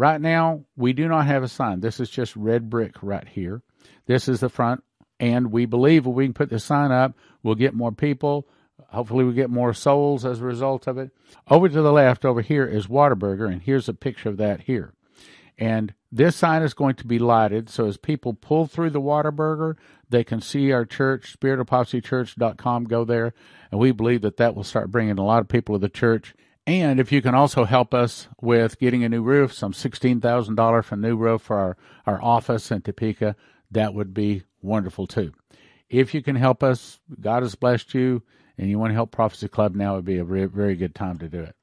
Right 0.00 0.18
now, 0.18 0.64
we 0.78 0.94
do 0.94 1.08
not 1.08 1.26
have 1.26 1.42
a 1.42 1.48
sign. 1.48 1.80
This 1.80 2.00
is 2.00 2.08
just 2.08 2.34
red 2.34 2.70
brick 2.70 2.94
right 3.02 3.28
here. 3.28 3.60
This 4.06 4.28
is 4.28 4.40
the 4.40 4.48
front, 4.48 4.82
and 5.18 5.52
we 5.52 5.66
believe 5.66 6.06
if 6.06 6.14
we 6.14 6.24
can 6.24 6.32
put 6.32 6.48
the 6.48 6.58
sign 6.58 6.90
up, 6.90 7.18
we'll 7.42 7.54
get 7.54 7.74
more 7.74 7.92
people. 7.92 8.48
Hopefully, 8.88 9.24
we 9.24 9.34
get 9.34 9.50
more 9.50 9.74
souls 9.74 10.24
as 10.24 10.40
a 10.40 10.44
result 10.44 10.86
of 10.86 10.96
it. 10.96 11.10
Over 11.50 11.68
to 11.68 11.82
the 11.82 11.92
left, 11.92 12.24
over 12.24 12.40
here 12.40 12.64
is 12.64 12.86
Whataburger, 12.86 13.52
and 13.52 13.60
here's 13.60 13.90
a 13.90 13.92
picture 13.92 14.30
of 14.30 14.38
that 14.38 14.62
here. 14.62 14.94
And 15.58 15.92
this 16.10 16.34
sign 16.34 16.62
is 16.62 16.72
going 16.72 16.94
to 16.94 17.06
be 17.06 17.18
lighted, 17.18 17.68
so 17.68 17.84
as 17.84 17.98
people 17.98 18.32
pull 18.32 18.66
through 18.66 18.90
the 18.90 19.02
Whataburger, 19.02 19.76
they 20.08 20.24
can 20.24 20.40
see 20.40 20.72
our 20.72 20.86
church, 20.86 21.36
spiritofprophecychurch.com, 21.38 22.84
go 22.84 23.04
there, 23.04 23.34
and 23.70 23.78
we 23.78 23.92
believe 23.92 24.22
that 24.22 24.38
that 24.38 24.54
will 24.54 24.64
start 24.64 24.90
bringing 24.90 25.18
a 25.18 25.26
lot 25.26 25.42
of 25.42 25.48
people 25.48 25.74
to 25.74 25.78
the 25.78 25.90
church 25.90 26.34
and 26.78 27.00
if 27.00 27.10
you 27.10 27.22
can 27.22 27.34
also 27.34 27.64
help 27.64 27.92
us 27.94 28.28
with 28.40 28.78
getting 28.78 29.02
a 29.02 29.08
new 29.08 29.22
roof, 29.22 29.52
some 29.52 29.72
$16,000 29.72 30.84
for 30.84 30.94
a 30.94 30.98
new 30.98 31.16
roof 31.16 31.42
for 31.42 31.56
our, 31.56 31.76
our 32.06 32.22
office 32.22 32.70
in 32.70 32.82
Topeka, 32.82 33.34
that 33.70 33.94
would 33.94 34.14
be 34.14 34.44
wonderful 34.62 35.06
too. 35.06 35.32
If 35.88 36.14
you 36.14 36.22
can 36.22 36.36
help 36.36 36.62
us, 36.62 37.00
God 37.20 37.42
has 37.42 37.54
blessed 37.54 37.94
you, 37.94 38.22
and 38.56 38.68
you 38.68 38.78
want 38.78 38.90
to 38.90 38.94
help 38.94 39.10
Prophecy 39.10 39.48
Club 39.48 39.74
now, 39.74 39.96
would 39.96 40.04
be 40.04 40.18
a 40.18 40.24
very, 40.24 40.46
very 40.46 40.76
good 40.76 40.94
time 40.94 41.18
to 41.18 41.28
do 41.28 41.40
it. 41.40 41.56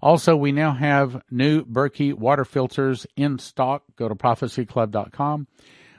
Also, 0.00 0.36
we 0.36 0.52
now 0.52 0.72
have 0.72 1.22
new 1.30 1.64
Berkey 1.64 2.14
water 2.14 2.44
filters 2.44 3.06
in 3.16 3.38
stock. 3.38 3.84
Go 3.96 4.08
to 4.08 4.14
prophecyclub.com. 4.14 5.46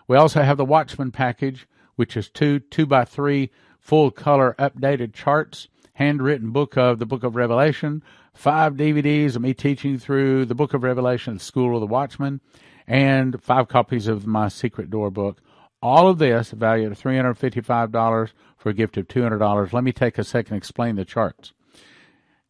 We 0.07 0.17
also 0.17 0.43
have 0.43 0.57
the 0.57 0.65
Watchman 0.65 1.11
package, 1.11 1.67
which 1.95 2.15
is 2.15 2.29
two 2.29 2.59
two 2.59 2.85
by 2.85 3.05
three 3.05 3.51
full 3.79 4.11
color 4.11 4.55
updated 4.59 5.13
charts 5.13 5.67
handwritten 5.95 6.51
book 6.51 6.77
of 6.77 6.99
the 6.99 7.05
book 7.05 7.23
of 7.23 7.35
Revelation, 7.35 8.03
five 8.33 8.73
DVDs 8.73 9.35
of 9.35 9.41
me 9.41 9.53
teaching 9.53 9.97
through 9.97 10.45
the 10.45 10.55
book 10.55 10.73
of 10.73 10.83
Revelation, 10.83 11.39
School 11.39 11.73
of 11.75 11.79
the 11.79 11.87
Watchman, 11.87 12.41
and 12.85 13.41
five 13.41 13.69
copies 13.69 14.07
of 14.07 14.27
my 14.27 14.49
Secret 14.49 14.89
Door 14.89 15.11
book. 15.11 15.41
All 15.81 16.09
of 16.09 16.17
this 16.17 16.51
valued 16.51 16.91
at 16.91 16.99
$355 16.99 18.29
for 18.57 18.69
a 18.69 18.73
gift 18.73 18.97
of 18.97 19.07
$200. 19.07 19.71
Let 19.71 19.83
me 19.83 19.93
take 19.93 20.17
a 20.17 20.23
second 20.23 20.53
and 20.53 20.57
explain 20.57 20.95
the 20.95 21.05
charts. 21.05 21.53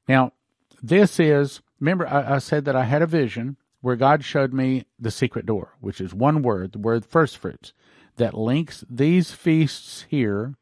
Now, 0.08 0.34
this 0.82 1.20
is, 1.20 1.62
remember, 1.80 2.08
I, 2.08 2.36
I 2.36 2.38
said 2.40 2.66
that 2.66 2.76
I 2.76 2.86
had 2.86 3.04
a 3.04 3.08
vision 3.08 3.58
where 3.82 3.96
God 3.96 4.24
showed 4.24 4.54
me 4.54 4.86
the 5.00 5.12
secret 5.12 5.46
door, 5.46 5.76
which 5.80 6.02
is 6.02 6.16
one 6.16 6.42
word, 6.42 6.72
the 6.72 6.80
word 6.80 7.06
first 7.06 7.38
fruits, 7.38 7.74
that 8.16 8.34
links 8.34 8.84
these 8.90 9.32
feasts 9.32 10.06
here 10.10 10.56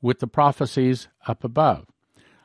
with 0.00 0.20
the 0.20 0.28
prophecies 0.28 1.08
up 1.26 1.42
above. 1.42 1.86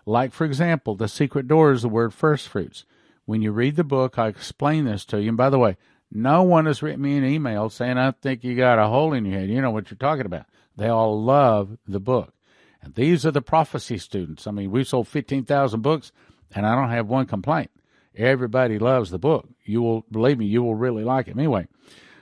Like, 0.05 0.33
for 0.33 0.45
example, 0.45 0.95
the 0.95 1.07
secret 1.07 1.47
door 1.47 1.71
is 1.71 1.81
the 1.81 1.89
word 1.89 2.13
first 2.13 2.47
fruits. 2.47 2.85
When 3.25 3.41
you 3.41 3.51
read 3.51 3.75
the 3.75 3.83
book, 3.83 4.17
I 4.17 4.27
explain 4.27 4.85
this 4.85 5.05
to 5.05 5.21
you. 5.21 5.29
And 5.29 5.37
by 5.37 5.49
the 5.49 5.59
way, 5.59 5.77
no 6.11 6.43
one 6.43 6.65
has 6.65 6.81
written 6.81 7.01
me 7.01 7.17
an 7.17 7.25
email 7.25 7.69
saying, 7.69 7.97
I 7.97 8.11
think 8.11 8.43
you 8.43 8.55
got 8.55 8.79
a 8.79 8.87
hole 8.87 9.13
in 9.13 9.25
your 9.25 9.39
head. 9.39 9.49
You 9.49 9.61
know 9.61 9.71
what 9.71 9.91
you're 9.91 9.97
talking 9.97 10.25
about. 10.25 10.45
They 10.75 10.87
all 10.87 11.21
love 11.21 11.77
the 11.87 11.99
book. 11.99 12.33
And 12.81 12.95
these 12.95 13.25
are 13.25 13.31
the 13.31 13.41
prophecy 13.41 13.97
students. 13.97 14.47
I 14.47 14.51
mean, 14.51 14.71
we 14.71 14.83
sold 14.83 15.07
15,000 15.07 15.81
books 15.81 16.11
and 16.55 16.65
I 16.65 16.75
don't 16.75 16.89
have 16.89 17.07
one 17.07 17.25
complaint. 17.25 17.69
Everybody 18.15 18.79
loves 18.79 19.11
the 19.11 19.19
book. 19.19 19.47
You 19.63 19.81
will, 19.81 20.05
believe 20.09 20.39
me, 20.39 20.45
you 20.45 20.63
will 20.63 20.75
really 20.75 21.03
like 21.03 21.27
it. 21.27 21.37
Anyway, 21.37 21.67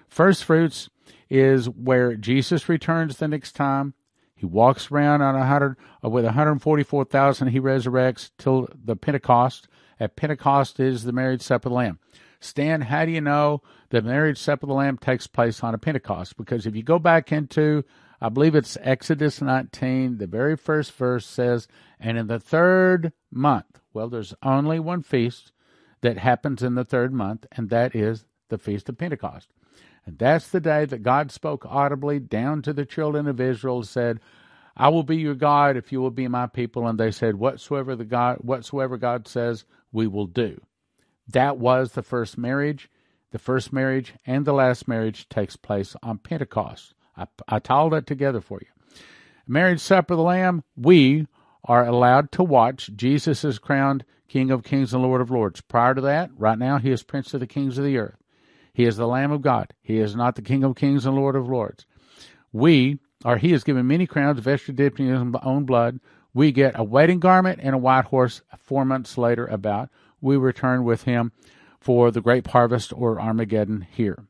first 0.09 0.43
fruits 0.43 0.89
is 1.29 1.69
where 1.69 2.15
Jesus 2.15 2.67
returns 2.67 3.17
the 3.17 3.27
next 3.27 3.53
time. 3.53 3.93
He 4.37 4.45
walks 4.45 4.91
around 4.91 5.23
on 5.23 5.35
a 5.35 5.45
hundred 5.45 5.75
uh, 6.03 6.09
with 6.09 6.23
144,000. 6.23 7.47
He 7.47 7.59
resurrects 7.59 8.29
till 8.37 8.69
the 8.85 8.95
Pentecost. 8.95 9.67
At 9.99 10.15
Pentecost 10.15 10.79
is 10.79 11.03
the 11.03 11.11
marriage 11.11 11.41
supper 11.41 11.67
of 11.67 11.71
the 11.71 11.75
Lamb. 11.75 11.99
Stan, 12.39 12.81
how 12.81 13.03
do 13.03 13.11
you 13.11 13.19
know 13.19 13.63
the 13.89 14.03
marriage 14.03 14.37
supper 14.37 14.65
of 14.65 14.69
the 14.69 14.75
Lamb 14.75 14.99
takes 14.99 15.25
place 15.25 15.63
on 15.63 15.73
a 15.73 15.79
Pentecost? 15.79 16.37
Because 16.37 16.67
if 16.67 16.75
you 16.75 16.83
go 16.83 16.99
back 16.99 17.31
into, 17.31 17.83
I 18.21 18.29
believe 18.29 18.53
it's 18.53 18.77
Exodus 18.81 19.41
19, 19.41 20.19
the 20.19 20.27
very 20.27 20.55
first 20.55 20.91
verse 20.91 21.25
says, 21.25 21.67
and 21.99 22.15
in 22.15 22.27
the 22.27 22.39
third 22.39 23.11
month, 23.31 23.81
well, 23.91 24.07
there's 24.07 24.35
only 24.43 24.79
one 24.79 25.01
feast 25.01 25.51
that 26.01 26.19
happens 26.19 26.61
in 26.61 26.75
the 26.75 26.85
third 26.85 27.11
month, 27.11 27.47
and 27.53 27.71
that 27.71 27.95
is 27.95 28.25
the 28.49 28.59
Feast 28.59 28.87
of 28.87 28.99
Pentecost. 28.99 29.49
And 30.07 30.17
that's 30.17 30.47
the 30.47 30.61
day 30.61 30.85
that 30.85 31.03
God 31.03 31.31
spoke 31.31 31.65
audibly 31.65 32.17
down 32.17 32.61
to 32.61 32.71
the 32.71 32.85
children 32.85 33.27
of 33.27 33.41
Israel, 33.41 33.83
said, 33.83 34.21
I 34.77 34.87
will 34.87 35.03
be 35.03 35.17
your 35.17 35.35
God 35.35 35.75
if 35.75 35.91
you 35.91 35.99
will 35.99 36.11
be 36.11 36.29
my 36.29 36.47
people. 36.47 36.87
And 36.87 36.97
they 36.97 37.11
said, 37.11 37.35
Whatsoever 37.35 37.93
the 37.93 38.05
God 38.05 38.37
whatsoever 38.37 38.97
God 38.97 39.27
says, 39.27 39.65
we 39.91 40.07
will 40.07 40.25
do. 40.25 40.61
That 41.27 41.57
was 41.57 41.91
the 41.91 42.03
first 42.03 42.37
marriage. 42.37 42.89
The 43.31 43.39
first 43.39 43.73
marriage 43.73 44.13
and 44.25 44.45
the 44.45 44.53
last 44.53 44.87
marriage 44.87 45.27
takes 45.27 45.57
place 45.57 45.93
on 46.01 46.19
Pentecost. 46.19 46.93
I, 47.17 47.27
I 47.49 47.59
tied 47.59 47.91
it 47.91 48.07
together 48.07 48.39
for 48.39 48.61
you. 48.61 49.01
Marriage 49.45 49.81
supper 49.81 50.13
of 50.13 50.19
the 50.19 50.23
Lamb, 50.23 50.63
we 50.77 51.27
are 51.65 51.85
allowed 51.85 52.31
to 52.33 52.43
watch. 52.43 52.91
Jesus 52.95 53.43
is 53.43 53.59
crowned 53.59 54.05
King 54.29 54.51
of 54.51 54.63
Kings 54.63 54.93
and 54.93 55.03
Lord 55.03 55.19
of 55.19 55.31
Lords. 55.31 55.59
Prior 55.59 55.93
to 55.93 56.01
that, 56.01 56.29
right 56.37 56.57
now, 56.57 56.77
he 56.77 56.91
is 56.91 57.03
Prince 57.03 57.33
of 57.33 57.41
the 57.41 57.47
Kings 57.47 57.77
of 57.77 57.83
the 57.83 57.97
earth. 57.97 58.15
He 58.77 58.85
is 58.85 58.95
the 58.95 59.07
Lamb 59.07 59.31
of 59.31 59.41
God. 59.41 59.73
He 59.81 59.97
is 59.97 60.15
not 60.15 60.35
the 60.35 60.43
King 60.43 60.63
of 60.63 60.75
Kings 60.75 61.07
and 61.07 61.15
Lord 61.15 61.35
of 61.35 61.49
Lords. 61.49 61.87
We 62.53 62.99
are, 63.25 63.37
he 63.37 63.51
has 63.53 63.63
given 63.63 63.87
many 63.87 64.05
crowns 64.05 64.39
vested 64.39 64.75
dipped 64.75 64.99
in 64.99 65.07
his 65.07 65.35
own 65.41 65.65
blood. 65.65 65.99
We 66.31 66.51
get 66.51 66.77
a 66.77 66.83
wedding 66.83 67.19
garment 67.19 67.59
and 67.63 67.73
a 67.73 67.79
white 67.79 68.05
horse 68.05 68.43
four 68.59 68.85
months 68.85 69.17
later 69.17 69.47
about. 69.47 69.89
We 70.21 70.37
return 70.37 70.83
with 70.83 71.05
him 71.05 71.31
for 71.79 72.11
the 72.11 72.21
great 72.21 72.45
harvest 72.45 72.93
or 72.93 73.19
Armageddon 73.19 73.87
here. 73.89 74.27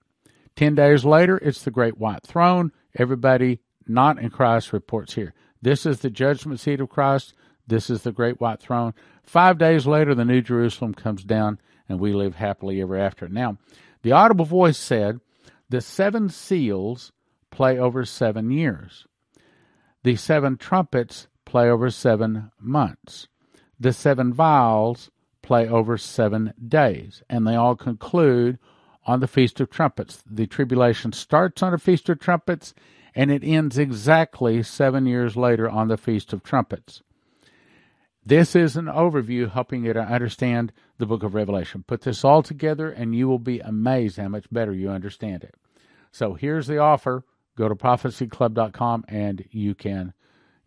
Ten 0.55 0.75
days 0.75 1.03
later, 1.03 1.37
it's 1.39 1.63
the 1.63 1.69
great 1.69 1.97
white 1.97 2.23
throne. 2.23 2.71
Everybody 2.95 3.59
not 3.85 4.17
in 4.17 4.29
Christ 4.29 4.71
reports 4.71 5.15
here. 5.15 5.33
This 5.61 5.85
is 5.85 5.99
the 5.99 6.09
judgment 6.09 6.61
seat 6.61 6.79
of 6.79 6.87
Christ. 6.87 7.33
This 7.67 7.89
is 7.89 8.03
the 8.03 8.13
great 8.13 8.39
white 8.39 8.61
throne. 8.61 8.93
Five 9.23 9.57
days 9.57 9.85
later, 9.85 10.15
the 10.15 10.23
New 10.23 10.41
Jerusalem 10.41 10.93
comes 10.93 11.25
down 11.25 11.59
and 11.89 11.99
we 11.99 12.13
live 12.13 12.35
happily 12.35 12.81
ever 12.81 12.95
after. 12.95 13.27
Now, 13.27 13.57
the 14.01 14.11
audible 14.11 14.45
voice 14.45 14.77
said, 14.77 15.19
The 15.69 15.81
seven 15.81 16.29
seals 16.29 17.11
play 17.51 17.77
over 17.79 18.05
seven 18.05 18.51
years. 18.51 19.05
The 20.03 20.15
seven 20.15 20.57
trumpets 20.57 21.27
play 21.45 21.69
over 21.69 21.89
seven 21.89 22.51
months. 22.59 23.27
The 23.79 23.93
seven 23.93 24.33
vials 24.33 25.11
play 25.41 25.67
over 25.67 25.97
seven 25.97 26.53
days. 26.67 27.23
And 27.29 27.47
they 27.47 27.55
all 27.55 27.75
conclude 27.75 28.59
on 29.05 29.21
the 29.21 29.27
Feast 29.27 29.59
of 29.59 29.69
Trumpets. 29.69 30.23
The 30.29 30.47
tribulation 30.47 31.13
starts 31.13 31.63
on 31.63 31.71
the 31.71 31.77
Feast 31.77 32.09
of 32.09 32.19
Trumpets 32.19 32.73
and 33.15 33.31
it 33.31 33.43
ends 33.43 33.79
exactly 33.79 34.61
seven 34.61 35.07
years 35.07 35.35
later 35.35 35.67
on 35.67 35.87
the 35.87 35.97
Feast 35.97 36.33
of 36.33 36.43
Trumpets. 36.43 37.01
This 38.27 38.57
is 38.57 38.75
an 38.75 38.87
overview 38.87 39.49
helping 39.49 39.85
you 39.85 39.93
to 39.93 40.01
understand 40.01 40.73
the 40.97 41.05
book 41.05 41.23
of 41.23 41.33
Revelation. 41.33 41.85
Put 41.87 42.01
this 42.01 42.25
all 42.25 42.43
together 42.43 42.91
and 42.91 43.15
you 43.15 43.25
will 43.25 43.39
be 43.39 43.61
amazed 43.61 44.17
how 44.17 44.27
much 44.27 44.51
better 44.51 44.73
you 44.73 44.89
understand 44.89 45.45
it. 45.45 45.55
So 46.11 46.33
here's 46.33 46.67
the 46.67 46.77
offer. 46.77 47.23
Go 47.55 47.69
to 47.69 47.75
prophecyclub.com 47.75 49.05
and 49.07 49.45
you 49.49 49.73
can 49.73 50.11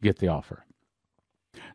get 0.01 0.21
the 0.21 0.29
offer. 0.29 0.65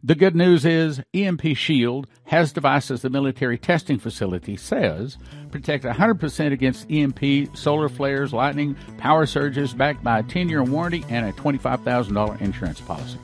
The 0.01 0.15
good 0.15 0.35
news 0.35 0.65
is 0.65 1.03
EMP 1.13 1.55
Shield 1.55 2.07
has 2.23 2.51
devices 2.51 3.03
the 3.03 3.11
military 3.11 3.59
testing 3.59 3.99
facility 3.99 4.57
says 4.57 5.19
protect 5.51 5.83
100% 5.83 6.51
against 6.51 6.89
EMP, 6.89 7.55
solar 7.55 7.89
flares, 7.89 8.33
lightning, 8.33 8.75
power 8.97 9.27
surges, 9.27 9.75
backed 9.75 10.03
by 10.03 10.17
a 10.17 10.23
10 10.23 10.49
year 10.49 10.63
warranty 10.63 11.05
and 11.09 11.27
a 11.27 11.33
$25,000 11.33 12.41
insurance 12.41 12.81
policy. 12.81 13.19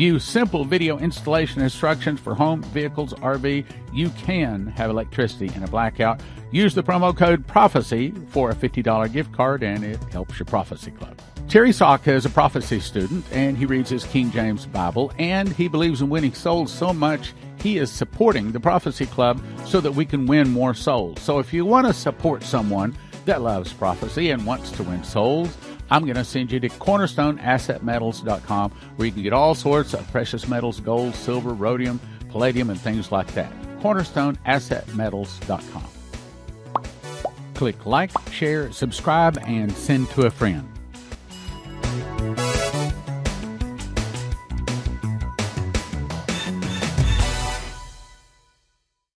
View 0.00 0.18
simple 0.18 0.64
video 0.64 0.96
installation 0.96 1.60
instructions 1.60 2.18
for 2.18 2.34
home, 2.34 2.62
vehicles, 2.62 3.12
RV. 3.12 3.66
You 3.92 4.08
can 4.08 4.68
have 4.68 4.88
electricity 4.88 5.54
in 5.54 5.62
a 5.62 5.66
blackout. 5.66 6.22
Use 6.50 6.74
the 6.74 6.82
promo 6.82 7.14
code 7.14 7.46
PROPHECY 7.46 8.14
for 8.30 8.48
a 8.48 8.54
$50 8.54 9.12
gift 9.12 9.30
card 9.32 9.62
and 9.62 9.84
it 9.84 10.02
helps 10.04 10.38
your 10.38 10.46
prophecy 10.46 10.90
club. 10.90 11.20
Terry 11.50 11.68
Sacka 11.68 12.12
is 12.12 12.24
a 12.24 12.30
prophecy 12.30 12.80
student 12.80 13.26
and 13.30 13.58
he 13.58 13.66
reads 13.66 13.90
his 13.90 14.04
King 14.04 14.30
James 14.30 14.64
Bible 14.64 15.12
and 15.18 15.52
he 15.52 15.68
believes 15.68 16.00
in 16.00 16.08
winning 16.08 16.32
souls 16.32 16.72
so 16.72 16.94
much 16.94 17.34
he 17.58 17.76
is 17.76 17.92
supporting 17.92 18.52
the 18.52 18.60
Prophecy 18.60 19.04
Club 19.04 19.38
so 19.66 19.82
that 19.82 19.92
we 19.92 20.06
can 20.06 20.24
win 20.24 20.48
more 20.48 20.72
souls. 20.72 21.20
So 21.20 21.40
if 21.40 21.52
you 21.52 21.66
want 21.66 21.86
to 21.86 21.92
support 21.92 22.42
someone 22.42 22.96
that 23.26 23.42
loves 23.42 23.70
prophecy 23.74 24.30
and 24.30 24.46
wants 24.46 24.70
to 24.70 24.82
win 24.82 25.04
souls, 25.04 25.54
I'm 25.90 26.04
going 26.04 26.16
to 26.16 26.24
send 26.24 26.52
you 26.52 26.60
to 26.60 26.68
cornerstoneassetmetals.com 26.68 28.70
where 28.96 29.06
you 29.06 29.12
can 29.12 29.22
get 29.22 29.32
all 29.32 29.54
sorts 29.54 29.94
of 29.94 30.06
precious 30.10 30.46
metals, 30.48 30.80
gold, 30.80 31.14
silver, 31.14 31.52
rhodium, 31.52 32.00
palladium, 32.30 32.70
and 32.70 32.80
things 32.80 33.12
like 33.12 33.32
that. 33.34 33.52
cornerstoneassetmetals.com. 33.80 35.84
Click 37.54 37.86
like, 37.86 38.10
share, 38.30 38.72
subscribe, 38.72 39.38
and 39.46 39.72
send 39.72 40.08
to 40.10 40.26
a 40.26 40.30
friend. 40.30 40.66